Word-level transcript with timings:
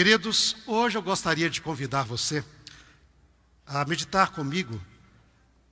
Queridos, 0.00 0.56
hoje 0.66 0.96
eu 0.96 1.02
gostaria 1.02 1.50
de 1.50 1.60
convidar 1.60 2.04
você 2.04 2.42
a 3.66 3.84
meditar 3.84 4.30
comigo 4.30 4.80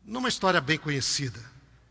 numa 0.05 0.29
história 0.29 0.61
bem 0.61 0.77
conhecida. 0.77 1.41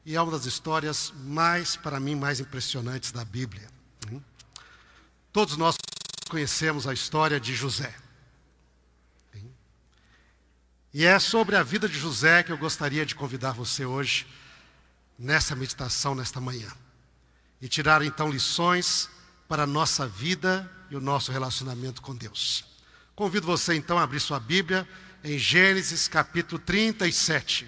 E 0.05 0.15
é 0.15 0.21
uma 0.21 0.33
das 0.33 0.45
histórias 0.45 1.11
mais, 1.15 1.75
para 1.75 1.99
mim, 1.99 2.13
mais 2.13 2.39
impressionantes 2.39 3.11
da 3.11 3.25
Bíblia. 3.25 3.67
Hum? 4.11 4.21
Todos 5.33 5.57
nós 5.57 5.77
conhecemos 6.29 6.85
a 6.85 6.93
história 6.93 7.39
de 7.39 7.55
José. 7.55 7.91
E 10.93 11.05
é 11.05 11.17
sobre 11.17 11.55
a 11.55 11.63
vida 11.63 11.89
de 11.89 11.97
José 11.97 12.43
que 12.43 12.51
eu 12.51 12.57
gostaria 12.59 13.03
de 13.03 13.15
convidar 13.15 13.53
você 13.53 13.83
hoje, 13.83 14.27
nessa 15.17 15.55
meditação, 15.55 16.13
nesta 16.13 16.39
manhã. 16.39 16.71
E 17.59 17.67
tirar 17.67 18.03
então 18.03 18.29
lições 18.29 19.09
para 19.47 19.63
a 19.63 19.67
nossa 19.67 20.07
vida 20.07 20.69
e 20.89 20.95
o 20.95 21.01
nosso 21.01 21.31
relacionamento 21.31 22.01
com 22.01 22.15
Deus. 22.15 22.65
Convido 23.15 23.47
você 23.47 23.75
então 23.75 23.97
a 23.97 24.03
abrir 24.03 24.19
sua 24.19 24.39
Bíblia 24.39 24.87
em 25.23 25.37
Gênesis 25.37 26.07
capítulo 26.07 26.59
37, 26.59 27.67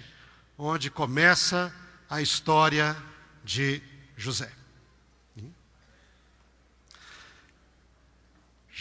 onde 0.56 0.90
começa 0.90 1.74
a 2.08 2.22
história 2.22 2.96
de 3.44 3.82
José. 4.16 4.50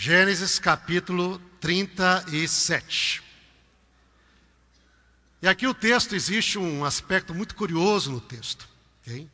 Gênesis 0.02 0.59
capítulo 0.59 1.39
37. 1.59 3.22
E 5.41 5.47
aqui 5.47 5.67
o 5.67 5.73
texto, 5.73 6.16
existe 6.16 6.58
um 6.58 6.86
aspecto 6.86 7.36
muito 7.36 7.53
curioso 7.53 8.09
no 8.09 8.22
texto, 8.22 8.66
okay? 9.02 9.30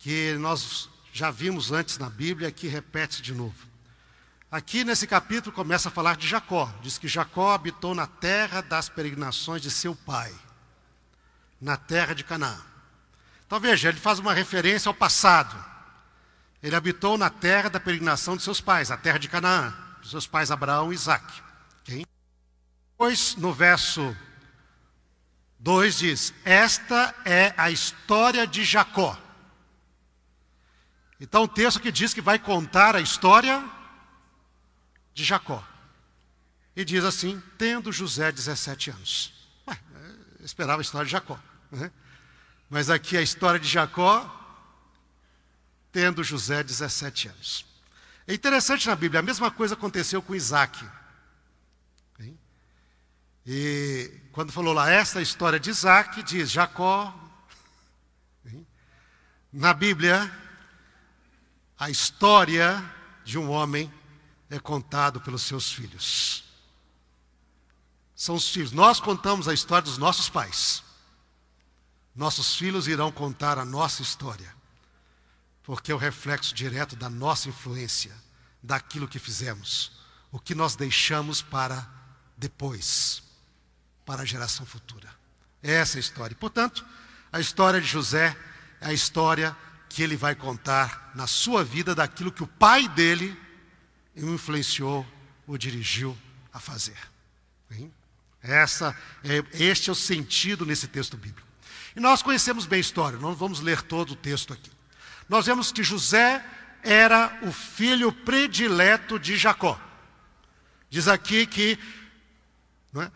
que 0.00 0.34
nós 0.34 0.89
já 1.12 1.30
vimos 1.30 1.72
antes 1.72 1.98
na 1.98 2.08
Bíblia, 2.08 2.50
que 2.52 2.68
repete 2.68 3.20
de 3.22 3.34
novo. 3.34 3.68
Aqui 4.50 4.84
nesse 4.84 5.06
capítulo 5.06 5.54
começa 5.54 5.88
a 5.88 5.92
falar 5.92 6.16
de 6.16 6.26
Jacó. 6.26 6.72
Diz 6.82 6.98
que 6.98 7.06
Jacó 7.06 7.52
habitou 7.52 7.94
na 7.94 8.06
terra 8.06 8.60
das 8.60 8.88
peregrinações 8.88 9.62
de 9.62 9.70
seu 9.70 9.94
pai, 9.94 10.34
na 11.60 11.76
terra 11.76 12.14
de 12.14 12.24
Canaã. 12.24 12.60
Então 13.46 13.60
veja, 13.60 13.88
ele 13.88 13.98
faz 13.98 14.18
uma 14.18 14.34
referência 14.34 14.88
ao 14.88 14.94
passado. 14.94 15.56
Ele 16.62 16.76
habitou 16.76 17.16
na 17.16 17.30
terra 17.30 17.70
da 17.70 17.80
peregrinação 17.80 18.36
de 18.36 18.42
seus 18.42 18.60
pais, 18.60 18.90
a 18.90 18.96
terra 18.96 19.18
de 19.18 19.28
Canaã, 19.28 19.72
de 20.02 20.08
seus 20.08 20.26
pais 20.26 20.50
Abraão 20.50 20.92
e 20.92 20.94
Isaac. 20.94 21.24
Okay? 21.82 22.04
Depois, 22.92 23.34
no 23.36 23.52
verso 23.52 24.16
2 25.60 25.98
diz: 25.98 26.34
Esta 26.44 27.14
é 27.24 27.54
a 27.56 27.70
história 27.70 28.46
de 28.46 28.64
Jacó. 28.64 29.16
Então, 31.20 31.42
o 31.42 31.48
texto 31.48 31.80
que 31.80 31.92
diz 31.92 32.14
que 32.14 32.22
vai 32.22 32.38
contar 32.38 32.96
a 32.96 33.00
história 33.00 33.62
de 35.12 35.22
Jacó. 35.22 35.62
E 36.74 36.84
diz 36.84 37.04
assim: 37.04 37.42
tendo 37.58 37.92
José 37.92 38.32
17 38.32 38.90
anos. 38.90 39.32
Ué, 39.68 39.78
esperava 40.40 40.80
a 40.80 40.82
história 40.82 41.04
de 41.04 41.12
Jacó. 41.12 41.38
Né? 41.70 41.92
Mas 42.70 42.88
aqui 42.88 43.16
a 43.16 43.22
história 43.22 43.60
de 43.60 43.68
Jacó, 43.68 44.24
tendo 45.92 46.24
José 46.24 46.62
17 46.62 47.28
anos. 47.28 47.66
É 48.26 48.32
interessante 48.32 48.88
na 48.88 48.96
Bíblia, 48.96 49.20
a 49.20 49.22
mesma 49.22 49.50
coisa 49.50 49.74
aconteceu 49.74 50.22
com 50.22 50.34
Isaac. 50.34 50.88
E 53.46 54.20
quando 54.32 54.52
falou 54.52 54.72
lá, 54.72 54.90
esta 54.90 55.18
é 55.18 55.22
história 55.22 55.58
de 55.58 55.70
Isaac, 55.70 56.22
diz 56.22 56.50
Jacó. 56.50 57.12
Na 59.52 59.74
Bíblia, 59.74 60.30
a 61.80 61.88
história 61.88 62.84
de 63.24 63.38
um 63.38 63.50
homem 63.50 63.90
é 64.50 64.58
contado 64.58 65.18
pelos 65.18 65.40
seus 65.40 65.72
filhos. 65.72 66.44
São 68.14 68.34
os 68.34 68.50
filhos. 68.50 68.70
Nós 68.70 69.00
contamos 69.00 69.48
a 69.48 69.54
história 69.54 69.84
dos 69.86 69.96
nossos 69.96 70.28
pais. 70.28 70.84
Nossos 72.14 72.54
filhos 72.54 72.86
irão 72.86 73.10
contar 73.10 73.58
a 73.58 73.64
nossa 73.64 74.02
história, 74.02 74.54
porque 75.62 75.90
é 75.90 75.94
o 75.94 75.98
reflexo 75.98 76.54
direto 76.54 76.94
da 76.96 77.08
nossa 77.08 77.48
influência, 77.48 78.14
daquilo 78.62 79.08
que 79.08 79.18
fizemos, 79.18 79.92
o 80.30 80.38
que 80.38 80.54
nós 80.54 80.76
deixamos 80.76 81.40
para 81.40 81.88
depois, 82.36 83.22
para 84.04 84.20
a 84.20 84.26
geração 84.26 84.66
futura. 84.66 85.08
Essa 85.62 85.96
é 85.96 85.98
a 85.98 86.00
história. 86.00 86.36
Portanto, 86.36 86.84
a 87.32 87.40
história 87.40 87.80
de 87.80 87.86
José 87.86 88.36
é 88.82 88.88
a 88.88 88.92
história 88.92 89.56
que 89.90 90.02
ele 90.04 90.16
vai 90.16 90.36
contar 90.36 91.10
na 91.16 91.26
sua 91.26 91.64
vida 91.64 91.94
daquilo 91.94 92.30
que 92.30 92.44
o 92.44 92.46
pai 92.46 92.88
dele 92.88 93.36
o 94.16 94.30
influenciou, 94.34 95.04
o 95.46 95.58
dirigiu 95.58 96.16
a 96.52 96.60
fazer. 96.60 96.96
Essa 98.42 98.96
é, 99.24 99.44
este 99.52 99.90
é 99.90 99.92
o 99.92 99.96
sentido 99.96 100.64
nesse 100.64 100.86
texto 100.86 101.16
bíblico. 101.16 101.46
E 101.94 102.00
nós 102.00 102.22
conhecemos 102.22 102.66
bem 102.66 102.78
a 102.78 102.80
história, 102.80 103.18
não 103.18 103.34
vamos 103.34 103.60
ler 103.60 103.82
todo 103.82 104.12
o 104.12 104.16
texto 104.16 104.52
aqui. 104.52 104.70
Nós 105.28 105.46
vemos 105.46 105.72
que 105.72 105.82
José 105.82 106.44
era 106.82 107.38
o 107.42 107.52
filho 107.52 108.12
predileto 108.12 109.18
de 109.18 109.36
Jacó. 109.36 109.78
Diz 110.88 111.08
aqui 111.08 111.46
que 111.46 111.78
é, 112.96 113.10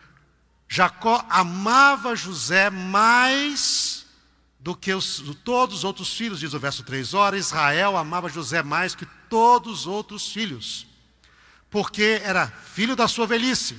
Jacó 0.67 1.25
amava 1.29 2.15
José 2.15 2.69
mais 2.69 3.94
do 4.65 4.75
que 4.75 4.91
os, 4.91 5.21
todos 5.43 5.77
os 5.77 5.83
outros 5.83 6.17
filhos, 6.17 6.39
diz 6.39 6.55
o 6.55 6.59
verso 6.59 6.81
3. 6.81 7.13
Ora, 7.13 7.37
Israel 7.37 7.95
amava 7.95 8.27
José 8.27 8.63
mais 8.63 8.95
que 8.95 9.05
todos 9.29 9.81
os 9.81 9.85
outros 9.85 10.31
filhos, 10.31 10.87
porque 11.69 12.19
era 12.23 12.47
filho 12.47 12.95
da 12.95 13.07
sua 13.07 13.27
velhice. 13.27 13.77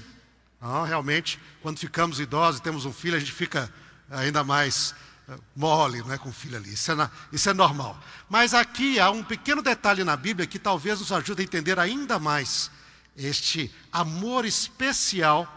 Não, 0.60 0.84
realmente, 0.84 1.40
quando 1.60 1.80
ficamos 1.80 2.20
idosos 2.20 2.60
e 2.60 2.62
temos 2.62 2.84
um 2.84 2.92
filho, 2.92 3.16
a 3.16 3.18
gente 3.18 3.32
fica 3.32 3.68
ainda 4.08 4.44
mais 4.44 4.94
eh, 5.28 5.36
mole, 5.56 6.02
não 6.02 6.12
é 6.12 6.18
com 6.18 6.32
filho 6.32 6.56
ali. 6.56 6.74
Isso 6.74 6.92
é, 6.92 7.10
isso 7.32 7.50
é 7.50 7.52
normal. 7.52 8.00
Mas 8.28 8.54
aqui 8.54 9.00
há 9.00 9.10
um 9.10 9.24
pequeno 9.24 9.62
detalhe 9.62 10.04
na 10.04 10.16
Bíblia 10.16 10.46
que 10.46 10.56
talvez 10.56 11.00
nos 11.00 11.10
ajude 11.10 11.42
a 11.42 11.44
entender 11.44 11.80
ainda 11.80 12.20
mais 12.20 12.70
este 13.16 13.74
amor 13.90 14.44
especial 14.44 15.52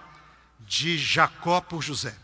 de 0.61 0.97
Jacó 0.97 1.61
por 1.61 1.83
José. 1.83 2.17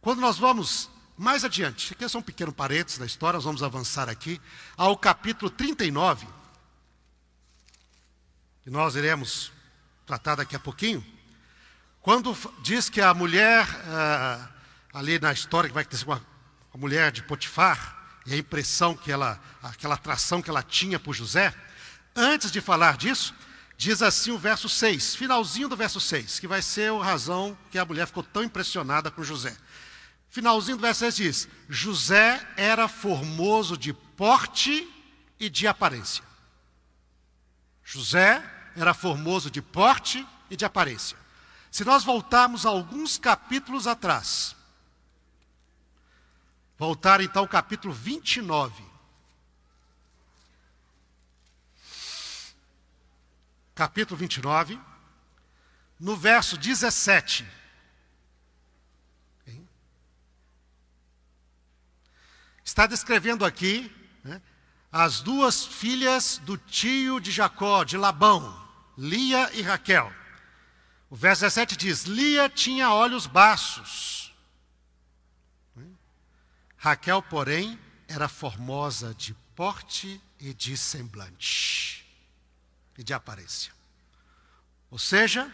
Quando 0.00 0.20
nós 0.20 0.36
vamos 0.36 0.92
mais 1.16 1.44
adiante, 1.44 1.92
aqui 1.92 2.04
é 2.04 2.08
só 2.08 2.18
um 2.18 2.22
pequeno 2.22 2.52
parênteses 2.52 2.98
da 2.98 3.06
história, 3.06 3.36
nós 3.36 3.44
vamos 3.44 3.62
avançar 3.62 4.08
aqui 4.08 4.40
ao 4.76 4.96
capítulo 4.96 5.50
39 5.50 6.26
que 8.64 8.70
nós 8.70 8.96
iremos 8.96 9.52
tratar 10.06 10.36
daqui 10.36 10.56
a 10.56 10.58
pouquinho, 10.58 11.04
quando 12.00 12.34
diz 12.62 12.88
que 12.88 12.98
a 12.98 13.12
mulher, 13.12 13.66
ah, 13.86 14.48
ali 14.92 15.18
na 15.18 15.34
história 15.34 15.68
que 15.68 15.74
vai 15.74 15.82
acontecer 15.82 16.06
com 16.06 16.14
a, 16.14 16.20
a 16.72 16.78
mulher 16.78 17.12
de 17.12 17.22
Potifar, 17.22 17.94
e 18.26 18.32
a 18.32 18.38
impressão 18.38 18.96
que 18.96 19.12
ela, 19.12 19.38
aquela 19.62 19.96
atração 19.96 20.40
que 20.40 20.48
ela 20.48 20.62
tinha 20.62 20.98
por 20.98 21.14
José, 21.14 21.54
antes 22.16 22.50
de 22.50 22.62
falar 22.62 22.96
disso, 22.96 23.34
diz 23.76 24.00
assim 24.00 24.30
o 24.30 24.38
verso 24.38 24.66
6, 24.66 25.14
finalzinho 25.14 25.68
do 25.68 25.76
verso 25.76 26.00
6, 26.00 26.40
que 26.40 26.48
vai 26.48 26.62
ser 26.62 26.90
a 26.90 27.04
razão 27.04 27.56
que 27.70 27.78
a 27.78 27.84
mulher 27.84 28.06
ficou 28.06 28.22
tão 28.22 28.42
impressionada 28.42 29.10
com 29.10 29.22
José. 29.22 29.54
Finalzinho 30.34 30.76
do 30.76 30.92
6 30.92 31.14
diz: 31.14 31.48
José 31.68 32.44
era 32.56 32.88
formoso 32.88 33.78
de 33.78 33.92
porte 33.92 34.92
e 35.38 35.48
de 35.48 35.68
aparência. 35.68 36.24
José 37.84 38.42
era 38.74 38.92
formoso 38.92 39.48
de 39.48 39.62
porte 39.62 40.26
e 40.50 40.56
de 40.56 40.64
aparência. 40.64 41.16
Se 41.70 41.84
nós 41.84 42.02
voltarmos 42.02 42.66
alguns 42.66 43.16
capítulos 43.16 43.86
atrás, 43.86 44.56
voltar 46.76 47.20
então 47.20 47.42
ao 47.42 47.48
capítulo 47.48 47.94
29. 47.94 48.82
Capítulo 53.72 54.18
29, 54.18 54.80
no 56.00 56.16
verso 56.16 56.58
17. 56.58 57.63
Está 62.74 62.88
descrevendo 62.88 63.44
aqui 63.44 63.88
né, 64.24 64.42
as 64.90 65.20
duas 65.20 65.64
filhas 65.64 66.38
do 66.38 66.56
tio 66.58 67.20
de 67.20 67.30
Jacó, 67.30 67.84
de 67.84 67.96
Labão. 67.96 68.52
Lia 68.98 69.48
e 69.54 69.62
Raquel. 69.62 70.12
O 71.08 71.14
verso 71.14 71.42
17 71.42 71.76
diz: 71.76 72.02
Lia 72.02 72.48
tinha 72.48 72.90
olhos 72.90 73.28
baços. 73.28 74.34
Raquel, 76.76 77.22
porém, 77.22 77.78
era 78.08 78.26
formosa 78.26 79.14
de 79.14 79.34
porte 79.54 80.20
e 80.40 80.52
de 80.52 80.76
semblante 80.76 82.04
e 82.98 83.04
de 83.04 83.14
aparência. 83.14 83.72
Ou 84.90 84.98
seja, 84.98 85.48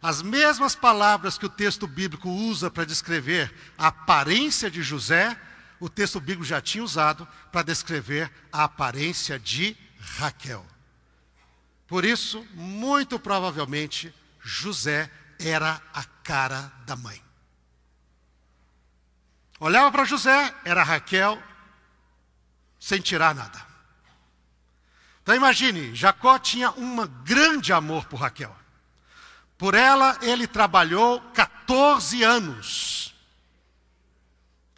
as 0.00 0.22
mesmas 0.22 0.74
palavras 0.74 1.36
que 1.36 1.44
o 1.44 1.50
texto 1.50 1.86
bíblico 1.86 2.30
usa 2.30 2.70
para 2.70 2.86
descrever 2.86 3.54
a 3.76 3.88
aparência 3.88 4.70
de 4.70 4.82
José, 4.82 5.38
o 5.82 5.88
texto 5.88 6.20
bíblico 6.20 6.44
já 6.44 6.60
tinha 6.60 6.84
usado 6.84 7.26
para 7.50 7.64
descrever 7.64 8.30
a 8.52 8.62
aparência 8.62 9.36
de 9.36 9.76
Raquel. 9.98 10.64
Por 11.88 12.04
isso, 12.04 12.46
muito 12.54 13.18
provavelmente, 13.18 14.14
José 14.40 15.10
era 15.40 15.82
a 15.92 16.04
cara 16.22 16.72
da 16.86 16.94
mãe. 16.94 17.20
Olhava 19.58 19.90
para 19.90 20.04
José, 20.04 20.54
era 20.64 20.84
Raquel, 20.84 21.42
sem 22.78 23.00
tirar 23.00 23.34
nada. 23.34 23.60
Então 25.20 25.34
imagine, 25.34 25.96
Jacó 25.96 26.38
tinha 26.38 26.70
um 26.70 27.04
grande 27.24 27.72
amor 27.72 28.04
por 28.04 28.20
Raquel. 28.20 28.56
Por 29.58 29.74
ela 29.74 30.16
ele 30.22 30.46
trabalhou 30.46 31.20
14 31.32 32.22
anos. 32.22 33.01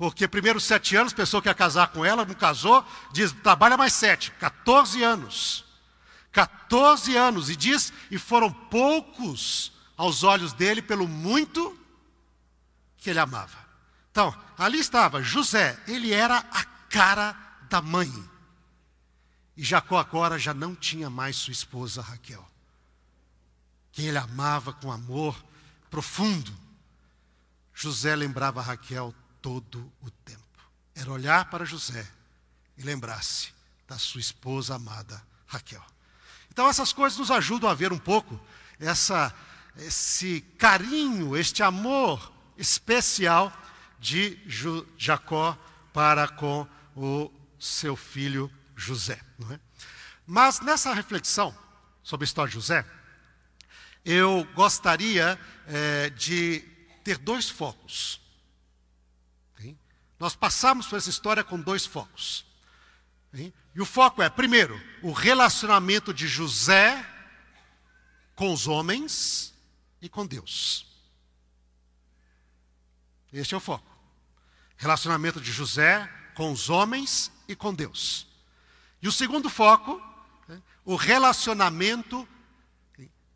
Porque 0.04 0.28
primeiros 0.28 0.64
sete 0.64 0.94
anos, 0.96 1.14
pessoa 1.14 1.40
que 1.40 1.48
ia 1.48 1.54
casar 1.54 1.86
com 1.86 2.04
ela, 2.04 2.26
não 2.26 2.34
casou, 2.34 2.84
diz, 3.10 3.32
trabalha 3.32 3.74
mais 3.74 3.94
sete, 3.94 4.32
14 4.32 5.02
anos. 5.02 5.64
14 6.30 7.16
anos, 7.16 7.48
e 7.48 7.56
diz, 7.56 7.90
e 8.10 8.18
foram 8.18 8.52
poucos 8.52 9.72
aos 9.96 10.22
olhos 10.22 10.52
dele 10.52 10.82
pelo 10.82 11.08
muito 11.08 11.74
que 12.98 13.08
ele 13.08 13.18
amava. 13.18 13.56
Então, 14.10 14.38
ali 14.58 14.78
estava 14.78 15.22
José, 15.22 15.82
ele 15.88 16.12
era 16.12 16.36
a 16.36 16.64
cara 16.90 17.34
da 17.70 17.80
mãe. 17.80 18.12
E 19.56 19.64
Jacó 19.64 19.96
agora 19.96 20.38
já 20.38 20.52
não 20.52 20.74
tinha 20.74 21.08
mais 21.08 21.36
sua 21.36 21.52
esposa 21.52 22.02
Raquel, 22.02 22.46
quem 23.90 24.04
ele 24.04 24.18
amava 24.18 24.70
com 24.70 24.92
amor 24.92 25.34
profundo. 25.88 26.52
José 27.72 28.14
lembrava 28.14 28.60
Raquel 28.60 29.14
todo 29.44 29.92
o 30.00 30.10
tempo. 30.10 30.40
Era 30.94 31.12
olhar 31.12 31.50
para 31.50 31.66
José 31.66 32.08
e 32.78 32.82
lembrar-se 32.82 33.52
da 33.86 33.98
sua 33.98 34.18
esposa 34.18 34.76
amada 34.76 35.22
Raquel. 35.46 35.84
Então 36.50 36.66
essas 36.66 36.94
coisas 36.94 37.18
nos 37.18 37.30
ajudam 37.30 37.68
a 37.68 37.74
ver 37.74 37.92
um 37.92 37.98
pouco 37.98 38.40
essa, 38.80 39.34
esse 39.76 40.40
carinho, 40.56 41.36
este 41.36 41.62
amor 41.62 42.32
especial 42.56 43.52
de 44.00 44.40
Jacó 44.96 45.58
para 45.92 46.26
com 46.26 46.66
o 46.96 47.30
seu 47.60 47.94
filho 47.96 48.50
José. 48.74 49.20
É? 49.52 49.60
Mas 50.26 50.60
nessa 50.60 50.94
reflexão 50.94 51.54
sobre 52.02 52.24
a 52.24 52.28
história 52.28 52.48
de 52.48 52.54
José, 52.54 52.82
eu 54.06 54.48
gostaria 54.54 55.38
é, 55.66 56.08
de 56.08 56.60
ter 57.04 57.18
dois 57.18 57.50
focos. 57.50 58.23
Nós 60.24 60.34
passamos 60.34 60.86
por 60.86 60.96
essa 60.96 61.10
história 61.10 61.44
com 61.44 61.60
dois 61.60 61.84
focos. 61.84 62.46
E 63.34 63.52
o 63.78 63.84
foco 63.84 64.22
é, 64.22 64.30
primeiro, 64.30 64.74
o 65.02 65.12
relacionamento 65.12 66.14
de 66.14 66.26
José 66.26 67.04
com 68.34 68.50
os 68.50 68.66
homens 68.66 69.52
e 70.00 70.08
com 70.08 70.24
Deus. 70.24 70.86
Este 73.34 73.52
é 73.52 73.58
o 73.58 73.60
foco. 73.60 73.86
Relacionamento 74.78 75.42
de 75.42 75.52
José 75.52 76.10
com 76.34 76.50
os 76.50 76.70
homens 76.70 77.30
e 77.46 77.54
com 77.54 77.74
Deus. 77.74 78.26
E 79.02 79.08
o 79.08 79.12
segundo 79.12 79.50
foco, 79.50 80.02
né, 80.48 80.62
o 80.86 80.96
relacionamento 80.96 82.26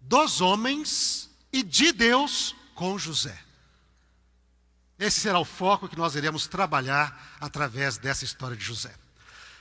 dos 0.01 0.41
homens 0.41 1.29
e 1.53 1.63
de 1.63 1.93
Deus 1.93 2.57
com 2.75 2.99
José. 2.99 3.48
Esse 4.99 5.21
será 5.21 5.39
o 5.39 5.45
foco 5.45 5.89
que 5.89 5.97
nós 5.97 6.17
iremos 6.17 6.47
trabalhar 6.49 7.37
através 7.41 7.99
dessa 7.99 8.25
história 8.25 8.57
de 8.57 8.65
José. 8.65 8.93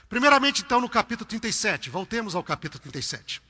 Primeiramente, 0.08 0.62
então, 0.62 0.80
no 0.80 0.88
capítulo 0.88 1.28
37, 1.28 1.90
voltemos 1.90 2.34
ao 2.34 2.42
capítulo 2.42 2.80
37. 2.80 3.40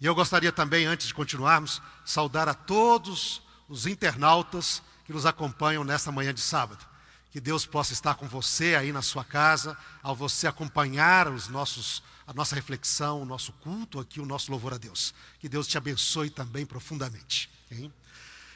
E 0.00 0.06
eu 0.06 0.14
gostaria 0.14 0.52
também, 0.52 0.86
antes 0.86 1.08
de 1.08 1.14
continuarmos, 1.14 1.82
saudar 2.04 2.48
a 2.48 2.54
todos 2.54 3.42
os 3.68 3.86
internautas 3.86 4.82
que 5.04 5.12
nos 5.12 5.26
acompanham 5.26 5.84
nesta 5.84 6.10
manhã 6.10 6.32
de 6.32 6.40
sábado. 6.40 6.84
Que 7.30 7.40
Deus 7.40 7.66
possa 7.66 7.92
estar 7.92 8.14
com 8.14 8.26
você 8.26 8.74
aí 8.74 8.92
na 8.92 9.02
sua 9.02 9.24
casa, 9.24 9.76
ao 10.02 10.16
você 10.16 10.46
acompanhar 10.46 11.28
os 11.28 11.48
nossos, 11.48 12.02
a 12.26 12.32
nossa 12.32 12.54
reflexão, 12.54 13.20
o 13.20 13.26
nosso 13.26 13.52
culto 13.54 14.00
aqui, 14.00 14.20
o 14.20 14.26
nosso 14.26 14.50
louvor 14.50 14.72
a 14.72 14.78
Deus. 14.78 15.12
Que 15.38 15.50
Deus 15.50 15.66
te 15.66 15.76
abençoe 15.76 16.30
também 16.30 16.64
profundamente. 16.64 17.50
Hein? 17.70 17.92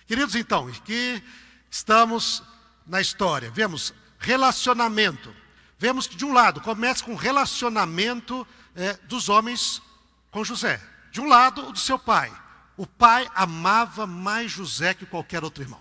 Queridos, 0.07 0.35
então, 0.35 0.71
que 0.85 1.23
estamos 1.71 2.43
na 2.91 3.01
história, 3.01 3.49
vemos 3.53 3.95
relacionamento. 4.19 5.33
Vemos 5.79 6.09
que, 6.09 6.17
de 6.17 6.25
um 6.25 6.33
lado, 6.33 6.61
começa 6.61 7.05
com 7.05 7.13
o 7.13 7.17
relacionamento 7.17 8.47
é, 8.75 8.95
dos 9.07 9.29
homens 9.29 9.81
com 10.29 10.45
José. 10.45 10.83
De 11.13 11.21
um 11.21 11.29
lado, 11.29 11.69
o 11.69 11.73
do 11.73 11.79
seu 11.79 11.99
pai. 11.99 12.31
O 12.77 12.87
pai 12.87 13.31
amava 13.33 14.09
mais 14.09 14.51
José 14.51 14.93
que 14.93 15.07
qualquer 15.07 15.45
outro 15.45 15.63
irmão. 15.63 15.81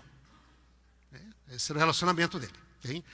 É, 1.12 1.56
esse 1.56 1.72
era 1.72 1.78
o 1.78 1.80
relacionamento 1.80 2.38
dele. 2.38 3.04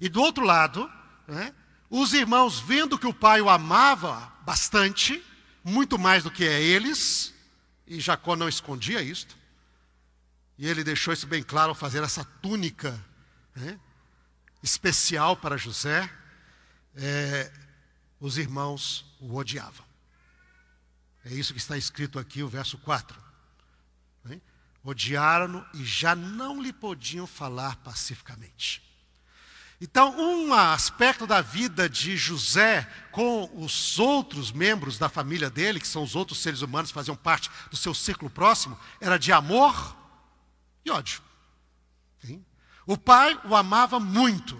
E 0.00 0.08
do 0.08 0.20
outro 0.20 0.44
lado, 0.44 0.90
né, 1.28 1.54
os 1.88 2.12
irmãos, 2.12 2.58
vendo 2.58 2.98
que 2.98 3.06
o 3.06 3.14
pai 3.14 3.40
o 3.40 3.48
amava 3.48 4.32
bastante, 4.44 5.24
muito 5.62 5.96
mais 5.96 6.24
do 6.24 6.30
que 6.30 6.44
é 6.44 6.60
eles, 6.60 7.32
e 7.86 8.00
Jacó 8.00 8.34
não 8.34 8.48
escondia 8.48 9.00
isto, 9.00 9.36
e 10.58 10.66
ele 10.66 10.82
deixou 10.82 11.14
isso 11.14 11.26
bem 11.26 11.42
claro 11.42 11.68
ao 11.68 11.74
fazer 11.74 12.02
essa 12.02 12.24
túnica 12.42 13.00
né, 13.54 13.78
especial 14.62 15.36
para 15.36 15.56
José, 15.56 16.10
é, 16.96 17.52
os 18.18 18.38
irmãos 18.38 19.04
o 19.20 19.36
odiavam. 19.36 19.84
É 21.24 21.32
isso 21.32 21.52
que 21.52 21.58
está 21.58 21.76
escrito 21.76 22.18
aqui, 22.18 22.42
o 22.42 22.48
verso 22.48 22.78
4. 22.78 23.20
Né? 24.24 24.40
Odiaram-no 24.82 25.64
e 25.74 25.84
já 25.84 26.14
não 26.14 26.62
lhe 26.62 26.72
podiam 26.72 27.26
falar 27.26 27.76
pacificamente. 27.76 28.82
Então, 29.80 30.18
um 30.18 30.54
aspecto 30.54 31.26
da 31.26 31.40
vida 31.40 31.88
de 31.88 32.16
José 32.16 32.88
com 33.10 33.50
os 33.54 33.98
outros 33.98 34.52
membros 34.52 34.98
da 34.98 35.08
família 35.08 35.50
dele, 35.50 35.80
que 35.80 35.88
são 35.88 36.02
os 36.02 36.14
outros 36.14 36.38
seres 36.38 36.62
humanos 36.62 36.90
que 36.90 36.94
faziam 36.94 37.16
parte 37.16 37.50
do 37.70 37.76
seu 37.76 37.92
círculo 37.92 38.30
próximo, 38.30 38.78
era 39.00 39.18
de 39.18 39.32
amor 39.32 39.96
e 40.84 40.90
ódio. 40.90 41.20
O 42.86 42.98
pai 42.98 43.38
o 43.44 43.56
amava 43.56 43.98
muito, 43.98 44.58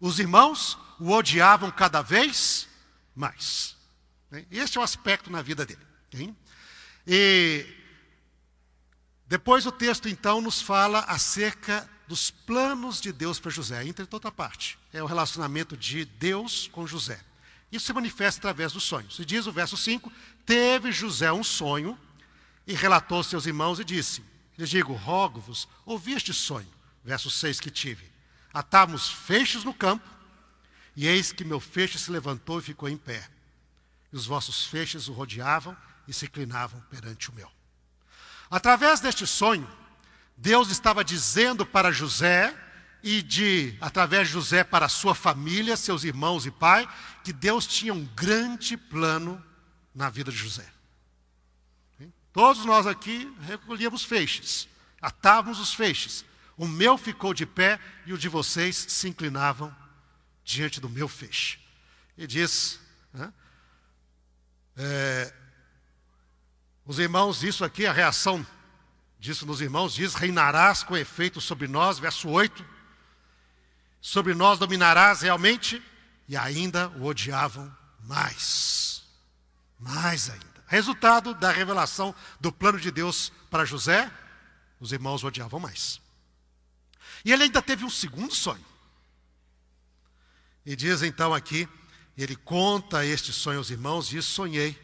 os 0.00 0.18
irmãos 0.18 0.78
o 0.98 1.10
odiavam 1.10 1.70
cada 1.70 2.02
vez 2.02 2.68
mais. 3.14 3.76
Esse 4.50 4.78
é 4.78 4.80
o 4.80 4.84
aspecto 4.84 5.30
na 5.30 5.42
vida 5.42 5.64
dele. 5.64 5.84
E 7.06 7.66
depois 9.26 9.66
o 9.66 9.72
texto 9.72 10.08
então 10.08 10.40
nos 10.40 10.60
fala 10.60 11.00
acerca 11.00 11.88
dos 12.06 12.30
planos 12.30 13.00
de 13.00 13.12
Deus 13.12 13.40
para 13.40 13.50
José, 13.50 13.84
entre 13.86 14.04
toda 14.06 14.30
parte. 14.30 14.78
É 14.92 15.02
o 15.02 15.06
relacionamento 15.06 15.76
de 15.76 16.04
Deus 16.04 16.68
com 16.68 16.86
José. 16.86 17.18
Isso 17.70 17.86
se 17.86 17.92
manifesta 17.94 18.40
através 18.40 18.72
dos 18.72 18.82
sonhos. 18.82 19.18
E 19.18 19.24
diz 19.24 19.46
o 19.46 19.52
verso 19.52 19.76
5: 19.76 20.12
Teve 20.44 20.92
José 20.92 21.32
um 21.32 21.42
sonho 21.42 21.98
e 22.66 22.74
relatou 22.74 23.16
aos 23.16 23.28
seus 23.28 23.46
irmãos 23.46 23.80
e 23.80 23.84
disse: 23.84 24.22
Lhes 24.58 24.68
digo, 24.68 24.92
rogo-vos, 24.92 25.66
ouvi 25.86 26.12
este 26.12 26.34
sonho. 26.34 26.68
Verso 27.04 27.30
6 27.30 27.60
que 27.60 27.70
tive. 27.70 28.10
Atávamos 28.52 29.08
feixes 29.08 29.64
no 29.64 29.74
campo 29.74 30.08
e 30.94 31.06
eis 31.06 31.32
que 31.32 31.44
meu 31.44 31.58
feixe 31.58 31.98
se 31.98 32.10
levantou 32.10 32.58
e 32.58 32.62
ficou 32.62 32.88
em 32.88 32.96
pé. 32.96 33.28
E 34.12 34.16
os 34.16 34.26
vossos 34.26 34.66
feixes 34.66 35.08
o 35.08 35.12
rodeavam 35.12 35.76
e 36.06 36.12
se 36.12 36.26
inclinavam 36.26 36.80
perante 36.90 37.30
o 37.30 37.34
meu. 37.34 37.50
Através 38.50 39.00
deste 39.00 39.26
sonho, 39.26 39.68
Deus 40.36 40.70
estava 40.70 41.02
dizendo 41.02 41.64
para 41.64 41.90
José 41.90 42.54
e 43.02 43.22
de 43.22 43.76
através 43.80 44.28
de 44.28 44.34
José 44.34 44.62
para 44.62 44.88
sua 44.88 45.14
família, 45.14 45.76
seus 45.76 46.04
irmãos 46.04 46.46
e 46.46 46.50
pai, 46.50 46.88
que 47.24 47.32
Deus 47.32 47.66
tinha 47.66 47.92
um 47.92 48.04
grande 48.14 48.76
plano 48.76 49.42
na 49.94 50.08
vida 50.08 50.30
de 50.30 50.36
José. 50.36 50.70
Todos 52.32 52.64
nós 52.64 52.86
aqui 52.86 53.30
recolhíamos 53.42 54.04
feixes, 54.04 54.68
atávamos 55.00 55.58
os 55.58 55.74
feixes. 55.74 56.24
O 56.56 56.66
meu 56.68 56.98
ficou 56.98 57.32
de 57.32 57.46
pé 57.46 57.80
e 58.06 58.12
o 58.12 58.18
de 58.18 58.28
vocês 58.28 58.76
se 58.88 59.08
inclinavam 59.08 59.74
diante 60.44 60.80
do 60.80 60.88
meu 60.88 61.08
feixe. 61.08 61.58
E 62.16 62.26
diz, 62.26 62.78
né, 63.12 63.32
é, 64.76 65.32
os 66.84 66.98
irmãos, 66.98 67.42
isso 67.42 67.64
aqui, 67.64 67.86
a 67.86 67.92
reação 67.92 68.46
disso 69.18 69.46
nos 69.46 69.60
irmãos, 69.60 69.94
diz: 69.94 70.14
reinarás 70.14 70.82
com 70.82 70.96
efeito 70.96 71.40
sobre 71.40 71.68
nós, 71.68 71.98
verso 71.98 72.28
8. 72.28 72.64
Sobre 74.00 74.34
nós 74.34 74.58
dominarás 74.58 75.22
realmente, 75.22 75.80
e 76.28 76.36
ainda 76.36 76.88
o 76.90 77.04
odiavam 77.04 77.72
mais. 78.00 79.04
Mais 79.78 80.28
ainda. 80.28 80.46
Resultado 80.66 81.34
da 81.34 81.52
revelação 81.52 82.14
do 82.40 82.50
plano 82.50 82.80
de 82.80 82.90
Deus 82.90 83.30
para 83.48 83.64
José, 83.64 84.10
os 84.80 84.90
irmãos 84.90 85.22
o 85.22 85.28
odiavam 85.28 85.60
mais. 85.60 86.01
E 87.24 87.32
ele 87.32 87.44
ainda 87.44 87.62
teve 87.62 87.84
um 87.84 87.90
segundo 87.90 88.34
sonho. 88.34 88.64
E 90.64 90.76
diz 90.76 91.02
então 91.02 91.34
aqui, 91.34 91.68
ele 92.16 92.36
conta 92.36 93.04
este 93.04 93.32
sonho 93.32 93.58
aos 93.58 93.70
irmãos, 93.70 94.08
diz: 94.08 94.24
Sonhei, 94.24 94.78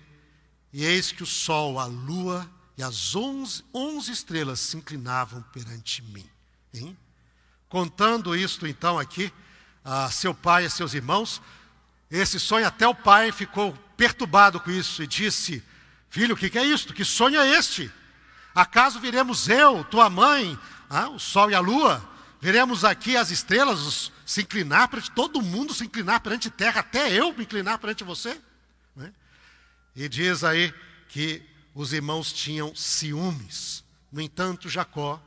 e 0.72 0.84
eis 0.84 1.12
que 1.12 1.22
o 1.22 1.26
sol, 1.26 1.78
a 1.78 1.86
lua 1.86 2.48
e 2.76 2.82
as 2.82 3.14
onze, 3.14 3.64
onze 3.72 4.12
estrelas 4.12 4.60
se 4.60 4.76
inclinavam 4.76 5.42
perante 5.52 6.02
mim. 6.02 6.28
Hein? 6.72 6.96
Contando 7.68 8.36
isto 8.36 8.66
então 8.66 8.98
aqui 8.98 9.32
a 9.84 10.10
seu 10.10 10.34
pai 10.34 10.64
e 10.64 10.70
seus 10.70 10.94
irmãos, 10.94 11.40
esse 12.10 12.38
sonho 12.38 12.66
até 12.66 12.86
o 12.86 12.94
pai 12.94 13.32
ficou 13.32 13.72
perturbado 13.96 14.60
com 14.60 14.70
isso 14.70 15.02
e 15.02 15.06
disse: 15.06 15.62
Filho, 16.08 16.34
o 16.34 16.38
que, 16.38 16.50
que 16.50 16.58
é 16.58 16.64
isto? 16.64 16.94
Que 16.94 17.04
sonho 17.04 17.40
é 17.40 17.48
este? 17.58 17.90
Acaso 18.54 18.98
viremos 18.98 19.48
eu, 19.48 19.84
tua 19.84 20.08
mãe, 20.08 20.58
ah, 20.88 21.08
o 21.08 21.18
sol 21.18 21.50
e 21.50 21.54
a 21.54 21.60
lua? 21.60 22.17
Veremos 22.40 22.84
aqui 22.84 23.16
as 23.16 23.30
estrelas 23.30 23.80
os, 23.80 24.12
se 24.24 24.42
inclinar 24.42 24.88
perante 24.88 25.10
todo 25.10 25.42
mundo, 25.42 25.74
se 25.74 25.84
inclinar 25.84 26.20
perante 26.20 26.48
terra, 26.48 26.80
até 26.80 27.12
eu 27.12 27.32
me 27.32 27.42
inclinar 27.42 27.78
perante 27.78 28.04
você? 28.04 28.40
Né? 28.94 29.12
E 29.94 30.08
diz 30.08 30.44
aí 30.44 30.72
que 31.08 31.42
os 31.74 31.92
irmãos 31.92 32.32
tinham 32.32 32.74
ciúmes. 32.74 33.84
No 34.10 34.20
entanto, 34.20 34.68
Jacó, 34.68 35.20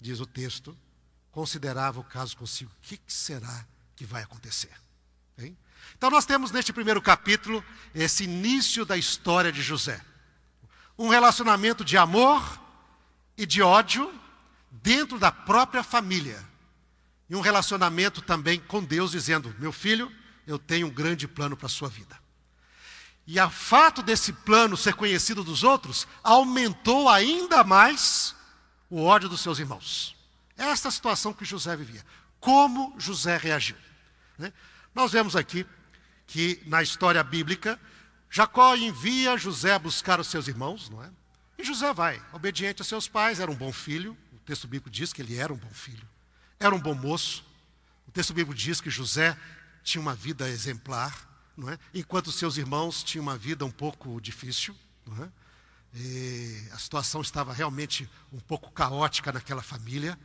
diz 0.00 0.18
o 0.18 0.26
texto, 0.26 0.76
considerava 1.30 2.00
o 2.00 2.04
caso 2.04 2.36
consigo: 2.36 2.70
o 2.70 2.82
que 2.82 3.00
será 3.06 3.64
que 3.94 4.04
vai 4.04 4.22
acontecer? 4.22 4.72
Hein? 5.38 5.56
Então, 5.96 6.10
nós 6.10 6.26
temos 6.26 6.50
neste 6.50 6.72
primeiro 6.72 7.00
capítulo 7.00 7.64
esse 7.94 8.24
início 8.24 8.84
da 8.84 8.96
história 8.96 9.52
de 9.52 9.62
José. 9.62 10.00
Um 10.98 11.08
relacionamento 11.08 11.84
de 11.84 11.96
amor 11.96 12.60
e 13.36 13.46
de 13.46 13.62
ódio 13.62 14.12
dentro 14.72 15.18
da 15.18 15.30
própria 15.30 15.82
família. 15.82 16.42
E 17.28 17.36
um 17.36 17.40
relacionamento 17.40 18.22
também 18.22 18.58
com 18.58 18.82
Deus, 18.82 19.12
dizendo: 19.12 19.54
Meu 19.58 19.72
filho, 19.72 20.10
eu 20.46 20.58
tenho 20.58 20.86
um 20.86 20.90
grande 20.90 21.28
plano 21.28 21.56
para 21.56 21.66
a 21.66 21.70
sua 21.70 21.88
vida. 21.88 22.20
E 23.26 23.38
o 23.38 23.50
fato 23.50 24.02
desse 24.02 24.32
plano 24.32 24.76
ser 24.76 24.94
conhecido 24.94 25.44
dos 25.44 25.62
outros 25.62 26.08
aumentou 26.22 27.08
ainda 27.08 27.62
mais 27.62 28.34
o 28.90 29.02
ódio 29.02 29.28
dos 29.28 29.40
seus 29.40 29.58
irmãos. 29.58 30.16
Esta 30.56 30.88
é 30.88 30.90
a 30.90 30.92
situação 30.92 31.32
que 31.32 31.44
José 31.44 31.76
vivia. 31.76 32.04
Como 32.40 32.94
José 32.98 33.36
reagiu? 33.36 33.76
Né? 34.36 34.52
Nós 34.94 35.12
vemos 35.12 35.36
aqui 35.36 35.64
que 36.26 36.60
na 36.66 36.82
história 36.82 37.22
bíblica, 37.22 37.80
Jacó 38.28 38.74
envia 38.74 39.36
José 39.36 39.74
a 39.74 39.78
buscar 39.78 40.18
os 40.18 40.26
seus 40.26 40.48
irmãos, 40.48 40.90
não 40.90 41.02
é? 41.02 41.10
E 41.58 41.64
José 41.64 41.92
vai, 41.92 42.20
obediente 42.32 42.82
a 42.82 42.84
seus 42.84 43.06
pais, 43.06 43.38
era 43.38 43.50
um 43.50 43.54
bom 43.54 43.72
filho. 43.72 44.16
Texto 44.52 44.68
bíblico 44.68 44.90
diz 44.90 45.14
que 45.14 45.22
ele 45.22 45.38
era 45.38 45.50
um 45.50 45.56
bom 45.56 45.70
filho. 45.70 46.06
Era 46.60 46.74
um 46.74 46.78
bom 46.78 46.92
moço. 46.92 47.42
O 48.06 48.10
texto 48.10 48.34
bíblico 48.34 48.54
diz 48.54 48.82
que 48.82 48.90
José 48.90 49.34
tinha 49.82 49.98
uma 49.98 50.14
vida 50.14 50.46
exemplar, 50.46 51.26
não 51.56 51.70
é? 51.70 51.78
enquanto 51.94 52.30
seus 52.30 52.58
irmãos 52.58 53.02
tinham 53.02 53.22
uma 53.22 53.38
vida 53.38 53.64
um 53.64 53.70
pouco 53.70 54.20
difícil. 54.20 54.76
Não 55.06 55.24
é? 55.24 55.28
E 55.94 56.68
a 56.70 56.76
situação 56.76 57.22
estava 57.22 57.50
realmente 57.54 58.06
um 58.30 58.40
pouco 58.40 58.70
caótica 58.72 59.32
naquela 59.32 59.62
família. 59.62 60.18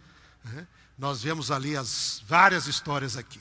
É? 0.58 0.68
Nós 0.98 1.24
vemos 1.24 1.50
ali 1.50 1.78
as 1.78 2.22
várias 2.28 2.68
histórias 2.68 3.16
aqui. 3.16 3.40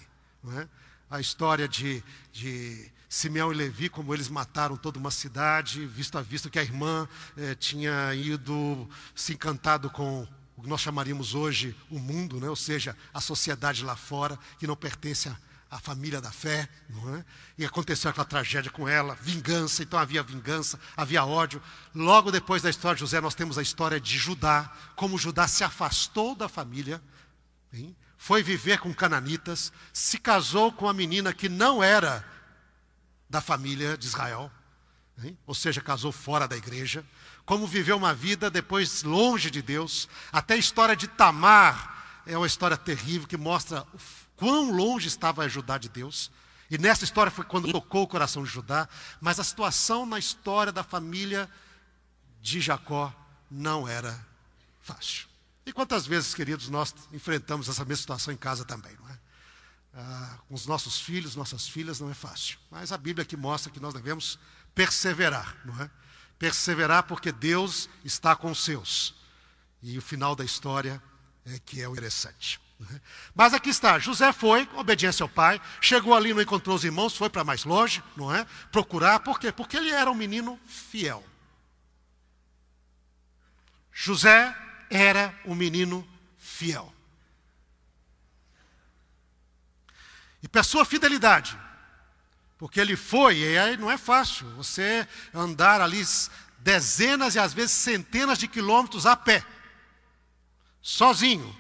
É? 0.57 0.69
a 1.11 1.19
história 1.19 1.67
de, 1.67 2.01
de 2.33 2.93
Simeão 3.09 3.51
e 3.53 3.57
Levi, 3.57 3.89
como 3.89 4.15
eles 4.15 4.29
mataram 4.29 4.77
toda 4.77 5.01
uma 5.01 5.11
cidade, 5.11 5.85
visto 5.85 6.17
a 6.17 6.23
vista 6.23 6.49
que 6.49 6.61
a 6.61 6.63
irmã 6.63 7.09
eh, 7.37 7.57
tinha 7.57 8.15
ido 8.15 8.89
se 9.17 9.33
encantado 9.33 9.91
com 9.91 10.29
o 10.57 10.63
que 10.63 10.69
nós 10.69 10.81
chamaríamos 10.81 11.35
hoje 11.35 11.77
o 11.91 11.99
mundo, 11.99 12.41
né? 12.41 12.49
ou 12.49 12.57
seja, 12.57 12.97
a 13.13 13.21
sociedade 13.21 13.85
lá 13.85 13.95
fora, 13.95 14.39
que 14.59 14.67
não 14.67 14.75
pertence 14.75 15.29
à, 15.71 15.79
família 15.79 16.21
da 16.21 16.33
fé. 16.33 16.69
É? 17.19 17.25
E 17.59 17.65
aconteceu 17.65 18.11
aquela 18.11 18.25
tragédia 18.25 18.71
com 18.71 18.89
ela, 18.89 19.15
vingança, 19.21 19.83
então 19.83 19.99
havia 19.99 20.23
vingança, 20.23 20.81
havia 20.97 21.25
ódio. 21.25 21.63
Logo 21.95 22.31
depois 22.31 22.63
da 22.63 22.71
história 22.71 22.97
de 22.97 23.01
José, 23.01 23.21
nós 23.21 23.35
temos 23.35 23.59
a 23.59 23.63
história 23.63 24.01
de 24.01 24.17
Judá, 24.17 24.73
como 24.95 25.19
Judá 25.19 25.47
se 25.47 25.63
afastou 25.63 26.35
da 26.35 26.49
família. 26.49 27.03
Hein? 27.73 27.95
foi 28.17 28.43
viver 28.43 28.79
com 28.79 28.93
cananitas, 28.93 29.73
se 29.93 30.19
casou 30.19 30.73
com 30.73 30.87
uma 30.87 30.95
menina 30.95 31.33
que 31.33 31.49
não 31.49 31.83
era 31.83 32.25
da 33.29 33.41
família 33.41 33.97
de 33.97 34.07
Israel, 34.07 34.51
hein? 35.23 35.37
ou 35.47 35.55
seja, 35.55 35.81
casou 35.81 36.13
fora 36.13 36.49
da 36.49 36.57
igreja, 36.57 37.05
como 37.47 37.67
viveu 37.67 37.97
uma 37.97 38.13
vida 38.13 38.51
depois 38.51 39.05
longe 39.05 39.51
de 39.51 39.63
Deus, 39.63 40.09
até 40.33 40.55
a 40.55 40.59
história 40.59 40.97
de 40.97 41.07
Tamar 41.07 42.23
é 42.27 42.37
uma 42.37 42.47
história 42.47 42.77
terrível 42.77 43.29
que 43.29 43.37
mostra 43.37 43.87
quão 44.35 44.73
longe 44.73 45.07
estava 45.07 45.49
Judá 45.49 45.79
de 45.79 45.89
Deus. 45.89 46.31
E 46.69 46.77
nessa 46.77 47.05
história 47.05 47.31
foi 47.31 47.45
quando 47.45 47.71
tocou 47.71 48.03
o 48.03 48.09
coração 48.09 48.43
de 48.43 48.51
Judá, 48.51 48.89
mas 49.21 49.39
a 49.39 49.45
situação 49.45 50.05
na 50.05 50.19
história 50.19 50.73
da 50.73 50.83
família 50.83 51.49
de 52.43 52.61
Jacó 52.61 53.15
não 53.49 53.87
era 53.87 54.27
fácil. 54.83 55.29
E 55.65 55.73
quantas 55.73 56.05
vezes, 56.05 56.35
queridos, 56.35 56.69
nós 56.69 56.93
enfrentamos 57.13 57.69
essa 57.69 57.85
mesma 57.85 58.01
situação 58.01 58.35
em 58.35 58.37
casa 58.37 58.65
também, 58.65 58.93
não 59.01 59.09
é? 59.09 59.19
Ah, 59.95 60.39
com 60.49 60.55
os 60.55 60.67
nossos 60.67 61.01
filhos, 61.01 61.37
nossas 61.37 61.69
filhas, 61.69 62.01
não 62.01 62.11
é 62.11 62.15
fácil. 62.15 62.59
Mas 62.71 62.91
a 62.91 62.99
Bíblia 62.99 63.23
aqui 63.23 63.37
mostra 63.37 63.71
que 63.71 63.81
nós 63.81 63.95
devemos 63.95 64.37
perseverar, 64.75 65.57
não 65.65 65.81
é? 65.81 65.89
Perseverar 66.39 67.05
porque 67.05 67.33
Deus 67.33 67.89
está 68.05 68.37
com 68.37 68.51
os 68.51 68.63
seus. 68.63 69.15
E 69.83 69.97
o 69.97 70.03
final 70.03 70.35
da 70.35 70.45
história 70.45 71.03
é 71.45 71.59
que 71.59 71.81
é 71.81 71.89
o 71.89 71.93
interessante. 71.93 72.61
Mas 73.35 73.55
aqui 73.55 73.71
está, 73.71 73.99
José 73.99 74.33
foi, 74.33 74.69
obediência 74.75 75.25
ao 75.25 75.29
pai, 75.29 75.61
chegou 75.81 76.15
ali, 76.15 76.35
não 76.35 76.43
encontrou 76.43 76.77
os 76.77 76.85
irmãos, 76.85 77.17
foi 77.17 77.31
para 77.31 77.45
mais 77.45 77.65
longe, 77.65 78.03
não 78.17 78.35
é? 78.35 78.45
Procurar, 78.71 79.21
por 79.21 79.39
quê? 79.39 79.51
Porque 79.51 79.77
ele 79.77 79.91
era 79.91 80.11
um 80.11 80.15
menino 80.15 80.59
fiel. 80.67 81.25
José 83.93 84.55
era 84.91 85.35
um 85.45 85.55
menino 85.55 86.07
fiel. 86.37 86.93
E 90.43 90.49
para 90.49 90.63
sua 90.63 90.85
fidelidade, 90.85 91.59
porque 92.59 92.81
ele 92.81 92.97
foi, 92.97 93.39
e 93.39 93.59
aí 93.59 93.77
não 93.77 93.91
é 93.91 93.99
fácil 93.99 94.49
você 94.55 95.07
andar 95.35 95.81
ali 95.81 96.03
dezenas 96.59 97.35
e 97.35 97.39
às 97.39 97.53
vezes 97.53 97.73
centenas 97.73 98.39
de 98.39 98.49
quilômetros 98.49 99.05
a 99.05 99.15
pé, 99.15 99.45
sozinho, 100.81 101.55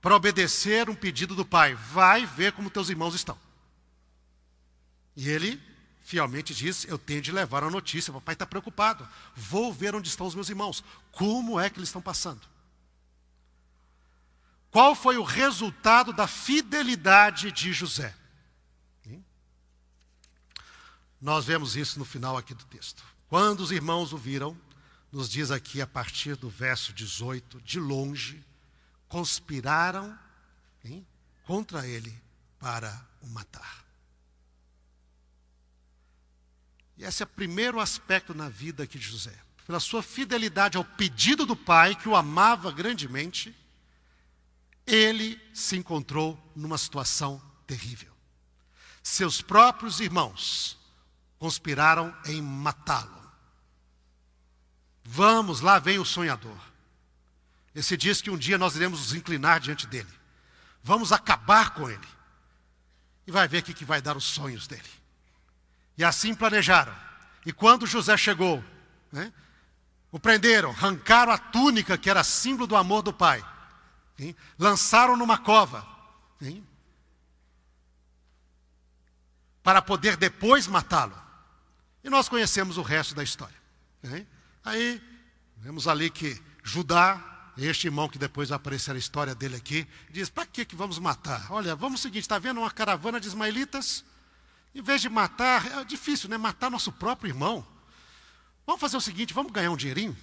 para 0.00 0.16
obedecer 0.16 0.88
um 0.88 0.94
pedido 0.94 1.34
do 1.34 1.44
pai. 1.44 1.74
Vai 1.74 2.26
ver 2.26 2.52
como 2.52 2.70
teus 2.70 2.88
irmãos 2.88 3.14
estão. 3.14 3.38
E 5.14 5.28
ele 5.28 5.62
fielmente 6.00 6.54
diz: 6.54 6.84
Eu 6.84 6.98
tenho 6.98 7.22
de 7.22 7.30
levar 7.30 7.62
a 7.62 7.70
notícia. 7.70 8.12
Papai 8.12 8.34
está 8.34 8.46
preocupado. 8.46 9.08
Vou 9.36 9.72
ver 9.72 9.94
onde 9.94 10.08
estão 10.08 10.26
os 10.26 10.34
meus 10.34 10.48
irmãos. 10.48 10.82
Como 11.12 11.60
é 11.60 11.70
que 11.70 11.78
eles 11.78 11.88
estão 11.88 12.02
passando? 12.02 12.40
Qual 14.70 14.94
foi 14.94 15.18
o 15.18 15.22
resultado 15.22 16.12
da 16.12 16.26
fidelidade 16.26 17.52
de 17.52 17.72
José? 17.72 18.14
Nós 21.22 21.44
vemos 21.44 21.76
isso 21.76 22.00
no 22.00 22.04
final 22.04 22.36
aqui 22.36 22.52
do 22.52 22.64
texto. 22.64 23.04
Quando 23.28 23.60
os 23.60 23.70
irmãos 23.70 24.12
o 24.12 24.18
viram, 24.18 24.58
nos 25.12 25.30
diz 25.30 25.52
aqui 25.52 25.80
a 25.80 25.86
partir 25.86 26.34
do 26.34 26.50
verso 26.50 26.92
18, 26.92 27.60
de 27.60 27.78
longe, 27.78 28.44
conspiraram 29.06 30.18
hein, 30.84 31.06
contra 31.44 31.86
ele 31.86 32.12
para 32.58 33.06
o 33.20 33.28
matar. 33.28 33.84
E 36.98 37.04
esse 37.04 37.22
é 37.22 37.24
o 37.24 37.28
primeiro 37.28 37.78
aspecto 37.78 38.34
na 38.34 38.48
vida 38.48 38.84
de 38.84 38.98
José. 38.98 39.38
Pela 39.64 39.78
sua 39.78 40.02
fidelidade 40.02 40.76
ao 40.76 40.84
pedido 40.84 41.46
do 41.46 41.54
pai, 41.54 41.94
que 41.94 42.08
o 42.08 42.16
amava 42.16 42.72
grandemente, 42.72 43.56
ele 44.84 45.40
se 45.54 45.76
encontrou 45.76 46.36
numa 46.56 46.76
situação 46.76 47.40
terrível. 47.64 48.12
Seus 49.04 49.40
próprios 49.40 50.00
irmãos 50.00 50.81
conspiraram 51.42 52.16
em 52.26 52.40
matá-lo. 52.40 53.20
Vamos, 55.02 55.60
lá 55.60 55.80
vem 55.80 55.98
o 55.98 56.04
sonhador. 56.04 56.56
Esse 57.74 57.96
diz 57.96 58.22
que 58.22 58.30
um 58.30 58.38
dia 58.38 58.56
nós 58.56 58.76
iremos 58.76 59.00
nos 59.00 59.12
inclinar 59.12 59.58
diante 59.58 59.84
dele. 59.84 60.08
Vamos 60.84 61.10
acabar 61.10 61.74
com 61.74 61.90
ele. 61.90 62.08
E 63.26 63.32
vai 63.32 63.48
ver 63.48 63.58
o 63.58 63.62
que 63.64 63.84
vai 63.84 64.00
dar 64.00 64.16
os 64.16 64.22
sonhos 64.22 64.68
dele. 64.68 64.88
E 65.98 66.04
assim 66.04 66.32
planejaram. 66.32 66.94
E 67.44 67.52
quando 67.52 67.88
José 67.88 68.16
chegou, 68.16 68.62
né, 69.10 69.32
o 70.12 70.20
prenderam, 70.20 70.70
arrancaram 70.70 71.32
a 71.32 71.38
túnica 71.38 71.98
que 71.98 72.08
era 72.08 72.22
símbolo 72.22 72.68
do 72.68 72.76
amor 72.76 73.02
do 73.02 73.12
pai 73.12 73.44
Hein? 74.16 74.36
Lançaram 74.56 75.16
numa 75.16 75.38
cova. 75.38 75.84
Hein? 76.40 76.64
Para 79.60 79.82
poder 79.82 80.16
depois 80.16 80.68
matá-lo. 80.68 81.21
E 82.02 82.10
nós 82.10 82.28
conhecemos 82.28 82.76
o 82.78 82.82
resto 82.82 83.14
da 83.14 83.22
história. 83.22 83.54
Hein? 84.04 84.26
Aí, 84.64 85.02
vemos 85.56 85.86
ali 85.86 86.10
que 86.10 86.40
Judá, 86.62 87.52
este 87.56 87.86
irmão 87.86 88.08
que 88.08 88.18
depois 88.18 88.48
vai 88.48 88.56
aparecer 88.56 88.94
a 88.94 88.98
história 88.98 89.34
dele 89.34 89.56
aqui, 89.56 89.86
diz: 90.10 90.28
para 90.28 90.46
que, 90.46 90.64
que 90.64 90.74
vamos 90.74 90.98
matar? 90.98 91.50
Olha, 91.50 91.76
vamos 91.76 92.00
o 92.00 92.02
seguinte: 92.02 92.22
está 92.22 92.38
vendo 92.38 92.60
uma 92.60 92.70
caravana 92.70 93.20
de 93.20 93.28
ismaelitas? 93.28 94.04
Em 94.74 94.82
vez 94.82 95.00
de 95.00 95.08
matar, 95.08 95.80
é 95.80 95.84
difícil, 95.84 96.28
né? 96.28 96.36
Matar 96.36 96.70
nosso 96.70 96.90
próprio 96.90 97.30
irmão. 97.30 97.66
Vamos 98.66 98.80
fazer 98.80 98.96
o 98.96 99.00
seguinte: 99.00 99.32
vamos 99.34 99.52
ganhar 99.52 99.70
um 99.70 99.76
dinheirinho? 99.76 100.16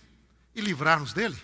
e 0.55 0.61
livrarmos 0.61 1.13
dele. 1.13 1.37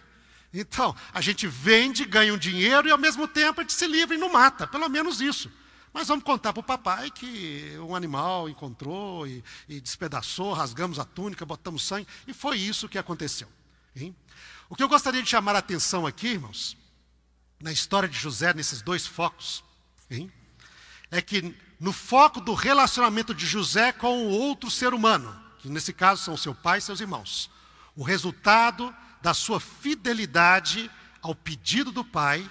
Então, 0.54 0.96
a 1.14 1.20
gente 1.20 1.48
vende, 1.48 2.06
ganha 2.06 2.34
um 2.34 2.38
dinheiro 2.38 2.88
e 2.88 2.92
ao 2.92 2.98
mesmo 2.98 3.28
tempo 3.28 3.60
a 3.60 3.64
gente 3.64 3.74
se 3.74 3.88
livra 3.88 4.16
e 4.16 4.18
não 4.18 4.32
mata, 4.32 4.66
pelo 4.66 4.88
menos 4.88 5.20
isso. 5.20 5.52
Mas 5.96 6.10
vamos 6.10 6.26
contar 6.26 6.52
para 6.52 6.60
o 6.60 6.64
papai 6.64 7.10
que 7.10 7.78
um 7.80 7.96
animal 7.96 8.50
encontrou 8.50 9.26
e, 9.26 9.42
e, 9.66 9.80
despedaçou, 9.80 10.52
rasgamos 10.52 11.00
a 11.00 11.06
túnica, 11.06 11.46
botamos 11.46 11.84
sangue, 11.84 12.06
e 12.28 12.34
foi 12.34 12.58
isso 12.58 12.90
que 12.90 12.98
aconteceu. 12.98 13.48
Hein? 13.96 14.14
O 14.68 14.76
que 14.76 14.84
eu 14.84 14.90
gostaria 14.90 15.24
de 15.24 15.30
chamar 15.30 15.56
a 15.56 15.60
atenção 15.60 16.06
aqui, 16.06 16.28
irmãos, 16.28 16.76
na 17.62 17.72
história 17.72 18.10
de 18.10 18.20
José, 18.20 18.54
nesses 18.54 18.82
dois 18.82 19.08
focos, 19.08 19.64
hein, 20.12 20.30
é 21.10 21.22
que 21.22 21.56
no 21.80 21.94
foco 21.94 22.42
do 22.42 22.54
relacionamento 22.54 23.34
de 23.34 23.46
José 23.46 23.94
com 23.94 24.26
o 24.26 24.32
outro 24.32 24.70
ser 24.70 24.94
humano, 24.94 25.34
que 25.60 25.70
nesse 25.70 25.94
caso 25.94 26.22
são 26.22 26.36
seu 26.36 26.54
pai 26.54 26.80
e 26.80 26.82
seus 26.82 27.00
irmãos, 27.00 27.50
o 27.96 28.04
resultado 28.04 28.94
da 29.22 29.34
sua 29.34 29.62
fidelidade 29.62 30.92
ao 31.22 31.34
pedido 31.34 31.90
do 31.90 32.04
pai 32.04 32.46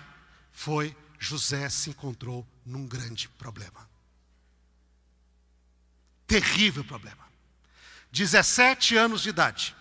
foi 0.51 0.97
José 1.25 1.69
se 1.71 1.90
encontrou 1.90 2.47
num 2.64 2.87
grande 2.87 3.28
problema. 3.31 3.88
Terrível 6.26 6.85
problema. 6.85 7.25
17 8.12 8.97
anos 8.97 9.23
de 9.23 9.31
idade. 9.31 9.75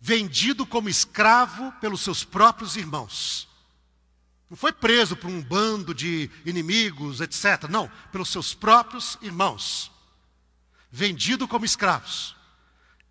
Vendido 0.00 0.66
como 0.66 0.88
escravo 0.88 1.72
pelos 1.80 2.02
seus 2.02 2.22
próprios 2.22 2.76
irmãos. 2.76 3.48
Não 4.48 4.56
foi 4.56 4.72
preso 4.72 5.16
por 5.16 5.28
um 5.28 5.42
bando 5.42 5.94
de 5.94 6.30
inimigos, 6.44 7.20
etc. 7.20 7.68
Não, 7.68 7.88
pelos 8.12 8.28
seus 8.28 8.54
próprios 8.54 9.18
irmãos. 9.22 9.90
Vendido 10.90 11.48
como 11.48 11.64
escravos. 11.64 12.36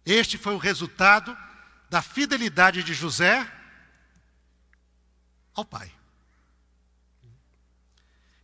Este 0.05 0.37
foi 0.37 0.53
o 0.53 0.59
resultado 0.59 1.35
da 1.89 2.01
fidelidade 2.01 2.83
de 2.83 2.93
José 2.93 3.51
ao 5.55 5.65
pai. 5.65 5.94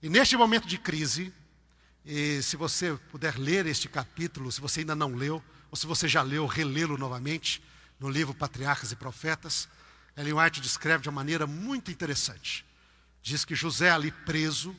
E 0.01 0.09
neste 0.09 0.35
momento 0.35 0.67
de 0.67 0.77
crise, 0.77 1.31
se 2.41 2.57
você 2.57 2.97
puder 3.11 3.37
ler 3.37 3.67
este 3.67 3.87
capítulo, 3.87 4.51
se 4.51 4.59
você 4.59 4.79
ainda 4.79 4.95
não 4.95 5.13
leu, 5.13 5.43
ou 5.69 5.77
se 5.77 5.85
você 5.85 6.07
já 6.07 6.23
leu, 6.23 6.47
relê-lo 6.47 6.97
novamente, 6.97 7.61
no 7.99 8.09
livro 8.09 8.33
Patriarcas 8.33 8.91
e 8.91 8.95
Profetas, 8.95 9.69
Ellen 10.17 10.33
White 10.33 10.59
descreve 10.59 11.03
de 11.03 11.09
uma 11.09 11.15
maneira 11.15 11.45
muito 11.45 11.91
interessante. 11.91 12.65
Diz 13.21 13.45
que 13.45 13.53
José, 13.53 13.91
ali 13.91 14.11
preso, 14.11 14.75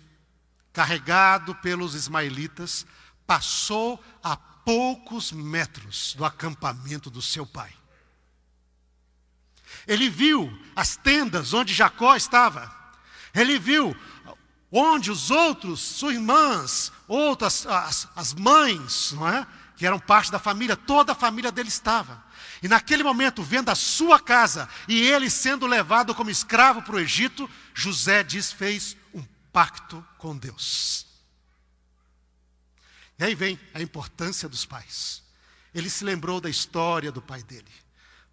carregado 0.72 1.54
pelos 1.56 1.94
ismaelitas, 1.94 2.84
passou 3.24 4.02
a 4.22 4.36
poucos 4.36 5.30
metros 5.30 6.14
do 6.14 6.24
acampamento 6.24 7.08
do 7.08 7.22
seu 7.22 7.46
pai. 7.46 7.72
Ele 9.86 10.10
viu 10.10 10.52
as 10.74 10.96
tendas 10.96 11.54
onde 11.54 11.72
Jacó 11.72 12.16
estava. 12.16 12.70
Ele 13.32 13.58
viu 13.58 13.96
onde 14.72 15.10
os 15.10 15.30
outros, 15.30 15.80
suas 15.80 16.14
irmãs, 16.14 16.90
outras, 17.06 17.66
as, 17.66 18.08
as 18.16 18.32
mães, 18.32 19.12
não 19.12 19.28
é? 19.28 19.46
que 19.76 19.86
eram 19.86 19.98
parte 19.98 20.30
da 20.30 20.38
família, 20.38 20.76
toda 20.76 21.12
a 21.12 21.14
família 21.14 21.52
dele 21.52 21.68
estava. 21.68 22.24
E 22.62 22.68
naquele 22.68 23.02
momento, 23.02 23.42
vendo 23.42 23.68
a 23.68 23.74
sua 23.74 24.18
casa 24.20 24.68
e 24.86 25.02
ele 25.02 25.28
sendo 25.28 25.66
levado 25.66 26.14
como 26.14 26.30
escravo 26.30 26.80
para 26.82 26.96
o 26.96 27.00
Egito, 27.00 27.50
José 27.74 28.22
diz: 28.22 28.52
fez 28.52 28.96
um 29.12 29.22
pacto 29.52 30.04
com 30.18 30.36
Deus. 30.36 31.06
E 33.18 33.24
aí 33.24 33.34
vem 33.34 33.58
a 33.74 33.82
importância 33.82 34.48
dos 34.48 34.64
pais. 34.64 35.22
Ele 35.74 35.90
se 35.90 36.04
lembrou 36.04 36.40
da 36.40 36.48
história 36.48 37.10
do 37.10 37.20
pai 37.20 37.42
dele. 37.42 37.70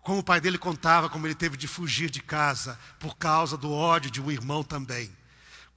Como 0.02 0.20
o 0.20 0.24
pai 0.24 0.40
dele 0.40 0.58
contava 0.58 1.10
como 1.10 1.26
ele 1.28 1.36
teve 1.36 1.58
de 1.58 1.68
fugir 1.68 2.10
de 2.10 2.22
casa 2.22 2.80
por 3.00 3.18
causa 3.18 3.58
do 3.58 3.72
ódio 3.72 4.12
de 4.12 4.22
um 4.22 4.32
irmão 4.32 4.64
também. 4.64 5.16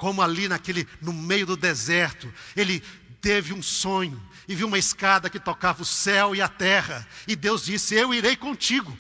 Como 0.02 0.20
ali 0.20 0.48
naquele 0.48 0.88
no 1.00 1.12
meio 1.12 1.46
do 1.46 1.56
deserto, 1.56 2.34
ele 2.56 2.80
teve 3.20 3.54
um 3.54 3.62
sonho 3.62 4.20
e 4.48 4.54
viu 4.56 4.66
uma 4.66 4.76
escada 4.76 5.30
que 5.30 5.38
tocava 5.38 5.82
o 5.82 5.84
céu 5.84 6.34
e 6.34 6.42
a 6.42 6.48
terra, 6.48 7.06
e 7.24 7.36
Deus 7.36 7.64
disse: 7.64 7.94
"Eu 7.94 8.12
irei 8.12 8.34
contigo". 8.34 8.98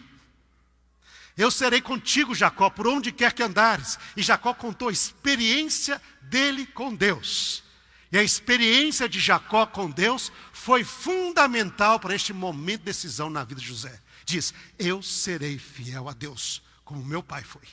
Eu 1.36 1.50
serei 1.50 1.80
contigo, 1.80 2.36
Jacó, 2.36 2.70
por 2.70 2.86
onde 2.86 3.10
quer 3.10 3.32
que 3.32 3.42
andares. 3.42 3.98
E 4.16 4.22
Jacó 4.22 4.54
contou 4.54 4.90
a 4.90 4.92
experiência 4.92 6.00
dele 6.20 6.66
com 6.66 6.94
Deus. 6.94 7.64
E 8.12 8.16
a 8.16 8.22
experiência 8.22 9.08
de 9.08 9.18
Jacó 9.18 9.66
com 9.66 9.90
Deus 9.90 10.30
foi 10.52 10.84
fundamental 10.84 11.98
para 11.98 12.14
este 12.14 12.32
momento 12.32 12.78
de 12.78 12.84
decisão 12.84 13.28
na 13.28 13.42
vida 13.42 13.60
de 13.60 13.66
José. 13.66 14.00
Diz: 14.24 14.54
Eu 14.78 15.02
serei 15.02 15.58
fiel 15.58 16.08
a 16.08 16.12
Deus, 16.12 16.62
como 16.84 17.04
meu 17.04 17.24
pai 17.24 17.42
foi. 17.42 17.66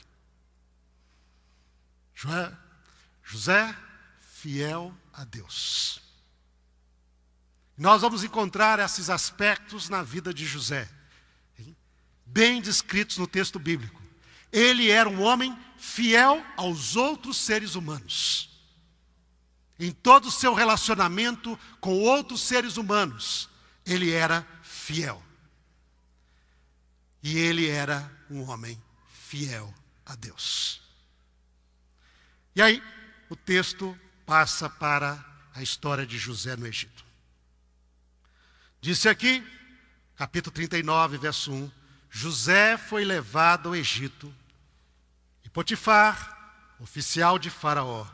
José, 3.30 3.76
fiel 4.18 4.92
a 5.12 5.22
Deus. 5.22 6.02
Nós 7.78 8.02
vamos 8.02 8.24
encontrar 8.24 8.80
esses 8.80 9.08
aspectos 9.08 9.88
na 9.88 10.02
vida 10.02 10.34
de 10.34 10.44
José, 10.44 10.90
bem 12.26 12.60
descritos 12.60 13.18
no 13.18 13.28
texto 13.28 13.56
bíblico. 13.56 14.02
Ele 14.50 14.90
era 14.90 15.08
um 15.08 15.22
homem 15.22 15.56
fiel 15.78 16.44
aos 16.56 16.96
outros 16.96 17.36
seres 17.36 17.76
humanos. 17.76 18.50
Em 19.78 19.92
todo 19.92 20.26
o 20.26 20.32
seu 20.32 20.52
relacionamento 20.52 21.56
com 21.80 22.00
outros 22.00 22.40
seres 22.40 22.76
humanos, 22.76 23.48
ele 23.86 24.10
era 24.10 24.44
fiel. 24.60 25.22
E 27.22 27.38
ele 27.38 27.68
era 27.68 28.10
um 28.28 28.42
homem 28.50 28.82
fiel 29.08 29.72
a 30.04 30.16
Deus. 30.16 30.82
E 32.56 32.60
aí, 32.60 32.82
o 33.30 33.36
texto 33.36 33.96
passa 34.26 34.68
para 34.68 35.24
a 35.54 35.62
história 35.62 36.04
de 36.04 36.18
José 36.18 36.56
no 36.56 36.66
Egito. 36.66 37.04
Disse 38.80 39.08
aqui, 39.08 39.46
capítulo 40.16 40.52
39, 40.52 41.16
verso 41.16 41.52
1: 41.52 41.70
José 42.10 42.76
foi 42.76 43.04
levado 43.04 43.68
ao 43.68 43.76
Egito, 43.76 44.34
e 45.44 45.48
Potifar, 45.48 46.74
oficial 46.80 47.38
de 47.38 47.50
Faraó, 47.50 48.04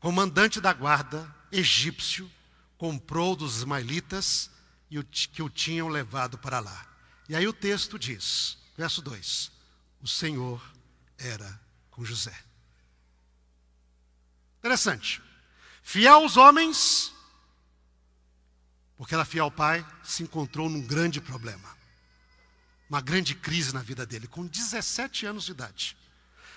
comandante 0.00 0.60
da 0.60 0.72
guarda 0.72 1.32
egípcio, 1.52 2.30
comprou 2.76 3.36
dos 3.36 3.58
ismaelitas 3.58 4.50
e 4.90 5.02
que 5.04 5.42
o 5.42 5.48
tinham 5.48 5.88
levado 5.88 6.36
para 6.36 6.58
lá. 6.58 6.86
E 7.28 7.36
aí 7.36 7.46
o 7.46 7.52
texto 7.52 7.96
diz, 7.96 8.58
verso 8.76 9.00
2: 9.02 9.52
O 10.00 10.08
Senhor 10.08 10.60
era 11.16 11.60
com 11.90 12.04
José. 12.04 12.47
Interessante. 14.58 15.22
Fiel 15.82 16.14
aos 16.14 16.36
homens, 16.36 17.12
porque 18.96 19.14
era 19.14 19.24
fiel 19.24 19.44
ao 19.44 19.50
pai, 19.50 19.86
se 20.02 20.22
encontrou 20.22 20.68
num 20.68 20.82
grande 20.82 21.20
problema. 21.20 21.76
Uma 22.90 23.00
grande 23.00 23.34
crise 23.34 23.72
na 23.72 23.82
vida 23.82 24.04
dele, 24.04 24.26
com 24.26 24.46
17 24.46 25.26
anos 25.26 25.44
de 25.44 25.52
idade. 25.52 25.96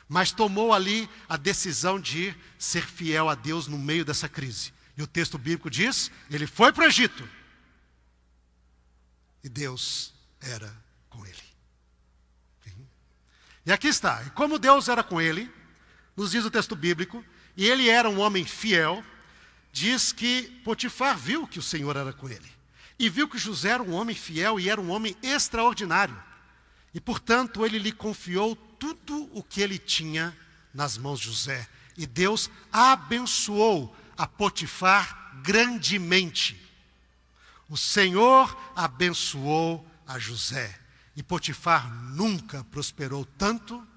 Mas 0.07 0.31
tomou 0.31 0.73
ali 0.73 1.09
a 1.29 1.37
decisão 1.37 1.99
de 1.99 2.35
ser 2.57 2.85
fiel 2.85 3.29
a 3.29 3.35
Deus 3.35 3.67
no 3.67 3.77
meio 3.77 4.03
dessa 4.03 4.27
crise. 4.27 4.73
E 4.97 5.01
o 5.01 5.07
texto 5.07 5.37
bíblico 5.37 5.69
diz: 5.69 6.11
ele 6.29 6.47
foi 6.47 6.73
para 6.73 6.83
o 6.83 6.87
Egito. 6.87 7.27
E 9.43 9.49
Deus 9.49 10.13
era 10.39 10.71
com 11.09 11.25
ele. 11.25 11.51
E 13.65 13.71
aqui 13.71 13.87
está. 13.87 14.23
E 14.23 14.29
como 14.31 14.57
Deus 14.57 14.87
era 14.87 15.03
com 15.03 15.21
ele, 15.21 15.51
nos 16.15 16.31
diz 16.31 16.43
o 16.43 16.51
texto 16.51 16.75
bíblico, 16.75 17.23
e 17.61 17.69
ele 17.69 17.89
era 17.89 18.09
um 18.09 18.19
homem 18.19 18.43
fiel, 18.43 19.03
diz 19.71 20.11
que 20.11 20.49
Potifar 20.65 21.15
viu 21.15 21.45
que 21.45 21.59
o 21.59 21.61
Senhor 21.61 21.95
era 21.95 22.11
com 22.11 22.27
ele. 22.27 22.51
E 22.97 23.07
viu 23.07 23.29
que 23.29 23.37
José 23.37 23.69
era 23.69 23.83
um 23.83 23.93
homem 23.93 24.15
fiel 24.15 24.59
e 24.59 24.67
era 24.67 24.81
um 24.81 24.89
homem 24.89 25.15
extraordinário. 25.21 26.19
E, 26.91 26.99
portanto, 26.99 27.63
ele 27.63 27.77
lhe 27.77 27.91
confiou 27.91 28.55
tudo 28.55 29.29
o 29.31 29.43
que 29.43 29.61
ele 29.61 29.77
tinha 29.77 30.35
nas 30.73 30.97
mãos 30.97 31.19
de 31.19 31.27
José. 31.27 31.69
E 31.95 32.07
Deus 32.07 32.49
abençoou 32.73 33.95
a 34.17 34.25
Potifar 34.25 35.31
grandemente. 35.43 36.59
O 37.69 37.77
Senhor 37.77 38.57
abençoou 38.75 39.87
a 40.07 40.17
José. 40.17 40.79
E 41.15 41.21
Potifar 41.21 41.93
nunca 41.93 42.63
prosperou 42.71 43.23
tanto 43.23 43.87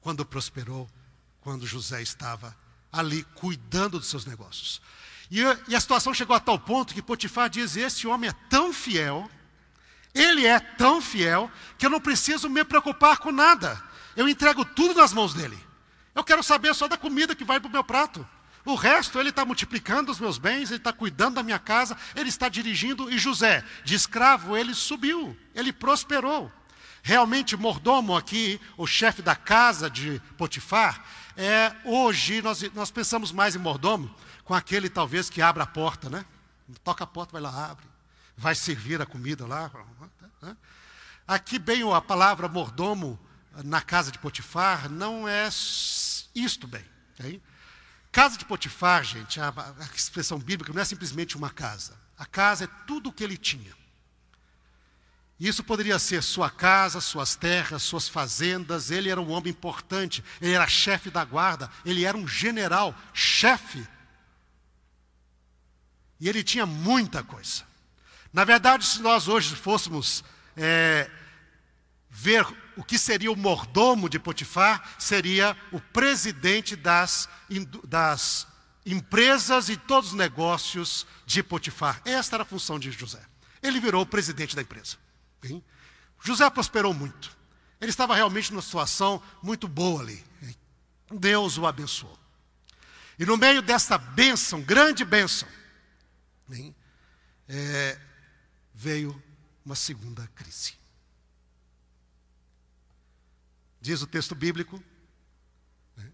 quando 0.00 0.24
prosperou 0.24 0.88
quando 1.42 1.66
José 1.66 2.00
estava 2.00 2.58
ali 2.92 3.24
cuidando 3.34 3.98
dos 3.98 4.08
seus 4.08 4.24
negócios. 4.24 4.80
E, 5.30 5.40
e, 5.68 5.76
a 5.76 5.80
situação 5.80 6.12
chegou 6.12 6.34
a 6.34 6.40
tal 6.40 6.58
ponto 6.58 6.92
que 6.92 7.02
Potifar 7.02 7.48
diz: 7.48 7.76
Esse 7.76 8.06
homem 8.06 8.30
é 8.30 8.34
tão 8.48 8.72
fiel, 8.72 9.30
ele 10.14 10.46
é 10.46 10.58
tão 10.58 11.00
fiel, 11.00 11.50
que 11.78 11.86
eu 11.86 11.90
não 11.90 12.00
preciso 12.00 12.50
me 12.50 12.64
preocupar 12.64 13.18
com 13.18 13.30
nada. 13.30 13.80
Eu 14.16 14.28
entrego 14.28 14.64
tudo 14.64 15.00
nas 15.00 15.12
mãos 15.12 15.32
dele. 15.32 15.58
Eu 16.14 16.24
quero 16.24 16.42
saber 16.42 16.74
só 16.74 16.88
da 16.88 16.96
comida 16.96 17.34
que 17.34 17.44
vai 17.44 17.60
para 17.60 17.68
o 17.68 17.72
meu 17.72 17.84
prato. 17.84 18.26
O 18.64 18.74
resto, 18.74 19.18
ele 19.18 19.30
está 19.30 19.44
multiplicando 19.44 20.12
os 20.12 20.20
meus 20.20 20.36
bens, 20.36 20.70
ele 20.70 20.78
está 20.78 20.92
cuidando 20.92 21.36
da 21.36 21.42
minha 21.42 21.58
casa, 21.58 21.96
ele 22.14 22.28
está 22.28 22.48
dirigindo. 22.48 23.10
E 23.10 23.18
José, 23.18 23.64
de 23.84 23.94
escravo, 23.94 24.56
ele 24.56 24.74
subiu, 24.74 25.36
ele 25.54 25.72
prosperou. 25.72 26.52
Realmente, 27.02 27.56
mordomo 27.56 28.14
aqui, 28.14 28.60
o 28.76 28.86
chefe 28.86 29.22
da 29.22 29.34
casa 29.34 29.88
de 29.88 30.20
Potifar, 30.36 31.02
é, 31.40 31.74
hoje 31.84 32.42
nós, 32.42 32.62
nós 32.74 32.90
pensamos 32.90 33.32
mais 33.32 33.56
em 33.56 33.58
mordomo 33.58 34.14
com 34.44 34.54
aquele 34.54 34.90
talvez 34.90 35.30
que 35.30 35.40
abre 35.40 35.62
a 35.62 35.66
porta, 35.66 36.10
né? 36.10 36.24
Toca 36.84 37.04
a 37.04 37.06
porta, 37.06 37.32
vai 37.32 37.40
lá, 37.40 37.70
abre, 37.70 37.86
vai 38.36 38.54
servir 38.54 39.00
a 39.00 39.06
comida 39.06 39.46
lá. 39.46 39.70
Né? 40.42 40.56
Aqui 41.26 41.58
bem 41.58 41.82
a 41.94 42.00
palavra 42.00 42.46
mordomo 42.46 43.18
na 43.64 43.80
casa 43.80 44.12
de 44.12 44.18
Potifar 44.18 44.90
não 44.90 45.26
é 45.26 45.48
isto 46.34 46.66
bem. 46.66 46.84
Okay? 47.14 47.42
Casa 48.12 48.36
de 48.36 48.44
Potifar, 48.44 49.02
gente, 49.02 49.40
a, 49.40 49.48
a 49.48 49.94
expressão 49.94 50.38
bíblica 50.38 50.72
não 50.72 50.82
é 50.82 50.84
simplesmente 50.84 51.36
uma 51.36 51.48
casa. 51.48 51.98
A 52.18 52.26
casa 52.26 52.64
é 52.64 52.68
tudo 52.86 53.08
o 53.08 53.12
que 53.12 53.24
ele 53.24 53.36
tinha. 53.36 53.74
Isso 55.40 55.64
poderia 55.64 55.98
ser 55.98 56.22
sua 56.22 56.50
casa, 56.50 57.00
suas 57.00 57.34
terras, 57.34 57.82
suas 57.82 58.06
fazendas. 58.06 58.90
Ele 58.90 59.08
era 59.08 59.18
um 59.18 59.30
homem 59.30 59.50
importante, 59.50 60.22
ele 60.38 60.52
era 60.52 60.66
chefe 60.66 61.10
da 61.10 61.24
guarda, 61.24 61.70
ele 61.82 62.04
era 62.04 62.14
um 62.14 62.28
general, 62.28 62.94
chefe. 63.14 63.82
E 66.20 66.28
ele 66.28 66.44
tinha 66.44 66.66
muita 66.66 67.24
coisa. 67.24 67.64
Na 68.30 68.44
verdade, 68.44 68.84
se 68.84 69.00
nós 69.00 69.28
hoje 69.28 69.56
fôssemos 69.56 70.22
é, 70.54 71.10
ver 72.10 72.46
o 72.76 72.84
que 72.84 72.98
seria 72.98 73.32
o 73.32 73.36
mordomo 73.36 74.10
de 74.10 74.18
Potifar, 74.18 74.94
seria 74.98 75.56
o 75.72 75.80
presidente 75.80 76.76
das, 76.76 77.30
das 77.84 78.46
empresas 78.84 79.70
e 79.70 79.76
todos 79.78 80.10
os 80.10 80.16
negócios 80.16 81.06
de 81.24 81.42
Potifar. 81.42 82.02
Esta 82.04 82.36
era 82.36 82.42
a 82.42 82.46
função 82.46 82.78
de 82.78 82.90
José. 82.90 83.22
Ele 83.62 83.80
virou 83.80 84.02
o 84.02 84.06
presidente 84.06 84.54
da 84.54 84.60
empresa. 84.60 84.98
Hein? 85.42 85.64
José 86.20 86.48
prosperou 86.50 86.92
muito. 86.92 87.36
Ele 87.80 87.90
estava 87.90 88.14
realmente 88.14 88.52
numa 88.52 88.62
situação 88.62 89.22
muito 89.42 89.66
boa 89.66 90.02
ali. 90.02 90.22
Deus 91.10 91.58
o 91.58 91.66
abençoou. 91.66 92.18
E 93.18 93.26
no 93.26 93.36
meio 93.36 93.60
dessa 93.60 93.98
bênção, 93.98 94.62
grande 94.62 95.04
bênção, 95.04 95.48
é, 97.48 98.00
veio 98.74 99.22
uma 99.64 99.74
segunda 99.74 100.26
crise. 100.28 100.74
Diz 103.80 104.02
o 104.02 104.06
texto 104.06 104.34
bíblico, 104.34 104.82
né, 105.96 106.10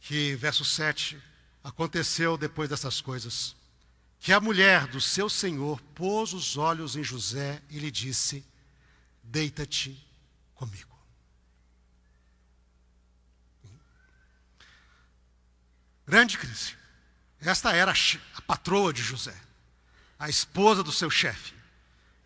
que 0.00 0.34
verso 0.36 0.64
7, 0.64 1.22
aconteceu 1.62 2.36
depois 2.36 2.68
dessas 2.68 3.00
coisas 3.00 3.54
que 4.18 4.32
a 4.32 4.40
mulher 4.40 4.86
do 4.88 5.00
seu 5.00 5.28
senhor 5.28 5.80
pôs 5.94 6.32
os 6.32 6.56
olhos 6.56 6.96
em 6.96 7.04
José 7.04 7.62
e 7.70 7.78
lhe 7.78 7.90
disse: 7.90 8.44
Deita-te 9.22 9.96
comigo. 10.54 10.96
Grande 16.06 16.38
crise. 16.38 16.74
Esta 17.40 17.72
era 17.72 17.92
a 17.92 18.42
patroa 18.42 18.92
de 18.92 19.02
José, 19.02 19.38
a 20.18 20.28
esposa 20.28 20.82
do 20.82 20.90
seu 20.90 21.10
chefe. 21.10 21.54